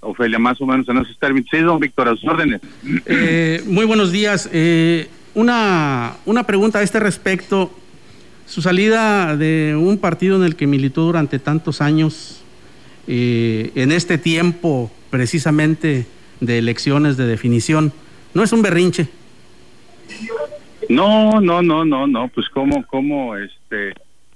Ofelia 0.00 0.38
más 0.38 0.60
o 0.60 0.66
menos 0.66 0.88
en 0.88 0.98
esos 0.98 1.16
términos 1.18 1.48
sí 1.50 1.58
don 1.58 1.78
Víctor 1.78 2.08
a 2.08 2.16
sus 2.16 2.28
órdenes 2.28 2.60
Eh, 3.06 3.62
muy 3.66 3.84
buenos 3.86 4.10
días. 4.10 4.48
Eh, 4.52 5.08
una, 5.34 6.14
una 6.26 6.44
pregunta 6.44 6.80
a 6.80 6.82
este 6.82 6.98
respecto. 7.00 7.70
Su 8.46 8.60
salida 8.60 9.36
de 9.36 9.76
un 9.78 9.98
partido 9.98 10.36
en 10.36 10.42
el 10.42 10.56
que 10.56 10.66
militó 10.66 11.02
durante 11.02 11.38
tantos 11.38 11.80
años, 11.80 12.42
eh, 13.06 13.70
en 13.76 13.92
este 13.92 14.18
tiempo 14.18 14.90
precisamente 15.10 16.06
de 16.40 16.58
elecciones 16.58 17.16
de 17.16 17.26
definición, 17.26 17.92
¿no 18.34 18.42
es 18.42 18.52
un 18.52 18.62
berrinche? 18.62 19.08
no 20.88 21.40
no 21.40 21.62
no 21.62 21.84
no 21.84 22.06
no 22.06 22.28
pues 22.28 22.48
cómo 22.48 22.84
cómo 22.88 23.36
este 23.36 23.94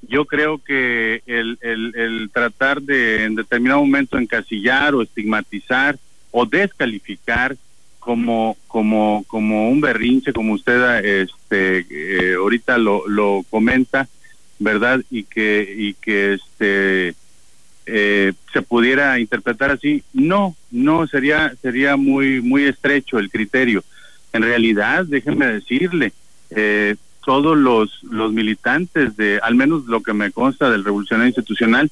yo 0.08 0.24
creo 0.24 0.58
que 0.58 1.22
el, 1.26 1.58
el, 1.60 2.30
tratar 2.32 2.82
de 2.82 3.24
en 3.24 3.34
determinado 3.34 3.80
momento 3.80 4.18
encasillar 4.18 4.94
o 4.94 5.02
estigmatizar 5.02 5.98
o 6.30 6.46
descalificar 6.46 7.56
como 7.98 8.56
como 8.68 9.24
como 9.26 9.70
un 9.70 9.80
berrinche 9.80 10.32
como 10.32 10.52
usted 10.54 11.04
este 11.04 11.86
eh, 11.90 12.34
ahorita 12.34 12.78
lo, 12.78 13.08
lo 13.08 13.44
comenta 13.50 14.08
verdad 14.58 15.02
y 15.10 15.24
que 15.24 15.74
y 15.76 15.94
que 15.94 16.34
este 16.34 17.14
eh, 17.86 18.32
se 18.52 18.62
pudiera 18.62 19.18
interpretar 19.18 19.70
así 19.70 20.02
no 20.12 20.56
no 20.70 21.06
sería 21.06 21.54
sería 21.62 21.96
muy 21.96 22.40
muy 22.40 22.64
estrecho 22.64 23.18
el 23.18 23.30
criterio. 23.30 23.84
En 24.32 24.42
realidad 24.42 25.04
déjeme 25.06 25.46
decirle 25.46 26.12
eh, 26.50 26.96
todos 27.26 27.58
los 27.58 28.02
los 28.04 28.32
militantes 28.32 29.16
de 29.16 29.40
al 29.42 29.56
menos 29.56 29.86
lo 29.86 30.00
que 30.00 30.14
me 30.14 30.30
consta 30.30 30.70
del 30.70 30.84
revolucionario 30.84 31.28
institucional 31.28 31.90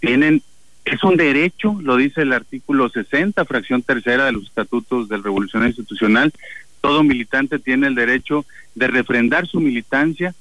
tienen 0.00 0.42
es 0.86 1.02
un 1.02 1.16
derecho, 1.16 1.76
lo 1.82 1.96
dice 1.96 2.22
el 2.22 2.32
artículo 2.32 2.88
60, 2.88 3.44
fracción 3.44 3.82
tercera 3.82 4.26
de 4.26 4.32
los 4.32 4.44
estatutos 4.44 5.08
del 5.08 5.24
Revolucionario 5.24 5.70
Institucional. 5.70 6.32
Todo 6.80 7.02
militante 7.02 7.58
tiene 7.58 7.88
el 7.88 7.96
derecho 7.96 8.46
de 8.76 8.86
refrendar 8.86 9.48
su 9.48 9.58
militancia 9.58 10.32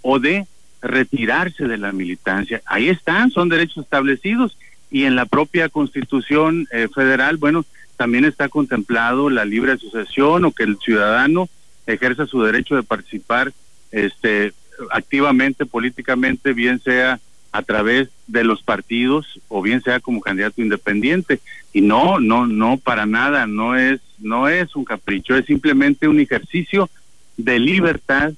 o 0.00 0.18
de 0.18 0.46
retirarse 0.80 1.68
de 1.68 1.76
la 1.76 1.92
militancia. 1.92 2.62
Ahí 2.64 2.88
están, 2.88 3.30
son 3.30 3.50
derechos 3.50 3.84
establecidos 3.84 4.56
y 4.90 5.04
en 5.04 5.14
la 5.14 5.26
propia 5.26 5.68
Constitución 5.68 6.66
eh, 6.72 6.88
Federal, 6.92 7.36
bueno, 7.36 7.66
también 7.98 8.24
está 8.24 8.48
contemplado 8.48 9.28
la 9.28 9.44
libre 9.44 9.72
asociación 9.72 10.46
o 10.46 10.52
que 10.52 10.64
el 10.64 10.78
ciudadano 10.78 11.50
ejerza 11.86 12.24
su 12.24 12.42
derecho 12.42 12.76
de 12.76 12.82
participar 12.82 13.52
este 13.92 14.52
activamente 14.90 15.66
políticamente, 15.66 16.52
bien 16.52 16.80
sea 16.80 17.20
a 17.52 17.62
través 17.62 18.08
de 18.26 18.44
los 18.44 18.62
partidos 18.62 19.40
o 19.48 19.60
bien 19.60 19.82
sea 19.82 20.00
como 20.00 20.20
candidato 20.20 20.62
independiente. 20.62 21.40
Y 21.72 21.82
no 21.82 22.18
no 22.18 22.46
no 22.46 22.78
para 22.78 23.06
nada 23.06 23.46
no 23.46 23.76
es 23.76 24.00
no 24.18 24.48
es 24.48 24.74
un 24.74 24.84
capricho 24.84 25.36
es 25.36 25.46
simplemente 25.46 26.08
un 26.08 26.18
ejercicio 26.18 26.88
de 27.36 27.58
libertad 27.58 28.32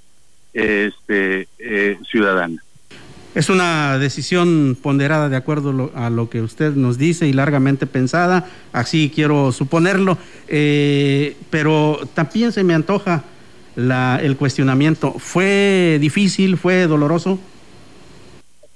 este 0.53 1.49
eh, 1.59 1.99
ciudadana. 2.11 2.63
Es 3.35 3.49
una 3.49 3.99
decisión 3.99 4.79
ponderada 4.81 5.29
de 5.29 5.37
acuerdo 5.37 5.91
a 5.97 6.09
lo 6.09 6.31
que 6.31 6.41
usted 6.41 6.75
nos 6.75 6.99
dice 6.99 7.27
y 7.27 7.33
largamente 7.33 7.87
pensada, 7.87 8.49
así 8.73 9.11
quiero 9.13 9.51
suponerlo, 9.51 10.19
Eh, 10.47 11.37
pero 11.51 11.99
también 12.15 12.53
se 12.53 12.63
me 12.63 12.75
antoja 12.75 13.25
la, 13.77 14.19
el 14.23 14.37
cuestionamiento. 14.37 15.13
¿Fue 15.19 15.99
difícil, 16.01 16.57
fue 16.57 16.87
doloroso? 16.87 17.39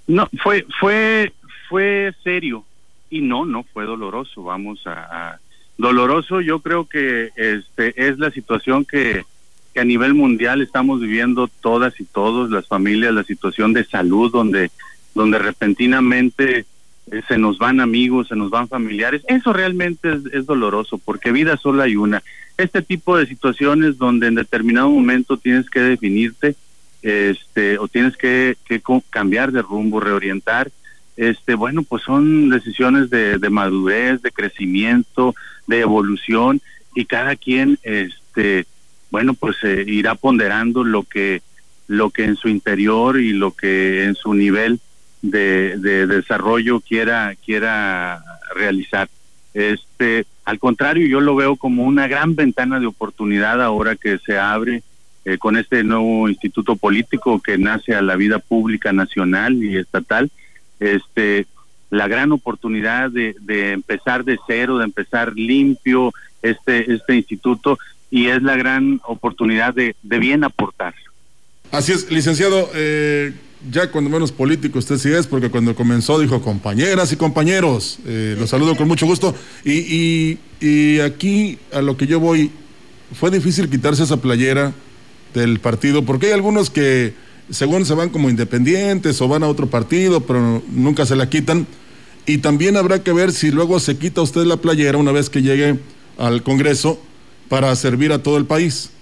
No, 0.06 0.28
fue, 0.42 0.66
fue, 0.80 1.32
fue 1.68 2.12
serio 2.24 2.64
y 3.10 3.20
no, 3.20 3.44
no 3.44 3.64
fue 3.72 3.84
doloroso. 3.84 4.42
Vamos 4.42 4.86
a, 4.86 4.92
a- 5.32 5.40
doloroso. 5.76 6.40
Yo 6.40 6.60
creo 6.60 6.86
que 6.88 7.30
este 7.36 8.08
es 8.08 8.18
la 8.18 8.30
situación 8.30 8.84
que, 8.84 9.24
que 9.74 9.80
a 9.80 9.84
nivel 9.84 10.14
mundial 10.14 10.60
estamos 10.62 11.00
viviendo 11.00 11.48
todas 11.60 12.00
y 12.00 12.04
todos 12.04 12.50
las 12.50 12.66
familias, 12.66 13.12
la 13.14 13.22
situación 13.24 13.72
de 13.72 13.84
salud 13.84 14.32
donde, 14.32 14.70
donde 15.14 15.38
repentinamente 15.38 16.64
eh, 17.10 17.22
se 17.28 17.38
nos 17.38 17.58
van 17.58 17.80
amigos, 17.80 18.28
se 18.28 18.36
nos 18.36 18.50
van 18.50 18.68
familiares. 18.68 19.22
Eso 19.28 19.52
realmente 19.52 20.12
es, 20.12 20.20
es 20.32 20.46
doloroso 20.46 20.98
porque 20.98 21.32
vida 21.32 21.56
solo 21.56 21.82
hay 21.82 21.96
una. 21.96 22.22
Este 22.56 22.82
tipo 22.82 23.16
de 23.16 23.26
situaciones 23.26 23.98
donde 23.98 24.26
en 24.26 24.34
determinado 24.34 24.90
momento 24.90 25.36
tienes 25.36 25.70
que 25.70 25.80
definirte 25.80 26.56
este, 27.02 27.78
o 27.78 27.88
tienes 27.88 28.16
que, 28.16 28.56
que 28.64 28.82
cambiar 29.10 29.52
de 29.52 29.62
rumbo, 29.62 30.00
reorientar, 30.00 30.70
este, 31.16 31.54
bueno, 31.54 31.82
pues 31.82 32.02
son 32.02 32.48
decisiones 32.48 33.10
de, 33.10 33.38
de 33.38 33.50
madurez, 33.50 34.22
de 34.22 34.30
crecimiento, 34.30 35.34
de 35.66 35.80
evolución 35.80 36.60
y 36.94 37.04
cada 37.04 37.36
quien, 37.36 37.78
este, 37.82 38.66
bueno, 39.10 39.34
pues 39.34 39.56
eh, 39.62 39.84
irá 39.86 40.14
ponderando 40.14 40.84
lo 40.84 41.02
que, 41.04 41.42
lo 41.86 42.10
que 42.10 42.24
en 42.24 42.36
su 42.36 42.48
interior 42.48 43.20
y 43.20 43.32
lo 43.32 43.52
que 43.52 44.04
en 44.04 44.14
su 44.14 44.34
nivel 44.34 44.80
de, 45.22 45.76
de 45.78 46.06
desarrollo 46.06 46.80
quiera, 46.80 47.34
quiera 47.44 48.22
realizar. 48.54 49.08
Este, 49.54 50.26
al 50.44 50.58
contrario, 50.58 51.06
yo 51.06 51.20
lo 51.20 51.34
veo 51.34 51.56
como 51.56 51.84
una 51.84 52.06
gran 52.06 52.36
ventana 52.36 52.78
de 52.80 52.86
oportunidad 52.86 53.62
ahora 53.62 53.96
que 53.96 54.18
se 54.18 54.38
abre 54.38 54.82
eh, 55.24 55.38
con 55.38 55.56
este 55.56 55.82
nuevo 55.84 56.28
instituto 56.28 56.76
político 56.76 57.40
que 57.40 57.58
nace 57.58 57.94
a 57.94 58.02
la 58.02 58.16
vida 58.16 58.38
pública 58.38 58.92
nacional 58.92 59.62
y 59.62 59.76
estatal, 59.76 60.30
este, 60.80 61.46
la 61.90 62.06
gran 62.06 62.32
oportunidad 62.32 63.10
de, 63.10 63.34
de 63.40 63.72
empezar 63.72 64.24
de 64.24 64.38
cero, 64.46 64.78
de 64.78 64.84
empezar 64.84 65.32
limpio 65.34 66.12
este, 66.42 66.92
este 66.92 67.16
instituto 67.16 67.78
y 68.10 68.28
es 68.28 68.42
la 68.42 68.56
gran 68.56 69.00
oportunidad 69.04 69.74
de, 69.74 69.96
de 70.02 70.18
bien 70.18 70.44
aportar. 70.44 70.94
Así 71.72 71.92
es, 71.92 72.10
licenciado, 72.10 72.70
eh, 72.74 73.32
ya 73.70 73.90
cuando 73.90 74.10
menos 74.10 74.32
político 74.32 74.78
usted 74.78 74.98
sí 74.98 75.10
es, 75.10 75.26
porque 75.26 75.50
cuando 75.50 75.74
comenzó 75.74 76.18
dijo 76.18 76.40
compañeras 76.40 77.12
y 77.12 77.16
compañeros, 77.16 77.98
eh, 78.06 78.36
los 78.38 78.50
saludo 78.50 78.76
con 78.76 78.88
mucho 78.88 79.06
gusto. 79.06 79.34
Y, 79.64 79.72
y, 79.72 80.38
y 80.60 81.00
aquí 81.00 81.58
a 81.72 81.82
lo 81.82 81.96
que 81.96 82.06
yo 82.06 82.20
voy, 82.20 82.50
fue 83.14 83.30
difícil 83.30 83.68
quitarse 83.68 84.04
esa 84.04 84.20
playera 84.20 84.72
del 85.34 85.58
partido, 85.60 86.04
porque 86.04 86.26
hay 86.26 86.32
algunos 86.32 86.70
que 86.70 87.14
según 87.50 87.84
se 87.84 87.94
van 87.94 88.10
como 88.10 88.28
independientes 88.28 89.20
o 89.20 89.28
van 89.28 89.42
a 89.42 89.48
otro 89.48 89.68
partido, 89.68 90.20
pero 90.20 90.62
nunca 90.68 91.06
se 91.06 91.16
la 91.16 91.28
quitan. 91.28 91.66
Y 92.26 92.38
también 92.38 92.76
habrá 92.76 93.02
que 93.02 93.12
ver 93.12 93.32
si 93.32 93.50
luego 93.50 93.80
se 93.80 93.96
quita 93.96 94.20
usted 94.20 94.44
la 94.44 94.58
playera 94.58 94.98
una 94.98 95.12
vez 95.12 95.30
que 95.30 95.40
llegue 95.40 95.78
al 96.18 96.42
Congreso 96.42 97.00
para 97.48 97.74
servir 97.74 98.12
a 98.12 98.22
todo 98.22 98.36
el 98.36 98.44
país. 98.44 98.92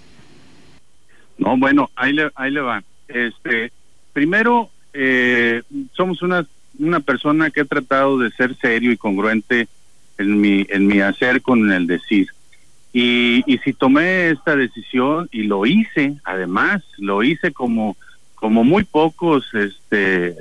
No, 1.39 1.57
bueno, 1.59 1.91
ahí 1.97 2.13
le, 2.13 2.31
ahí 2.37 2.53
le 2.53 2.61
va. 2.61 2.83
Este, 3.09 3.73
primero, 4.17 4.71
eh, 4.95 5.63
somos 5.93 6.23
una, 6.23 6.47
una 6.79 7.01
persona 7.01 7.51
que 7.51 7.61
ha 7.61 7.65
tratado 7.67 8.19
de 8.19 8.31
ser 8.31 8.57
serio 8.57 8.91
y 8.91 8.97
congruente 8.97 9.69
en 10.17 10.41
mi, 10.41 10.65
en 10.71 10.87
mi 10.87 11.01
hacer 11.01 11.43
con 11.43 11.71
el 11.71 11.87
decir. 11.87 12.29
Y, 12.95 13.45
y 13.47 13.59
si 13.59 13.75
tomé 13.75 14.31
esta 14.31 14.57
decisión 14.57 15.29
y 15.33 15.43
lo 15.43 15.67
hice, 15.67 16.15
además, 16.25 16.83
lo 16.97 17.23
hice 17.23 17.53
como, 17.53 17.95
como 18.37 18.65
muy 18.65 18.85
pocos 18.85 19.53
este, 19.53 20.35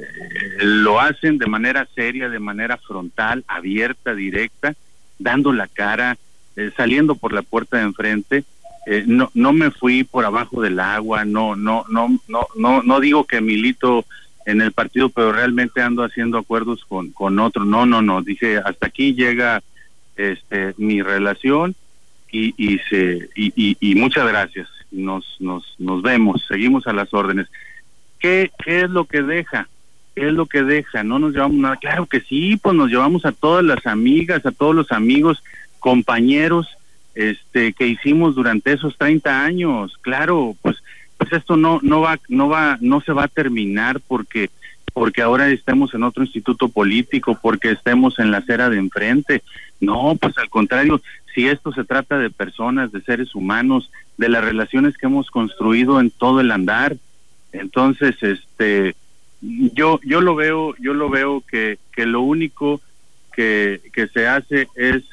lo 0.62 1.02
hacen 1.02 1.38
de 1.38 1.48
manera 1.48 1.86
seria, 1.94 2.30
de 2.30 2.40
manera 2.40 2.78
frontal, 2.78 3.44
abierta, 3.46 4.16
directa, 4.16 4.74
dando 5.20 5.52
la 5.52 5.68
cara, 5.68 6.18
eh, 6.56 6.72
saliendo 6.78 7.16
por 7.16 7.34
la 7.34 7.42
puerta 7.42 7.76
de 7.76 7.84
enfrente. 7.84 8.46
Eh, 8.86 9.04
no, 9.08 9.32
no 9.34 9.52
me 9.52 9.72
fui 9.72 10.04
por 10.04 10.26
abajo 10.26 10.62
del 10.62 10.80
agua, 10.80 11.26
no, 11.26 11.56
no, 11.56 11.86
no, 11.90 12.20
no, 12.28 12.48
no, 12.56 12.84
no 12.84 13.00
digo 13.00 13.26
que 13.26 13.42
milito 13.42 14.06
en 14.46 14.62
el 14.62 14.72
partido, 14.72 15.10
pero 15.10 15.32
realmente 15.32 15.82
ando 15.82 16.04
haciendo 16.04 16.38
acuerdos 16.38 16.86
con, 16.86 17.12
con 17.12 17.40
otro. 17.40 17.66
No, 17.66 17.86
no, 17.86 18.02
no, 18.02 18.22
dije 18.22 18.58
hasta 18.58 18.88
aquí 18.88 19.16
llega 19.16 19.64
este 20.16 20.74
mi 20.78 21.02
relación 21.02 21.76
y, 22.32 22.54
y 22.58 22.80
se 22.90 23.30
y, 23.36 23.52
y, 23.56 23.78
y 23.80 23.96
muchas 23.96 24.28
gracias. 24.28 24.68
Nos, 24.92 25.26
nos, 25.40 25.76
nos 25.80 26.02
vemos, 26.04 26.46
seguimos 26.48 26.86
a 26.88 26.94
las 26.94 27.14
órdenes. 27.14 27.48
¿Qué, 28.20 28.52
¿Qué 28.64 28.82
es 28.82 28.90
lo 28.90 29.06
que 29.06 29.24
deja? 29.24 29.68
¿Qué 30.16 30.28
es 30.28 30.34
lo 30.34 30.46
que 30.46 30.64
deja? 30.64 31.04
No 31.04 31.20
nos 31.20 31.34
llevamos 31.34 31.58
nada. 31.58 31.78
Claro 31.78 32.06
que 32.06 32.22
sí, 32.22 32.56
pues 32.56 32.76
nos 32.76 32.90
llevamos 32.90 33.26
a 33.26 33.32
todas 33.32 33.66
las 33.66 33.86
amigas, 33.86 34.46
a 34.46 34.52
todos 34.52 34.74
los 34.74 34.92
amigos, 34.92 35.44
compañeros, 35.80 36.68
este 37.16 37.74
que 37.74 37.88
hicimos 37.88 38.36
durante 38.36 38.74
esos 38.74 38.98
30 38.98 39.44
años. 39.44 39.98
Claro, 40.02 40.56
pues 40.62 40.78
pues 41.18 41.32
esto 41.34 41.56
no 41.58 41.80
no 41.82 42.02
va 42.02 42.20
no 42.30 42.50
va 42.50 42.78
no 42.82 43.02
se 43.02 43.14
va 43.14 43.24
a 43.24 43.30
terminar 43.30 44.02
porque 44.02 44.50
porque 44.94 45.22
ahora 45.22 45.50
estemos 45.50 45.94
en 45.94 46.04
otro 46.04 46.24
instituto 46.24 46.70
político, 46.70 47.38
porque 47.42 47.72
estemos 47.72 48.18
en 48.18 48.32
la 48.32 48.38
acera 48.38 48.70
de 48.70 48.78
enfrente. 48.78 49.44
No, 49.82 50.16
pues 50.18 50.38
al 50.38 50.50
contrario, 50.50 51.02
si 51.34 51.50
esto 51.50 51.74
se 51.74 51.84
trata 51.84 52.18
de 52.18 52.30
personas, 52.30 52.94
de 52.94 53.02
seres 53.02 53.36
humanos, 53.36 53.92
de 54.18 54.30
las 54.30 54.42
relaciones 54.42 54.98
que 54.98 55.08
hemos 55.08 55.30
construido 55.30 56.00
en 56.00 56.12
todo 56.12 56.40
el 56.40 56.50
andar, 56.50 56.96
entonces 57.52 58.16
este 58.24 58.96
yo 59.42 60.00
yo 60.04 60.22
lo 60.22 60.34
veo 60.36 60.76
yo 60.80 60.94
lo 60.94 61.10
veo 61.10 61.42
que 61.42 61.78
que 61.92 62.06
lo 62.06 62.22
único 62.22 62.80
que 63.34 63.82
que 63.92 64.08
se 64.08 64.28
hace 64.28 64.70
es 64.76 65.04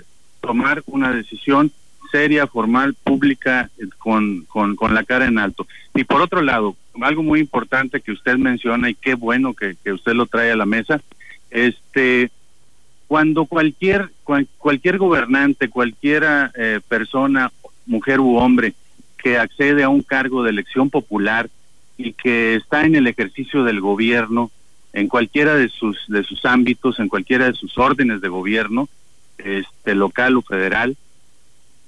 tomar 0.41 0.83
una 0.87 1.13
decisión 1.13 1.73
seria, 2.13 2.47
formal, 2.47 2.95
pública, 2.95 3.69
eh, 3.79 3.87
con, 3.99 4.43
con, 4.45 4.77
con 4.77 4.95
la 4.95 5.03
cara 5.03 5.27
en 5.27 5.39
alto. 5.39 5.67
Y 5.95 6.05
por 6.05 6.21
otro 6.21 6.43
lado, 6.43 6.77
algo 7.01 7.25
muy 7.25 7.41
importante 7.41 8.01
que 8.01 8.13
usted 8.13 8.37
menciona 8.37 8.89
y 8.89 8.95
qué 8.95 9.15
bueno 9.15 9.55
que, 9.55 9.75
que 9.83 9.93
usted 9.93 10.13
lo 10.13 10.27
trae 10.27 10.53
a 10.53 10.57
la 10.57 10.67
mesa, 10.67 11.01
este, 11.51 12.31
cuando 13.09 13.47
cualquier, 13.47 14.11
cual- 14.25 14.47
cualquier 14.59 14.99
gobernante, 14.99 15.69
cualquiera 15.69 16.53
eh, 16.55 16.81
persona, 16.87 17.51
mujer 17.87 18.21
u 18.21 18.37
hombre, 18.37 18.75
que 19.19 19.39
accede 19.39 19.83
a 19.83 19.89
un 19.89 20.03
cargo 20.03 20.43
de 20.43 20.51
elección 20.51 20.91
popular 20.91 21.49
y 21.99 22.13
que 22.13 22.55
está 22.55 22.85
en 22.85 22.95
el 22.97 23.07
ejercicio 23.07 23.65
del 23.65 23.81
gobierno, 23.81 24.51
en 24.93 25.09
cualquiera 25.09 25.55
de 25.55 25.69
sus, 25.69 25.97
de 26.09 26.23
sus 26.25 26.45
ámbitos, 26.45 26.99
en 26.99 27.09
cualquiera 27.09 27.47
de 27.47 27.55
sus 27.55 27.79
órdenes 27.79 28.21
de 28.21 28.29
gobierno, 28.29 28.89
este, 29.39 29.95
local 29.95 30.37
o 30.37 30.43
federal, 30.43 30.97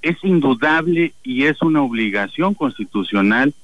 es 0.04 0.22
indudable 0.22 1.14
y 1.22 1.44
es 1.44 1.62
una 1.62 1.82
obligación 1.82 2.54
constitucional 2.54 3.54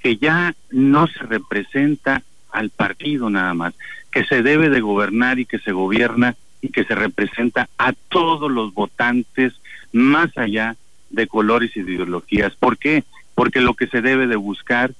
que 0.00 0.18
ya 0.18 0.54
no 0.70 1.06
se 1.06 1.20
representa 1.20 2.22
al 2.50 2.70
partido 2.70 3.30
nada 3.30 3.54
más, 3.54 3.74
que 4.10 4.24
se 4.24 4.42
debe 4.42 4.68
de 4.68 4.80
gobernar 4.80 5.38
y 5.38 5.46
que 5.46 5.58
se 5.58 5.72
gobierna 5.72 6.36
y 6.60 6.68
que 6.68 6.84
se 6.84 6.94
representa 6.94 7.68
a 7.78 7.94
todos 8.10 8.50
los 8.50 8.74
votantes 8.74 9.54
más 9.92 10.36
allá 10.36 10.76
de 11.10 11.26
colores 11.26 11.74
y 11.74 11.82
de 11.82 11.94
ideologías. 11.94 12.54
¿Por 12.54 12.76
qué? 12.76 13.04
Porque 13.34 13.60
lo 13.60 13.74
que 13.74 13.86
se 13.86 14.02
debe 14.02 14.26
de 14.26 14.36
buscar 14.36 14.92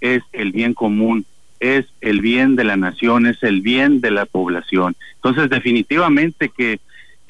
es 0.00 0.22
el 0.32 0.50
bien 0.50 0.74
común, 0.74 1.24
es 1.60 1.86
el 2.00 2.20
bien 2.20 2.56
de 2.56 2.64
la 2.64 2.76
nación, 2.76 3.26
es 3.26 3.42
el 3.44 3.60
bien 3.60 4.00
de 4.00 4.10
la 4.10 4.26
población. 4.26 4.96
Entonces, 5.14 5.48
definitivamente 5.48 6.48
que 6.48 6.80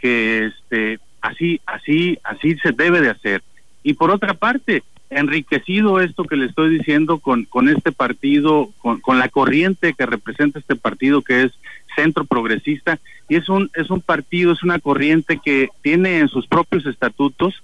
que 0.03 0.47
este 0.47 0.99
así 1.23 1.61
así 1.67 2.19
así 2.23 2.57
se 2.57 2.73
debe 2.73 3.01
de 3.01 3.11
hacer 3.11 3.43
y 3.83 3.95
por 3.95 4.11
otra 4.11 4.35
parte 4.35 4.83
enriquecido 5.11 6.01
esto 6.01 6.25
que 6.25 6.37
le 6.37 6.47
estoy 6.47 6.79
diciendo 6.79 7.19
con 7.19 7.45
con 7.45 7.69
este 7.69 7.93
partido 7.93 8.71
con, 8.79 9.01
con 9.01 9.19
la 9.19 9.29
corriente 9.29 9.95
que 9.95 10.07
representa 10.07 10.59
este 10.59 10.77
partido 10.77 11.23
que 11.23 11.45
es 11.45 11.53
centro 11.97 12.25
progresista 12.25 12.99
y 13.29 13.37
es 13.37 13.49
un 13.49 13.71
es 13.75 13.91
un 13.91 14.01
partido 14.01 14.53
es 14.53 14.63
una 14.63 14.79
corriente 14.79 15.41
que 15.43 15.69
tiene 15.83 16.19
en 16.19 16.29
sus 16.29 16.47
propios 16.47 16.87
estatutos 16.87 17.63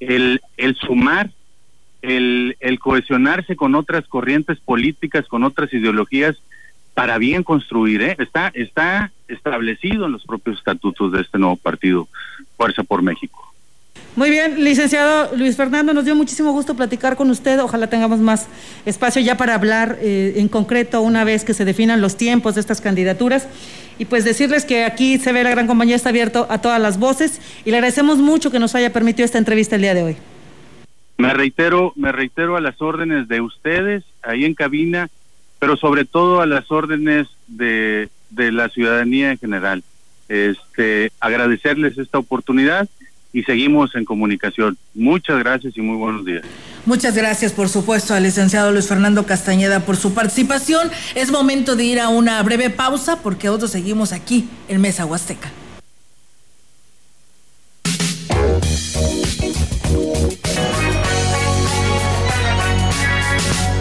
el 0.00 0.40
el 0.56 0.76
sumar 0.76 1.30
el, 2.02 2.56
el 2.60 2.78
cohesionarse 2.78 3.56
con 3.56 3.74
otras 3.74 4.06
corrientes 4.06 4.58
políticas, 4.60 5.26
con 5.26 5.44
otras 5.44 5.72
ideologías, 5.72 6.36
para 6.94 7.18
bien 7.18 7.42
construir, 7.42 8.02
¿eh? 8.02 8.16
Está, 8.18 8.48
está 8.54 9.12
establecido 9.28 10.06
en 10.06 10.12
los 10.12 10.24
propios 10.24 10.58
estatutos 10.58 11.12
de 11.12 11.20
este 11.20 11.38
nuevo 11.38 11.56
partido, 11.56 12.08
Fuerza 12.56 12.82
por 12.82 13.02
México. 13.02 13.48
Muy 14.16 14.30
bien, 14.30 14.64
licenciado 14.64 15.36
Luis 15.36 15.56
Fernando, 15.56 15.94
nos 15.94 16.04
dio 16.04 16.16
muchísimo 16.16 16.50
gusto 16.50 16.74
platicar 16.74 17.14
con 17.14 17.30
usted. 17.30 17.60
Ojalá 17.60 17.86
tengamos 17.88 18.18
más 18.18 18.48
espacio 18.84 19.22
ya 19.22 19.36
para 19.36 19.54
hablar 19.54 19.96
eh, 20.00 20.34
en 20.38 20.48
concreto 20.48 21.02
una 21.02 21.22
vez 21.22 21.44
que 21.44 21.54
se 21.54 21.64
definan 21.64 22.00
los 22.00 22.16
tiempos 22.16 22.56
de 22.56 22.60
estas 22.60 22.80
candidaturas. 22.80 23.46
Y 23.96 24.06
pues 24.06 24.24
decirles 24.24 24.64
que 24.64 24.84
aquí 24.84 25.18
se 25.18 25.32
ve 25.32 25.44
la 25.44 25.50
gran 25.50 25.68
compañía 25.68 25.94
está 25.94 26.08
abierto 26.08 26.48
a 26.50 26.60
todas 26.60 26.80
las 26.80 26.98
voces 26.98 27.40
y 27.64 27.70
le 27.70 27.76
agradecemos 27.76 28.18
mucho 28.18 28.50
que 28.50 28.58
nos 28.58 28.74
haya 28.74 28.92
permitido 28.92 29.24
esta 29.24 29.38
entrevista 29.38 29.76
el 29.76 29.82
día 29.82 29.94
de 29.94 30.02
hoy. 30.02 30.16
Me 31.18 31.32
reitero, 31.32 31.92
me 31.94 32.10
reitero 32.10 32.56
a 32.56 32.60
las 32.60 32.82
órdenes 32.82 33.28
de 33.28 33.40
ustedes 33.40 34.04
ahí 34.22 34.44
en 34.44 34.54
cabina, 34.54 35.08
pero 35.60 35.76
sobre 35.76 36.04
todo 36.04 36.40
a 36.40 36.46
las 36.46 36.72
órdenes 36.72 37.28
de, 37.46 38.08
de 38.30 38.52
la 38.52 38.68
ciudadanía 38.68 39.32
en 39.32 39.38
general. 39.38 39.82
Este, 40.28 41.10
agradecerles 41.20 41.96
esta 41.96 42.18
oportunidad 42.18 42.88
y 42.88 43.08
y 43.32 43.42
seguimos 43.42 43.94
en 43.94 44.04
comunicación. 44.04 44.76
Muchas 44.94 45.38
gracias 45.38 45.76
y 45.76 45.80
muy 45.80 45.96
buenos 45.96 46.24
días. 46.24 46.42
Muchas 46.86 47.14
gracias, 47.14 47.52
por 47.52 47.68
supuesto, 47.68 48.14
al 48.14 48.22
licenciado 48.22 48.72
Luis 48.72 48.88
Fernando 48.88 49.26
Castañeda 49.26 49.80
por 49.80 49.96
su 49.96 50.14
participación. 50.14 50.90
Es 51.14 51.30
momento 51.30 51.76
de 51.76 51.84
ir 51.84 52.00
a 52.00 52.08
una 52.08 52.42
breve 52.42 52.70
pausa 52.70 53.22
porque 53.22 53.48
otros 53.48 53.70
seguimos 53.70 54.12
aquí 54.12 54.48
en 54.68 54.80
Mesa 54.80 55.04
Huasteca. 55.04 55.50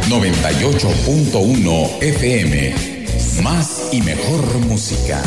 98.1 0.10 2.02
FM. 2.02 2.97
Más 3.44 3.90
y 3.92 4.02
mejor 4.02 4.58
música. 4.68 5.22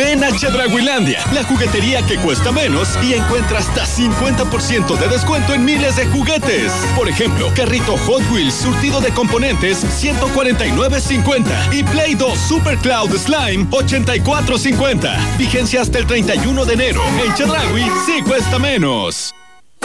Ven 0.00 0.24
a 0.24 0.32
Chedraguilandia, 0.34 1.22
la 1.34 1.44
juguetería 1.44 2.00
que 2.06 2.16
cuesta 2.16 2.50
menos 2.50 2.88
y 3.04 3.12
encuentra 3.12 3.58
hasta 3.58 3.84
50% 3.84 4.96
de 4.98 5.08
descuento 5.08 5.52
en 5.52 5.62
miles 5.62 5.96
de 5.96 6.06
juguetes. 6.06 6.72
Por 6.96 7.06
ejemplo, 7.06 7.52
carrito 7.54 7.98
Hot 7.98 8.22
Wheels 8.32 8.54
surtido 8.54 9.02
de 9.02 9.10
componentes 9.10 9.84
149.50 10.02 11.74
y 11.74 11.82
Play 11.82 12.14
2 12.14 12.38
Super 12.38 12.78
Cloud 12.78 13.14
Slime 13.14 13.66
84.50. 13.68 15.36
Vigencia 15.36 15.82
hasta 15.82 15.98
el 15.98 16.06
31 16.06 16.64
de 16.64 16.72
enero. 16.72 17.02
En 17.22 17.34
Chedragui 17.34 17.84
sí 18.06 18.22
cuesta 18.22 18.58
menos. 18.58 19.34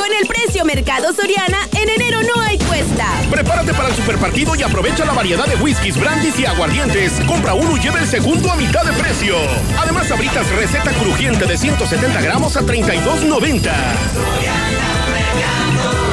Con 0.05 0.13
el 0.13 0.27
precio 0.27 0.63
Mercado 0.63 1.11
Soriana, 1.15 1.57
en 1.81 1.89
enero 1.89 2.19
no 2.21 2.39
hay 2.43 2.59
cuesta. 2.59 3.07
Prepárate 3.31 3.73
para 3.73 3.89
el 3.89 3.95
superpartido 3.95 4.55
y 4.55 4.61
aprovecha 4.61 5.03
la 5.03 5.13
variedad 5.13 5.47
de 5.47 5.55
whiskies, 5.55 5.99
brandis 5.99 6.37
y 6.39 6.45
aguardientes. 6.45 7.13
Compra 7.25 7.55
uno 7.55 7.75
y 7.75 7.79
lleva 7.79 7.99
el 7.99 8.05
segundo 8.05 8.51
a 8.51 8.55
mitad 8.55 8.83
de 8.83 8.93
precio. 8.93 9.35
Además, 9.79 10.11
abritas 10.11 10.47
receta 10.51 10.91
crujiente 10.91 11.47
de 11.47 11.57
170 11.57 12.21
gramos 12.21 12.55
a 12.55 12.61
32.90. 12.61 13.71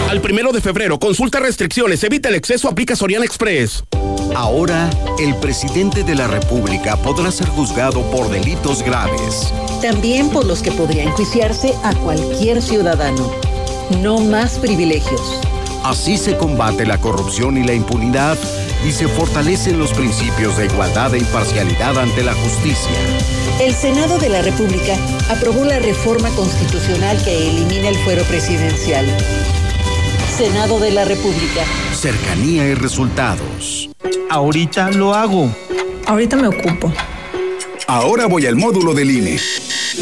Al 0.08 0.22
primero 0.22 0.52
de 0.52 0.62
febrero, 0.62 0.98
consulta 0.98 1.40
restricciones, 1.40 2.02
evita 2.02 2.30
el 2.30 2.36
exceso, 2.36 2.68
aplica 2.68 2.96
Soriana 2.96 3.26
Express. 3.26 3.84
Ahora, 4.34 4.88
el 5.18 5.34
presidente 5.36 6.02
de 6.02 6.14
la 6.14 6.28
República 6.28 6.96
podrá 6.96 7.30
ser 7.30 7.48
juzgado 7.48 8.00
por 8.10 8.30
delitos 8.30 8.82
graves. 8.82 9.52
También 9.82 10.30
por 10.30 10.46
los 10.46 10.62
que 10.62 10.72
podría 10.72 11.02
enjuiciarse 11.02 11.74
a 11.84 11.94
cualquier 11.96 12.62
ciudadano. 12.62 13.51
No 14.00 14.18
más 14.18 14.58
privilegios. 14.58 15.20
Así 15.84 16.16
se 16.16 16.36
combate 16.36 16.86
la 16.86 16.98
corrupción 16.98 17.58
y 17.58 17.64
la 17.64 17.74
impunidad 17.74 18.38
y 18.86 18.92
se 18.92 19.08
fortalecen 19.08 19.78
los 19.78 19.92
principios 19.92 20.56
de 20.56 20.66
igualdad 20.66 21.14
e 21.14 21.18
imparcialidad 21.18 21.98
ante 21.98 22.22
la 22.22 22.34
justicia. 22.34 22.92
El 23.60 23.74
Senado 23.74 24.18
de 24.18 24.28
la 24.28 24.42
República 24.42 24.96
aprobó 25.28 25.64
la 25.64 25.78
reforma 25.78 26.30
constitucional 26.30 27.22
que 27.24 27.50
elimina 27.50 27.88
el 27.88 27.96
fuero 27.96 28.22
presidencial. 28.24 29.06
Senado 30.36 30.80
de 30.80 30.92
la 30.92 31.04
República. 31.04 31.62
Cercanía 31.92 32.66
y 32.66 32.74
resultados. 32.74 33.90
Ahorita 34.30 34.90
lo 34.90 35.14
hago. 35.14 35.50
Ahorita 36.06 36.36
me 36.36 36.48
ocupo. 36.48 36.92
Ahora 37.92 38.24
voy 38.24 38.46
al 38.46 38.56
módulo 38.56 38.94
del 38.94 39.10
INE. 39.10 39.36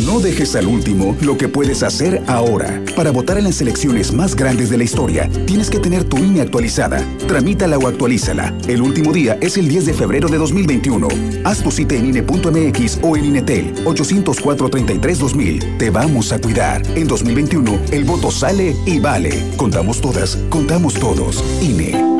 No 0.06 0.20
dejes 0.20 0.54
al 0.54 0.68
último 0.68 1.16
lo 1.22 1.36
que 1.36 1.48
puedes 1.48 1.82
hacer 1.82 2.22
ahora. 2.28 2.80
Para 2.94 3.10
votar 3.10 3.36
en 3.36 3.42
las 3.42 3.60
elecciones 3.60 4.12
más 4.12 4.36
grandes 4.36 4.70
de 4.70 4.78
la 4.78 4.84
historia, 4.84 5.28
tienes 5.44 5.70
que 5.70 5.80
tener 5.80 6.04
tu 6.04 6.18
INE 6.18 6.40
actualizada. 6.40 7.04
Tramítala 7.26 7.78
o 7.78 7.88
actualízala. 7.88 8.54
El 8.68 8.80
último 8.80 9.12
día 9.12 9.38
es 9.40 9.56
el 9.56 9.66
10 9.66 9.86
de 9.86 9.94
febrero 9.94 10.28
de 10.28 10.38
2021. 10.38 11.08
Haz 11.42 11.64
tu 11.64 11.72
cita 11.72 11.96
en 11.96 12.06
INE.mx 12.06 13.00
o 13.02 13.16
en 13.16 13.24
INETEL 13.24 13.84
804-33-2000. 13.84 15.78
Te 15.78 15.90
vamos 15.90 16.30
a 16.30 16.40
cuidar. 16.40 16.82
En 16.94 17.08
2021, 17.08 17.86
el 17.90 18.04
voto 18.04 18.30
sale 18.30 18.76
y 18.86 19.00
vale. 19.00 19.32
Contamos 19.56 20.00
todas, 20.00 20.36
contamos 20.48 20.94
todos. 20.94 21.42
INE. 21.60 22.19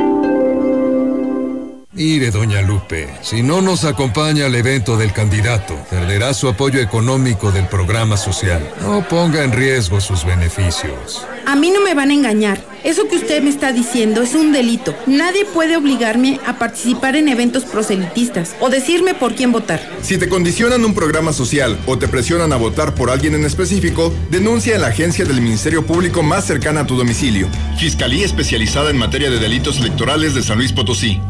Mire, 2.00 2.30
doña 2.30 2.62
Lupe, 2.62 3.10
si 3.20 3.42
no 3.42 3.60
nos 3.60 3.84
acompaña 3.84 4.46
al 4.46 4.54
evento 4.54 4.96
del 4.96 5.12
candidato, 5.12 5.76
perderá 5.90 6.32
su 6.32 6.48
apoyo 6.48 6.80
económico 6.80 7.52
del 7.52 7.66
programa 7.66 8.16
social. 8.16 8.66
No 8.80 9.06
ponga 9.06 9.44
en 9.44 9.52
riesgo 9.52 10.00
sus 10.00 10.24
beneficios. 10.24 11.26
A 11.44 11.56
mí 11.56 11.70
no 11.70 11.82
me 11.82 11.92
van 11.92 12.08
a 12.08 12.14
engañar. 12.14 12.64
Eso 12.84 13.06
que 13.06 13.16
usted 13.16 13.42
me 13.42 13.50
está 13.50 13.74
diciendo 13.74 14.22
es 14.22 14.34
un 14.34 14.50
delito. 14.50 14.94
Nadie 15.06 15.44
puede 15.44 15.76
obligarme 15.76 16.40
a 16.46 16.58
participar 16.58 17.16
en 17.16 17.28
eventos 17.28 17.66
proselitistas 17.66 18.56
o 18.60 18.70
decirme 18.70 19.12
por 19.12 19.34
quién 19.34 19.52
votar. 19.52 19.86
Si 20.00 20.16
te 20.16 20.30
condicionan 20.30 20.86
un 20.86 20.94
programa 20.94 21.34
social 21.34 21.78
o 21.84 21.98
te 21.98 22.08
presionan 22.08 22.54
a 22.54 22.56
votar 22.56 22.94
por 22.94 23.10
alguien 23.10 23.34
en 23.34 23.44
específico, 23.44 24.10
denuncia 24.30 24.74
en 24.74 24.80
la 24.80 24.86
agencia 24.86 25.26
del 25.26 25.42
Ministerio 25.42 25.84
Público 25.84 26.22
más 26.22 26.46
cercana 26.46 26.80
a 26.80 26.86
tu 26.86 26.96
domicilio. 26.96 27.50
Fiscalía 27.78 28.24
especializada 28.24 28.88
en 28.88 28.96
materia 28.96 29.28
de 29.28 29.38
delitos 29.38 29.80
electorales 29.80 30.34
de 30.34 30.42
San 30.42 30.56
Luis 30.56 30.72
Potosí. 30.72 31.20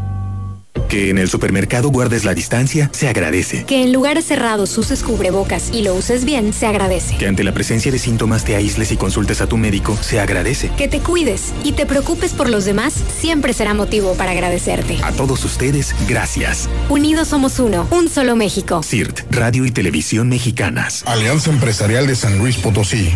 Que 0.91 1.09
en 1.09 1.17
el 1.17 1.29
supermercado 1.29 1.87
guardes 1.87 2.25
la 2.25 2.33
distancia, 2.33 2.89
se 2.91 3.07
agradece. 3.07 3.63
Que 3.63 3.81
en 3.81 3.93
lugares 3.93 4.25
cerrados 4.25 4.77
uses 4.77 5.03
cubrebocas 5.03 5.69
y 5.71 5.83
lo 5.83 5.95
uses 5.95 6.25
bien, 6.25 6.51
se 6.51 6.65
agradece. 6.65 7.15
Que 7.15 7.27
ante 7.27 7.45
la 7.45 7.53
presencia 7.53 7.93
de 7.93 7.97
síntomas 7.97 8.43
te 8.43 8.57
aísles 8.57 8.91
y 8.91 8.97
consultes 8.97 9.39
a 9.39 9.47
tu 9.47 9.55
médico, 9.55 9.95
se 9.95 10.19
agradece. 10.19 10.69
Que 10.77 10.89
te 10.89 10.99
cuides 10.99 11.53
y 11.63 11.71
te 11.71 11.85
preocupes 11.85 12.33
por 12.33 12.49
los 12.49 12.65
demás, 12.65 12.93
siempre 12.93 13.53
será 13.53 13.73
motivo 13.73 14.15
para 14.15 14.31
agradecerte. 14.31 14.97
A 15.01 15.13
todos 15.13 15.45
ustedes, 15.45 15.95
gracias. 16.09 16.67
Unidos 16.89 17.29
somos 17.29 17.59
uno, 17.59 17.87
un 17.89 18.09
solo 18.09 18.35
México. 18.35 18.83
CIRT, 18.83 19.33
Radio 19.33 19.65
y 19.65 19.71
Televisión 19.71 20.27
Mexicanas. 20.27 21.03
Alianza 21.07 21.51
Empresarial 21.51 22.05
de 22.05 22.17
San 22.17 22.37
Luis 22.37 22.57
Potosí. 22.57 23.11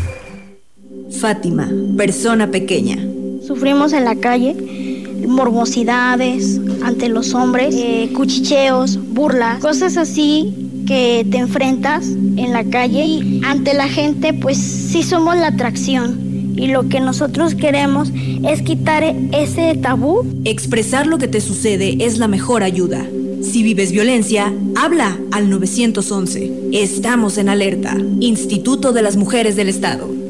Fátima, 1.19 1.69
persona 1.97 2.49
pequeña. 2.49 3.05
Sufrimos 3.45 3.91
en 3.91 4.05
la 4.05 4.15
calle 4.15 4.84
morbosidades 5.27 6.59
ante 6.83 7.09
los 7.09 7.33
hombres, 7.33 7.75
eh, 7.75 8.11
cuchicheos, 8.15 8.97
burlas, 9.13 9.59
cosas 9.59 9.97
así 9.97 10.53
que 10.85 11.25
te 11.29 11.37
enfrentas 11.37 12.05
en 12.07 12.53
la 12.53 12.63
calle 12.63 13.05
y 13.05 13.41
ante 13.45 13.73
la 13.73 13.87
gente 13.87 14.33
pues 14.33 14.57
sí 14.57 15.03
somos 15.03 15.35
la 15.35 15.47
atracción 15.47 16.53
y 16.55 16.67
lo 16.67 16.87
que 16.87 16.99
nosotros 16.99 17.55
queremos 17.55 18.11
es 18.13 18.61
quitar 18.61 19.03
ese 19.03 19.75
tabú. 19.75 20.25
Expresar 20.45 21.07
lo 21.07 21.17
que 21.17 21.27
te 21.27 21.41
sucede 21.41 21.97
es 21.99 22.17
la 22.17 22.27
mejor 22.27 22.63
ayuda. 22.63 23.05
Si 23.41 23.61
vives 23.61 23.91
violencia, 23.91 24.53
habla 24.75 25.17
al 25.31 25.49
911. 25.49 26.69
Estamos 26.71 27.37
en 27.37 27.49
alerta. 27.49 27.95
Instituto 28.19 28.91
de 28.91 29.01
las 29.01 29.17
Mujeres 29.17 29.55
del 29.55 29.69
Estado. 29.69 30.24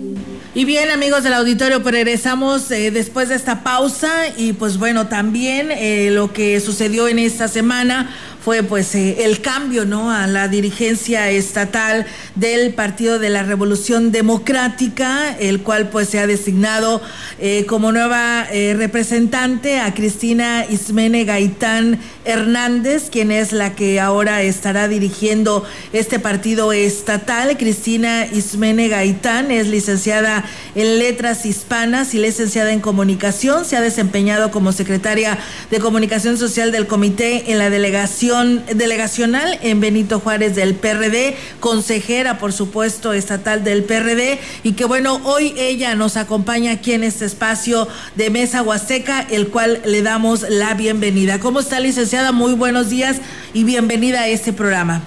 Y 0.58 0.64
bien, 0.64 0.90
amigos 0.90 1.24
del 1.24 1.34
auditorio, 1.34 1.84
pues 1.84 1.94
regresamos 1.94 2.72
eh, 2.72 2.90
después 2.90 3.28
de 3.28 3.36
esta 3.36 3.62
pausa 3.62 4.10
y 4.38 4.54
pues 4.54 4.78
bueno, 4.78 5.08
también 5.08 5.70
eh, 5.70 6.12
lo 6.12 6.32
que 6.32 6.62
sucedió 6.62 7.10
en 7.10 7.20
esta 7.20 7.50
semana 7.50 8.10
fue 8.46 8.62
pues 8.62 8.94
eh, 8.94 9.26
el 9.26 9.42
cambio 9.42 9.86
no 9.86 10.12
a 10.12 10.28
la 10.28 10.48
dirigencia 10.48 11.32
estatal 11.32 12.06
del 12.36 12.76
Partido 12.76 13.18
de 13.18 13.32
la 13.32 13.42
Revolución 13.42 14.12
Democrática, 14.12 15.36
el 15.40 15.62
cual 15.62 15.90
pues 15.90 16.10
se 16.10 16.20
ha 16.20 16.28
designado 16.28 17.02
eh, 17.40 17.66
como 17.66 17.92
nueva 17.92 18.46
eh, 18.52 18.76
representante 18.78 19.80
a 19.80 19.96
Cristina 19.96 20.64
Ismene 20.70 21.24
Gaitán 21.24 21.98
Hernández, 22.24 23.10
quien 23.10 23.32
es 23.32 23.52
la 23.52 23.74
que 23.74 24.00
ahora 24.00 24.44
estará 24.44 24.88
dirigiendo 24.88 25.66
este 25.92 26.20
partido 26.20 26.72
estatal. 26.72 27.58
Cristina 27.58 28.28
Ismene 28.28 28.90
Gaitán 28.90 29.50
es 29.50 29.66
licenciada 29.66 30.46
en 30.76 31.00
Letras 31.00 31.48
Hispanas 31.48 32.14
y 32.14 32.20
licenciada 32.20 32.74
en 32.74 32.80
Comunicación. 32.80 33.66
Se 33.66 33.76
ha 33.76 33.82
desempeñado 33.82 34.52
como 34.52 34.72
secretaria 34.72 35.40
de 35.72 35.80
Comunicación 35.80 36.38
Social 36.38 36.72
del 36.72 36.86
Comité 36.86 37.52
en 37.52 37.58
la 37.58 37.72
delegación 37.72 38.35
delegacional 38.44 39.58
en 39.62 39.80
Benito 39.80 40.20
Juárez 40.20 40.56
del 40.56 40.76
PRD, 40.76 41.36
consejera, 41.60 42.38
por 42.38 42.54
supuesto, 42.54 43.14
estatal 43.14 43.64
del 43.64 43.84
PRD, 43.84 44.40
y 44.64 44.74
que 44.74 44.86
bueno, 44.86 45.22
hoy 45.24 45.54
ella 45.58 45.96
nos 45.96 46.18
acompaña 46.18 46.74
aquí 46.74 46.94
en 46.94 47.04
este 47.04 47.26
espacio 47.26 47.88
de 48.16 48.30
Mesa 48.30 48.62
Huasteca, 48.62 49.26
el 49.30 49.48
cual 49.48 49.82
le 49.86 50.02
damos 50.02 50.42
la 50.50 50.74
bienvenida. 50.74 51.40
¿Cómo 51.40 51.60
está, 51.60 51.80
licenciada? 51.80 52.32
Muy 52.32 52.54
buenos 52.54 52.90
días 52.90 53.22
y 53.54 53.64
bienvenida 53.64 54.22
a 54.22 54.28
este 54.28 54.54
programa. 54.54 55.02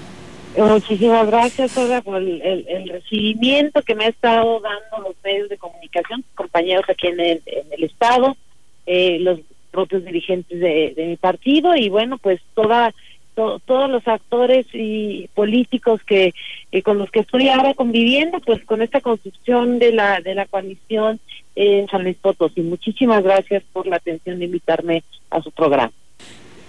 Muchísimas 0.57 1.27
gracias, 1.27 1.77
Olga, 1.77 2.01
por 2.01 2.17
el, 2.17 2.89
recibimiento 2.89 3.81
que 3.81 3.95
me 3.95 4.05
ha 4.05 4.09
estado 4.09 4.59
dando 4.59 5.09
los 5.09 5.15
medios 5.23 5.47
de 5.47 5.57
comunicación, 5.57 6.23
compañeros 6.35 6.85
aquí 6.89 7.07
en 7.07 7.19
el, 7.19 7.83
Estado, 7.83 8.35
eh, 8.85 9.19
los 9.21 9.39
propios 9.71 10.03
dirigentes 10.03 10.59
de, 10.59 10.93
de, 10.95 11.05
mi 11.05 11.15
partido 11.15 11.75
y 11.75 11.89
bueno, 11.89 12.17
pues 12.17 12.41
toda 12.55 12.93
todos 13.65 13.89
los 13.89 14.07
actores 14.07 14.65
y 14.73 15.29
políticos 15.33 16.01
que 16.03 16.33
eh, 16.71 16.81
con 16.81 16.97
los 16.97 17.09
que 17.11 17.21
estoy 17.21 17.49
ahora 17.49 17.73
conviviendo, 17.73 18.39
pues 18.39 18.63
con 18.65 18.81
esta 18.81 19.01
construcción 19.01 19.79
de 19.79 19.91
la 19.91 20.21
de 20.21 20.35
la 20.35 20.45
coalición 20.45 21.19
en 21.55 21.87
San 21.87 22.03
Luis 22.03 22.17
Potosí. 22.17 22.61
Muchísimas 22.61 23.23
gracias 23.23 23.63
por 23.73 23.87
la 23.87 23.97
atención 23.97 24.39
de 24.39 24.45
invitarme 24.45 25.03
a 25.29 25.41
su 25.41 25.51
programa. 25.51 25.91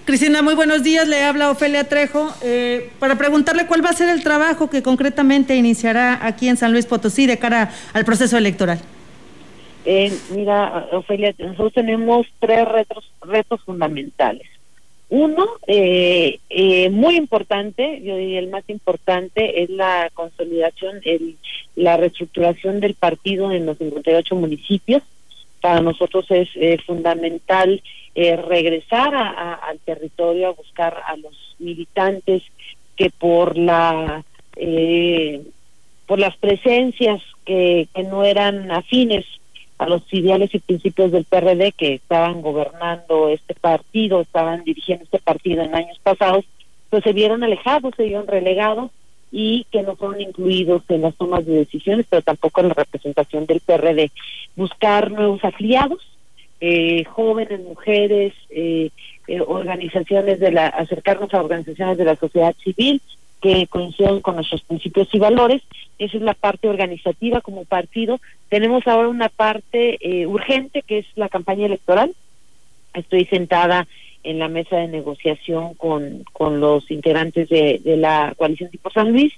Cristina, 0.04 0.42
muy 0.42 0.54
buenos 0.54 0.82
días. 0.82 1.06
Le 1.06 1.22
habla 1.22 1.50
Ofelia 1.50 1.88
Trejo 1.88 2.30
eh, 2.42 2.90
para 2.98 3.16
preguntarle 3.16 3.66
cuál 3.66 3.84
va 3.84 3.90
a 3.90 3.92
ser 3.92 4.08
el 4.08 4.22
trabajo 4.22 4.68
que 4.68 4.82
concretamente 4.82 5.54
iniciará 5.56 6.26
aquí 6.26 6.48
en 6.48 6.56
San 6.56 6.72
Luis 6.72 6.86
Potosí 6.86 7.26
de 7.26 7.38
cara 7.38 7.70
al 7.92 8.04
proceso 8.04 8.36
electoral. 8.36 8.80
Eh, 9.84 10.12
mira, 10.30 10.88
Ofelia, 10.92 11.34
nosotros 11.38 11.74
tenemos 11.74 12.26
tres 12.38 12.66
retos, 12.66 13.10
retos 13.22 13.60
fundamentales. 13.62 14.46
Uno, 15.10 15.44
eh, 15.66 16.38
muy 16.92 17.16
importante, 17.16 18.00
yo 18.00 18.16
diría 18.16 18.38
el 18.38 18.48
más 18.48 18.62
importante, 18.68 19.62
es 19.62 19.70
la 19.70 20.08
consolidación, 20.14 21.00
el, 21.04 21.36
la 21.74 21.96
reestructuración 21.96 22.78
del 22.78 22.94
partido 22.94 23.50
en 23.50 23.66
los 23.66 23.78
58 23.78 24.36
municipios. 24.36 25.02
Para 25.60 25.80
nosotros 25.80 26.26
es 26.30 26.48
fundamental 26.84 27.82
eh, 28.14 28.36
regresar 28.36 29.14
al 29.14 29.78
territorio 29.80 30.48
a 30.48 30.52
buscar 30.52 31.02
a 31.06 31.16
los 31.16 31.34
militantes 31.58 32.42
que 32.96 33.10
por 33.10 33.56
la 33.56 34.24
eh, 34.56 35.42
por 36.06 36.18
las 36.18 36.36
presencias 36.36 37.22
que, 37.44 37.88
que 37.94 38.02
no 38.02 38.24
eran 38.24 38.70
afines 38.72 39.24
a 39.80 39.86
los 39.86 40.02
ideales 40.12 40.54
y 40.54 40.58
principios 40.58 41.10
del 41.10 41.24
PRD 41.24 41.72
que 41.72 41.94
estaban 41.94 42.42
gobernando 42.42 43.30
este 43.30 43.54
partido, 43.54 44.20
estaban 44.20 44.62
dirigiendo 44.62 45.04
este 45.04 45.18
partido 45.18 45.62
en 45.62 45.74
años 45.74 45.98
pasados, 46.02 46.44
pues 46.90 47.02
se 47.02 47.14
vieron 47.14 47.42
alejados, 47.42 47.94
se 47.96 48.04
vieron 48.04 48.26
relegados 48.26 48.90
y 49.32 49.64
que 49.70 49.82
no 49.82 49.96
fueron 49.96 50.20
incluidos 50.20 50.82
en 50.90 51.00
las 51.00 51.14
tomas 51.14 51.46
de 51.46 51.54
decisiones, 51.54 52.04
pero 52.10 52.20
tampoco 52.20 52.60
en 52.60 52.68
la 52.68 52.74
representación 52.74 53.46
del 53.46 53.60
PRD. 53.60 54.10
Buscar 54.54 55.10
nuevos 55.10 55.42
afiliados, 55.42 56.06
eh, 56.60 57.04
jóvenes, 57.04 57.60
mujeres, 57.60 58.34
eh, 58.50 58.90
eh, 59.28 59.40
organizaciones 59.40 60.40
de 60.40 60.52
la, 60.52 60.66
acercarnos 60.66 61.32
a 61.32 61.40
organizaciones 61.40 61.96
de 61.96 62.04
la 62.04 62.16
sociedad 62.16 62.54
civil 62.62 63.00
que 63.40 63.66
coinciden 63.66 64.20
con 64.20 64.36
nuestros 64.36 64.62
principios 64.62 65.08
y 65.12 65.18
valores. 65.18 65.62
Esa 65.98 66.16
es 66.16 66.22
la 66.22 66.34
parte 66.34 66.68
organizativa 66.68 67.40
como 67.40 67.64
partido. 67.64 68.20
Tenemos 68.48 68.86
ahora 68.86 69.08
una 69.08 69.28
parte 69.28 69.98
urgente 70.26 70.82
que 70.82 70.98
es 70.98 71.06
la 71.14 71.28
campaña 71.28 71.66
electoral. 71.66 72.14
Estoy 72.94 73.24
sentada 73.26 73.86
en 74.22 74.38
la 74.38 74.48
mesa 74.48 74.76
de 74.76 74.88
negociación 74.88 75.74
con, 75.74 76.24
con 76.32 76.60
los 76.60 76.90
integrantes 76.90 77.48
de, 77.48 77.80
la 77.84 78.34
coalición 78.36 78.70
tipo 78.70 78.90
San 78.90 79.12
Luis, 79.12 79.32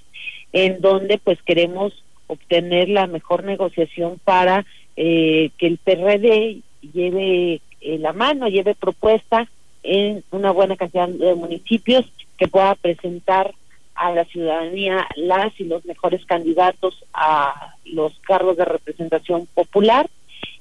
en 0.51 0.81
donde 0.81 1.17
pues 1.17 1.41
queremos 1.41 2.03
obtener 2.27 2.89
la 2.89 3.07
mejor 3.07 3.43
negociación 3.43 4.19
para 4.23 4.65
que 4.95 5.51
el 5.59 5.77
PRD 5.83 6.61
lleve 6.93 7.61
eh, 7.81 7.97
la 7.99 8.13
mano, 8.13 8.47
lleve 8.47 8.75
propuesta 8.75 9.47
en 9.83 10.23
una 10.31 10.51
buena 10.51 10.77
cantidad 10.77 11.07
de 11.09 11.35
municipios 11.35 12.05
que 12.37 12.47
pueda 12.47 12.75
presentar 12.75 13.53
a 13.95 14.11
la 14.11 14.25
ciudadanía 14.25 15.07
las 15.15 15.59
y 15.59 15.65
los 15.65 15.85
mejores 15.85 16.25
candidatos 16.25 17.03
a 17.13 17.75
los 17.85 18.17
cargos 18.19 18.57
de 18.57 18.65
representación 18.65 19.47
popular 19.53 20.09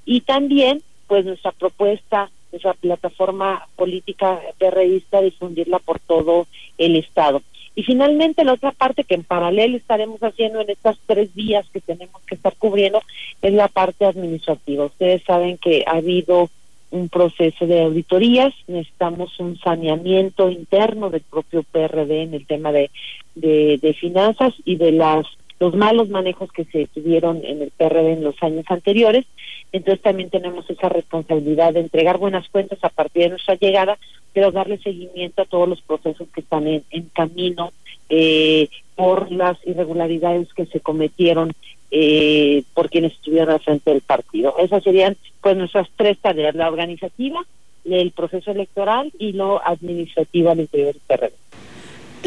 y 0.04 0.22
también 0.22 0.82
pues 1.06 1.24
nuestra 1.24 1.52
propuesta, 1.52 2.30
nuestra 2.50 2.74
plataforma 2.74 3.66
política 3.76 4.40
perreísta 4.58 5.20
difundirla 5.20 5.78
por 5.78 5.98
todo 6.00 6.46
el 6.78 6.96
estado. 6.96 7.42
Y 7.74 7.84
finalmente 7.84 8.44
la 8.44 8.52
otra 8.52 8.72
parte 8.72 9.04
que 9.04 9.14
en 9.14 9.24
paralelo 9.24 9.76
estaremos 9.76 10.22
haciendo 10.22 10.60
en 10.60 10.70
estas 10.70 10.98
tres 11.06 11.34
días 11.34 11.66
que 11.72 11.80
tenemos 11.80 12.20
que 12.26 12.34
estar 12.34 12.54
cubriendo 12.56 13.02
es 13.40 13.52
la 13.52 13.68
parte 13.68 14.04
administrativa. 14.04 14.84
Ustedes 14.84 15.22
saben 15.24 15.56
que 15.56 15.84
ha 15.86 15.92
habido 15.92 16.50
un 16.92 17.08
proceso 17.08 17.66
de 17.66 17.82
auditorías, 17.82 18.54
necesitamos 18.68 19.40
un 19.40 19.58
saneamiento 19.58 20.50
interno 20.50 21.10
del 21.10 21.22
propio 21.22 21.64
PRD 21.64 22.22
en 22.22 22.34
el 22.34 22.46
tema 22.46 22.70
de, 22.70 22.90
de, 23.34 23.96
finanzas 23.98 24.54
y 24.64 24.76
de 24.76 24.92
las 24.92 25.26
los 25.58 25.76
malos 25.76 26.08
manejos 26.08 26.50
que 26.50 26.64
se 26.64 26.88
tuvieron 26.88 27.40
en 27.44 27.62
el 27.62 27.70
PRD 27.70 28.14
en 28.14 28.24
los 28.24 28.34
años 28.42 28.64
anteriores. 28.68 29.26
Entonces 29.70 30.02
también 30.02 30.28
tenemos 30.28 30.68
esa 30.68 30.88
responsabilidad 30.88 31.72
de 31.72 31.80
entregar 31.80 32.18
buenas 32.18 32.48
cuentas 32.48 32.80
a 32.82 32.88
partir 32.88 33.22
de 33.22 33.28
nuestra 33.30 33.54
llegada, 33.54 33.96
pero 34.32 34.50
darle 34.50 34.78
seguimiento 34.78 35.42
a 35.42 35.44
todos 35.44 35.68
los 35.68 35.80
procesos 35.80 36.26
que 36.34 36.40
están 36.40 36.66
en, 36.66 36.82
camino 37.14 37.72
eh, 38.08 38.68
por 38.96 39.30
las 39.30 39.56
irregularidades 39.64 40.52
que 40.52 40.66
se 40.66 40.80
cometieron 40.80 41.52
eh, 41.94 42.64
por 42.72 42.88
quienes 42.88 43.12
estuvieron 43.12 43.50
al 43.50 43.60
frente 43.60 43.90
del 43.90 44.00
partido. 44.00 44.54
Esas 44.58 44.82
serían 44.82 45.16
pues 45.42 45.56
nuestras 45.56 45.88
tres 45.94 46.18
tareas, 46.18 46.54
la 46.54 46.68
organizativa, 46.68 47.44
el 47.84 48.12
proceso 48.12 48.50
electoral 48.50 49.12
y 49.18 49.32
lo 49.32 49.64
administrativo 49.64 50.50
al 50.50 50.60
interior 50.60 50.94
del 50.94 51.02
PRD. 51.06 51.32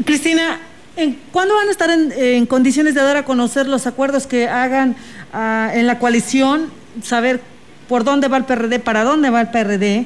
Cristina, 0.06 0.60
¿Cuándo 1.32 1.56
van 1.56 1.68
a 1.68 1.72
estar 1.72 1.90
en, 1.90 2.46
condiciones 2.46 2.96
de 2.96 3.02
dar 3.02 3.18
a 3.18 3.26
conocer 3.26 3.68
los 3.68 3.86
acuerdos 3.86 4.28
que 4.28 4.48
hagan 4.48 4.96
ah, 5.34 5.72
en 5.74 5.88
la 5.88 6.00
coalición? 6.00 6.72
Saber 7.04 7.42
por 7.90 8.06
dónde 8.06 8.30
va 8.30 8.38
el 8.38 8.46
PRD, 8.46 8.80
para 8.80 9.04
dónde 9.04 9.30
va 9.30 9.42
el 9.42 9.50
PRD 9.50 10.06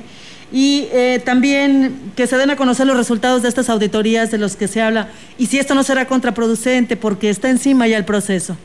y 0.51 0.87
eh, 0.91 1.21
también 1.23 2.11
que 2.15 2.25
se 2.25 2.37
den 2.37 2.49
a 2.49 2.55
conocer 2.55 2.87
los 2.87 2.97
resultados 2.97 3.43
de 3.43 3.49
estas 3.49 3.69
auditorías 3.69 4.31
de 4.31 4.39
los 4.39 4.55
que 4.55 4.67
se 4.67 4.81
habla 4.81 5.09
y 5.37 5.45
si 5.45 5.59
esto 5.59 5.75
no 5.75 5.83
será 5.83 6.07
contraproducente 6.07 6.97
porque 6.97 7.29
está 7.29 7.49
encima 7.49 7.87
ya 7.87 7.97
el 7.97 8.05
proceso. 8.05 8.57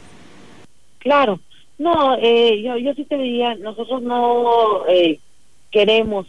Claro, 1.04 1.38
no, 1.78 2.16
eh, 2.16 2.62
yo, 2.62 2.78
yo 2.78 2.94
sí 2.94 3.04
te 3.04 3.18
diría, 3.18 3.54
nosotros 3.56 4.02
no 4.02 4.86
eh, 4.88 5.20
queremos 5.70 6.26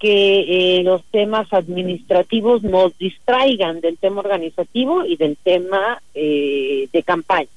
que 0.00 0.78
eh, 0.78 0.82
los 0.82 1.04
temas 1.12 1.52
administrativos 1.52 2.64
nos 2.64 2.98
distraigan 2.98 3.80
del 3.80 3.98
tema 3.98 4.20
organizativo 4.20 5.04
y 5.04 5.14
del 5.14 5.36
tema 5.36 6.02
eh, 6.12 6.88
de 6.92 7.02
campaña. 7.04 7.48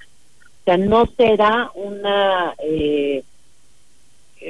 O 0.62 0.64
sea, 0.66 0.78
no 0.78 1.08
será 1.18 1.72
una, 1.74 2.54
eh, 2.60 3.24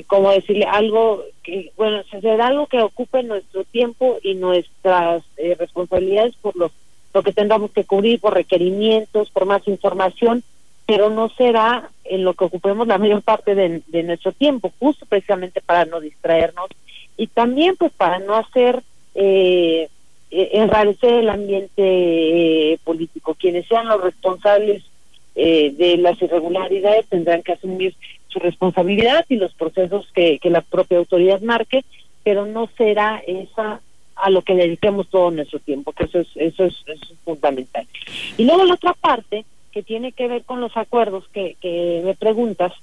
como 0.05 0.31
decirle, 0.31 0.65
algo 0.65 1.23
que, 1.41 1.71
bueno, 1.77 2.03
será 2.19 2.47
algo 2.47 2.67
que 2.67 2.81
ocupe 2.81 3.23
nuestro 3.23 3.63
tiempo 3.63 4.17
y 4.21 4.33
nuestras 4.33 5.23
responsabilidades 5.57 6.35
por 6.41 6.57
lo, 6.57 6.69
lo 7.13 7.23
que 7.23 7.31
tengamos 7.31 7.71
que 7.71 7.85
cubrir, 7.85 8.19
por 8.19 8.33
requerimientos, 8.33 9.29
por 9.29 9.45
más 9.45 9.65
información, 9.69 10.43
pero 10.85 11.09
no 11.09 11.29
será 11.29 11.89
en 12.03 12.23
lo 12.23 12.33
que 12.33 12.45
ocupemos 12.45 12.87
la 12.87 12.97
mayor 12.97 13.21
parte 13.21 13.55
de, 13.55 13.81
de 13.87 14.03
nuestro 14.03 14.31
tiempo, 14.31 14.71
justo 14.79 15.05
precisamente 15.05 15.61
para 15.61 15.85
no 15.85 15.99
distraernos 15.99 16.69
y 17.17 17.27
también 17.27 17.75
pues 17.77 17.91
para 17.93 18.19
no 18.19 18.35
hacer 18.35 18.81
eh, 19.15 19.87
eh 20.31 20.49
enrarecer 20.53 21.13
el 21.13 21.29
ambiente 21.29 21.73
eh, 21.77 22.79
político. 22.83 23.35
Quienes 23.35 23.67
sean 23.67 23.87
los 23.87 24.01
responsables 24.01 24.83
eh, 25.35 25.71
de 25.77 25.97
las 25.97 26.21
irregularidades 26.21 27.07
tendrán 27.07 27.43
que 27.43 27.53
asumir 27.53 27.95
su 28.27 28.39
responsabilidad 28.39 29.25
y 29.29 29.35
los 29.35 29.53
procesos 29.53 30.07
que, 30.13 30.39
que 30.39 30.49
la 30.49 30.61
propia 30.61 30.97
autoridad 30.97 31.41
marque, 31.41 31.83
pero 32.23 32.45
no 32.45 32.69
será 32.77 33.21
esa 33.27 33.81
a 34.15 34.29
lo 34.29 34.41
que 34.43 34.55
dediquemos 34.55 35.07
todo 35.09 35.31
nuestro 35.31 35.59
tiempo, 35.59 35.91
que 35.91 36.05
eso 36.05 36.19
es, 36.19 36.27
eso 36.35 36.65
es, 36.65 36.75
eso 36.85 37.13
es 37.13 37.19
fundamental. 37.25 37.85
Y 38.37 38.45
luego 38.45 38.63
la 38.63 38.75
otra 38.75 38.93
parte 38.93 39.43
que 39.73 39.83
tiene 39.83 40.11
que 40.11 40.27
ver 40.27 40.43
con 40.43 40.61
los 40.61 40.75
acuerdos 40.77 41.27
que, 41.33 41.57
que 41.59 42.01
me 42.03 42.13
preguntas, 42.13 42.73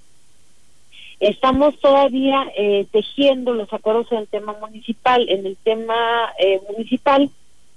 Estamos 1.20 1.78
todavía 1.78 2.50
eh, 2.56 2.86
tejiendo 2.90 3.52
los 3.52 3.70
acuerdos 3.74 4.10
en 4.10 4.18
el 4.18 4.26
tema 4.26 4.56
municipal. 4.58 5.28
En 5.28 5.44
el 5.44 5.54
tema 5.58 6.32
eh, 6.38 6.62
municipal, 6.70 7.28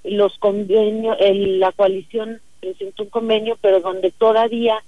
los 0.05 0.37
convenios, 0.37 1.17
la 1.19 1.73
coalición 1.73 2.39
presentó 2.61 3.03
un 3.03 3.09
convenio, 3.09 3.57
pero 3.59 3.81
donde 3.81 4.11
todavía 4.11 4.81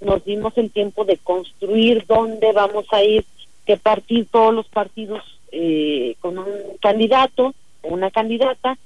nos 0.00 0.24
dimos 0.24 0.56
el 0.56 0.70
tiempo 0.70 1.04
de 1.04 1.18
construir 1.18 2.06
dónde 2.06 2.52
vamos 2.52 2.86
a 2.92 3.04
ir, 3.04 3.26
que 3.66 3.76
partir 3.76 4.26
todos 4.30 4.54
los 4.54 4.66
partidos 4.68 5.22
eh, 5.52 6.14
con 6.20 6.38
un 6.38 6.48
candidato 6.80 7.54
o 7.82 7.88
una 7.88 8.10
candidata, 8.10 8.78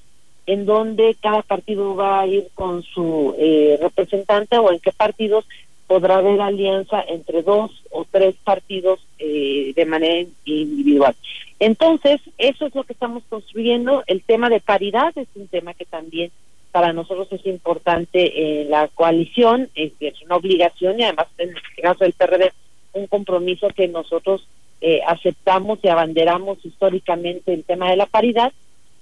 en 0.46 0.66
donde 0.66 1.16
cada 1.20 1.42
partido 1.42 1.94
va 1.94 2.20
a 2.20 2.26
ir 2.26 2.48
con 2.54 2.82
su 2.82 3.34
representante 3.80 4.58
o 4.58 4.72
en 4.72 4.80
qué 4.80 4.92
partidos 4.92 5.44
podrá 5.92 6.16
haber 6.16 6.40
alianza 6.40 7.04
entre 7.06 7.42
dos 7.42 7.70
o 7.90 8.06
tres 8.10 8.34
partidos 8.42 8.98
eh, 9.18 9.74
de 9.76 9.84
manera 9.84 10.26
individual. 10.46 11.14
Entonces, 11.58 12.18
eso 12.38 12.64
es 12.64 12.74
lo 12.74 12.84
que 12.84 12.94
estamos 12.94 13.22
construyendo. 13.28 14.02
El 14.06 14.22
tema 14.22 14.48
de 14.48 14.60
paridad 14.60 15.12
es 15.16 15.28
un 15.34 15.48
tema 15.48 15.74
que 15.74 15.84
también 15.84 16.30
para 16.70 16.94
nosotros 16.94 17.28
es 17.32 17.44
importante 17.44 18.62
en 18.62 18.70
la 18.70 18.88
coalición, 18.88 19.68
es, 19.74 19.92
una 20.24 20.36
obligación 20.36 20.98
y 20.98 21.02
además 21.02 21.26
en 21.36 21.50
este 21.50 21.82
caso 21.82 22.04
del 22.04 22.14
PRD 22.14 22.52
un 22.94 23.06
compromiso 23.06 23.68
que 23.68 23.86
nosotros 23.86 24.48
eh, 24.80 25.00
aceptamos 25.06 25.78
y 25.82 25.88
abanderamos 25.88 26.64
históricamente 26.64 27.52
el 27.52 27.64
tema 27.64 27.90
de 27.90 27.96
la 27.96 28.06
paridad. 28.06 28.50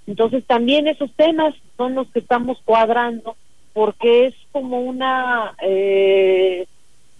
Entonces 0.07 0.43
también 0.45 0.87
esos 0.87 1.11
temas 1.13 1.53
son 1.77 1.95
los 1.95 2.07
que 2.09 2.19
estamos 2.19 2.59
cuadrando 2.65 3.35
porque 3.73 4.27
es 4.27 4.35
como 4.51 4.81
una 4.81 5.55
eh, 5.61 6.65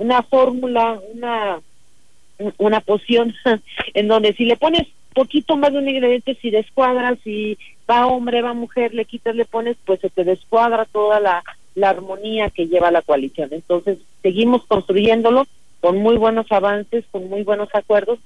una 0.02 0.24
fórmula, 0.24 1.00
una, 1.14 1.62
una 2.58 2.82
poción 2.82 3.34
en 3.94 4.08
donde 4.08 4.34
si 4.34 4.46
le 4.46 4.58
pones 4.58 4.88
poquito 5.14 5.58
más 5.58 5.72
de 5.74 5.80
un 5.80 5.90
ingrediente 5.90 6.38
si 6.42 6.50
descuadras, 6.50 7.20
si 7.24 7.58
va 7.90 8.08
hombre, 8.08 8.42
va 8.42 8.54
mujer, 8.54 8.94
le 8.94 9.06
quitas, 9.06 9.36
le 9.36 9.46
pones, 9.46 9.78
pues 9.86 10.00
se 10.00 10.10
te 10.10 10.24
descuadra 10.24 10.86
toda 10.86 11.20
la, 11.20 11.44
la 11.76 11.90
armonía 11.90 12.50
que 12.50 12.68
lleva 12.68 12.92
la 12.92 13.02
coalición. 13.02 13.50
Entonces, 13.52 14.00
seguimos 14.22 14.66
construyéndolo 14.66 15.46
con 15.82 15.98
muy 15.98 16.16
buenos 16.16 16.52
avances, 16.52 17.06
con 17.12 17.30
muy 17.30 17.44
buenos 17.44 17.70
acuerdos. 17.74 18.20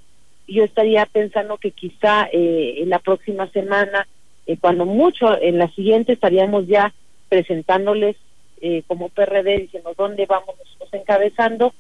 Yo 0.47 0.64
estaría 0.64 1.06
pensando 1.08 1.58
que 1.58 1.72
quizá 1.72 2.30
eh, 2.32 2.76
en 2.78 2.89
la 2.89 2.99
próxima 2.99 3.47
semana, 3.47 4.08
eh, 4.45 4.57
cuando 4.59 4.85
mucho, 4.85 5.39
en 5.41 5.57
la 5.57 5.69
siguiente 5.69 6.13
estaríamos 6.13 6.67
ya 6.67 6.93
presentándoles 7.29 8.15
eh, 8.61 8.83
como 8.87 9.09
PRD, 9.09 9.59
diciendo 9.59 9.93
dónde 9.97 10.25
vamos 10.25 10.55
nosotros 10.57 10.93
encabezando, 10.93 11.73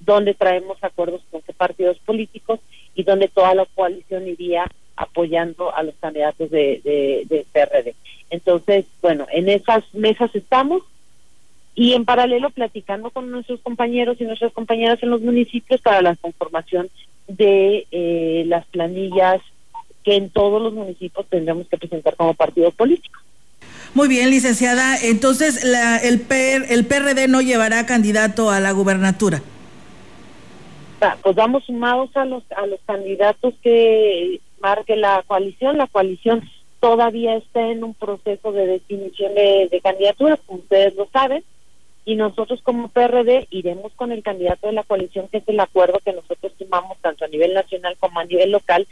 dónde 0.00 0.34
traemos 0.34 0.82
acuerdos 0.82 1.22
con 1.30 1.42
qué 1.42 1.52
partidos 1.52 1.98
políticos 2.00 2.60
y 2.94 3.02
dónde 3.04 3.28
toda 3.28 3.54
la 3.54 3.66
coalición 3.74 4.26
iría 4.26 4.66
apoyando 4.96 5.74
a 5.74 5.82
los 5.82 5.94
candidatos 5.96 6.50
de, 6.50 6.80
de, 6.84 7.24
de 7.28 7.46
PRD. 7.52 7.94
Entonces, 8.30 8.86
bueno, 9.00 9.26
en 9.30 9.48
esas 9.48 9.82
mesas 9.94 10.34
estamos 10.34 10.82
y 11.74 11.94
en 11.94 12.04
paralelo 12.04 12.50
platicando 12.50 13.10
con 13.10 13.30
nuestros 13.30 13.60
compañeros 13.60 14.20
y 14.20 14.24
nuestras 14.24 14.52
compañeras 14.52 15.02
en 15.02 15.10
los 15.10 15.22
municipios 15.22 15.80
para 15.80 16.02
la 16.02 16.16
conformación 16.16 16.90
de 17.28 17.86
eh, 17.90 18.44
las 18.46 18.66
planillas 18.66 19.40
que 20.02 20.16
en 20.16 20.30
todos 20.30 20.60
los 20.60 20.72
municipios 20.72 21.26
tendremos 21.28 21.68
que 21.68 21.78
presentar 21.78 22.16
como 22.16 22.34
partido 22.34 22.70
político. 22.70 23.20
Muy 23.94 24.08
bien, 24.08 24.30
licenciada. 24.30 24.96
Entonces, 25.02 25.64
la, 25.64 25.98
el, 25.98 26.20
PR, 26.20 26.72
el 26.72 26.86
PRD 26.86 27.28
no 27.28 27.40
llevará 27.40 27.84
candidato 27.86 28.50
a 28.50 28.60
la 28.60 28.72
gubernatura. 28.72 29.42
Pues 31.22 31.34
vamos 31.34 31.64
sumados 31.64 32.16
a 32.16 32.24
los 32.24 32.44
a 32.52 32.64
los 32.66 32.78
candidatos 32.86 33.54
que 33.60 34.40
marque 34.60 34.94
la 34.94 35.24
coalición. 35.26 35.76
La 35.76 35.88
coalición 35.88 36.48
todavía 36.78 37.36
está 37.36 37.60
en 37.68 37.82
un 37.82 37.94
proceso 37.94 38.52
de 38.52 38.66
definición 38.66 39.34
de, 39.34 39.68
de 39.70 39.80
candidaturas, 39.80 40.38
como 40.46 40.60
ustedes 40.60 40.94
lo 40.94 41.08
saben 41.12 41.42
y 42.04 42.16
nosotros 42.16 42.60
como 42.62 42.88
PRD 42.88 43.46
iremos 43.50 43.92
con 43.94 44.12
el 44.12 44.22
candidato 44.22 44.66
de 44.66 44.72
la 44.72 44.82
coalición, 44.82 45.28
que 45.28 45.38
es 45.38 45.44
el 45.46 45.60
acuerdo 45.60 46.00
que 46.04 46.12
nosotros 46.12 46.52
tomamos 46.58 46.98
tanto 46.98 47.24
a 47.24 47.28
nivel 47.28 47.54
nacional 47.54 47.96
como 48.00 48.18
a 48.18 48.24
nivel 48.24 48.50
local, 48.50 48.86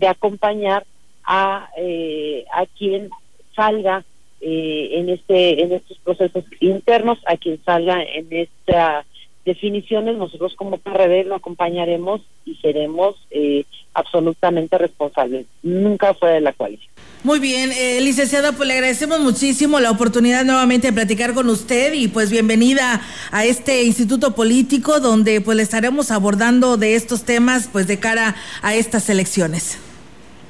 de 0.00 0.08
acompañar 0.08 0.84
a, 1.24 1.68
eh, 1.76 2.44
a 2.52 2.64
quien 2.66 3.10
salga 3.54 4.04
eh, 4.40 4.88
en 4.92 5.10
este 5.10 5.62
en 5.62 5.72
estos 5.72 5.98
procesos 5.98 6.44
internos, 6.60 7.18
a 7.26 7.36
quien 7.36 7.62
salga 7.62 8.02
en 8.02 8.26
estas 8.30 9.04
definiciones, 9.44 10.16
nosotros 10.16 10.54
como 10.56 10.78
PRD 10.78 11.24
lo 11.24 11.34
acompañaremos 11.34 12.22
y 12.44 12.54
seremos 12.56 13.16
eh, 13.30 13.64
absolutamente 13.94 14.78
responsables, 14.78 15.46
nunca 15.62 16.14
fue 16.14 16.30
de 16.30 16.40
la 16.40 16.52
coalición. 16.52 16.90
Muy 17.22 17.38
bien, 17.38 17.70
eh, 17.72 18.00
licenciada, 18.00 18.52
pues 18.52 18.66
le 18.66 18.74
agradecemos 18.74 19.20
muchísimo 19.20 19.78
la 19.78 19.90
oportunidad 19.90 20.44
nuevamente 20.44 20.86
de 20.86 20.92
platicar 20.94 21.34
con 21.34 21.48
usted 21.50 21.92
y 21.92 22.08
pues 22.08 22.30
bienvenida 22.30 23.02
a 23.30 23.44
este 23.44 23.82
instituto 23.82 24.34
político 24.34 25.00
donde 25.00 25.42
pues 25.42 25.56
le 25.56 25.62
estaremos 25.62 26.10
abordando 26.10 26.78
de 26.78 26.94
estos 26.94 27.24
temas 27.24 27.68
pues 27.70 27.86
de 27.86 27.98
cara 27.98 28.36
a 28.62 28.74
estas 28.74 29.10
elecciones. 29.10 29.89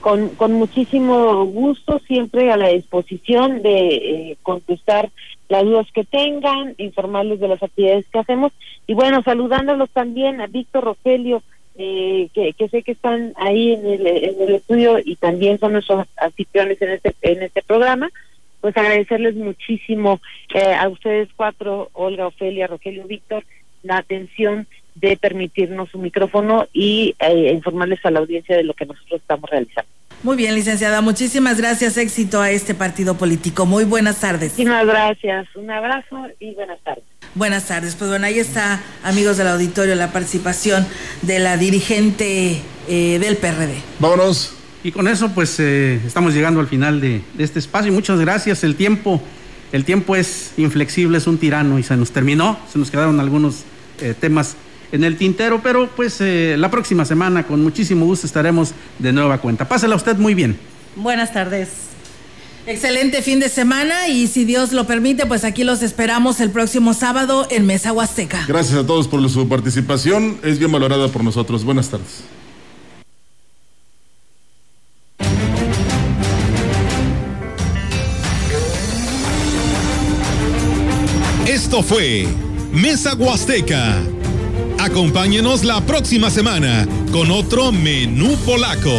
Con, 0.01 0.31
con 0.31 0.53
muchísimo 0.53 1.45
gusto, 1.45 1.99
siempre 2.07 2.51
a 2.51 2.57
la 2.57 2.69
disposición 2.69 3.63
de 3.63 3.89
eh, 3.89 4.37
contestar 4.43 5.11
las 5.49 5.65
dudas 5.65 5.87
que 5.93 6.05
tengan, 6.05 6.75
informarles 6.79 7.41
de 7.41 7.49
las 7.49 7.63
actividades 7.63 8.07
que 8.09 8.19
hacemos. 8.19 8.53
Y 8.87 8.95
bueno, 8.95 9.23
saludándolos 9.23 9.91
también 9.91 10.41
a 10.41 10.47
Víctor 10.47 10.85
Rogelio, 10.85 11.43
eh, 11.77 12.29
que, 12.35 12.69
sé 12.69 12.83
que 12.83 12.93
están 12.93 13.33
ahí 13.37 13.73
en 13.73 13.87
el, 13.87 14.07
en 14.07 14.41
el 14.41 14.55
estudio 14.55 14.99
y 15.05 15.17
también 15.17 15.59
son 15.59 15.73
nuestros 15.73 16.07
anfitriones 16.17 16.81
en 16.83 16.91
este, 16.91 17.15
en 17.23 17.43
este 17.43 17.63
programa, 17.63 18.11
pues 18.61 18.77
agradecerles 18.77 19.35
muchísimo 19.35 20.21
eh, 20.55 20.75
a 20.75 20.89
ustedes 20.89 21.29
cuatro, 21.35 21.89
Olga, 21.93 22.27
Ofelia, 22.27 22.67
Rogelio, 22.67 23.07
Víctor, 23.07 23.45
la 23.83 23.99
atención 23.99 24.67
de 24.95 25.17
permitirnos 25.17 25.91
su 25.91 25.99
micrófono 25.99 26.67
y 26.73 27.15
eh, 27.19 27.53
informarles 27.53 28.05
a 28.05 28.11
la 28.11 28.21
audiencia 28.21 28.57
de 28.57 28.65
lo 28.65 28.75
que 28.75 28.87
nosotros 28.87 29.21
estamos 29.21 29.49
realizando. 29.51 29.89
Muy 30.23 30.37
bien, 30.37 30.55
licenciada, 30.55 31.01
muchísimas 31.01 31.59
gracias, 31.59 31.97
éxito 31.97 32.43
a 32.43 32.51
este 32.51 32.75
partido 32.75 33.17
político. 33.17 33.65
Muy 33.65 33.85
buenas 33.85 34.21
tardes. 34.21 34.53
Muchísimas 34.53 34.87
gracias, 34.87 35.47
un 35.55 35.71
abrazo 35.71 36.27
y 36.39 36.55
buenas 36.55 36.79
tardes. 36.81 37.05
Buenas 37.35 37.67
tardes. 37.67 37.97
Pues 37.97 38.11
bueno, 38.11 38.27
ahí 38.27 38.39
está, 38.39 38.83
amigos 39.03 39.39
del 39.39 39.49
auditorio, 39.49 39.95
la 39.95 40.13
participación 40.13 40.87
de 41.23 41.39
la 41.39 41.57
dirigente 41.57 42.61
eh, 42.89 43.19
del 43.19 43.37
PRD. 43.37 43.77
Vámonos. 43.99 44.57
Y 44.83 44.93
con 44.93 45.09
eso, 45.09 45.31
pues 45.35 45.61
eh, 45.61 46.01
estamos 46.07 46.35
llegando 46.35 46.61
al 46.61 46.67
final 46.67 47.01
de, 47.01 47.23
de, 47.35 47.45
este 47.45 47.59
espacio. 47.59 47.93
Muchas 47.93 48.19
gracias. 48.19 48.65
El 48.65 48.77
tiempo, 48.77 49.23
el 49.73 49.85
tiempo 49.85 50.17
es 50.17 50.55
inflexible, 50.57 51.19
es 51.19 51.27
un 51.27 51.39
tirano 51.39 51.79
y 51.79 51.83
se 51.83 51.97
nos 51.97 52.11
terminó. 52.11 52.59
Se 52.71 52.79
nos 52.79 52.91
quedaron 52.91 53.21
algunos 53.21 53.65
eh, 54.01 54.15
temas 54.19 54.57
en 54.93 55.05
el 55.05 55.17
tintero, 55.17 55.61
pero 55.63 55.89
pues 55.89 56.21
la 56.21 56.71
próxima 56.71 57.05
semana, 57.05 57.47
con 57.47 57.63
muchísimo 57.63 58.07
gusto, 58.07 58.27
estaremos 58.27 58.73
de 58.99 59.13
nueva 59.13 59.39
cuenta. 59.39 59.69
Pásela 59.69 59.97
usted 59.97 60.17
muy 60.17 60.35
bien. 60.35 60.59
Buenas 60.97 61.33
tardes. 61.33 61.69
Excelente 62.67 63.23
fin 63.23 63.41
de 63.41 63.49
semana 63.49 64.09
y 64.09 64.27
si 64.27 64.45
Dios 64.45 64.73
lo 64.73 64.87
permite, 64.87 65.25
pues 65.27 65.45
aquí 65.45 65.65
los 65.65 65.83
esperamos 65.83 66.41
el 66.41 66.51
próximo 66.51 66.93
sábado 66.93 67.49
en 67.51 67.67
Mesa 67.67 67.93
Huasteca. 67.93 68.45
Gracias 68.47 68.79
a 68.79 68.87
todos 68.87 69.09
por 69.09 69.29
su 69.31 69.49
participación, 69.49 70.39
es 70.43 70.59
bien 70.59 70.71
valorada 70.71 71.09
por 71.09 71.25
nosotros. 71.25 71.65
Buenas 71.65 71.89
tardes. 71.89 72.23
Esto 81.47 81.83
fue 81.83 82.29
Mesa 82.73 83.15
Huasteca. 83.15 84.03
Acompáñenos 84.81 85.63
la 85.63 85.83
próxima 85.83 86.31
semana 86.31 86.89
con 87.13 87.31
otro 87.31 87.71
menú 87.71 88.35
polaco. 88.47 88.97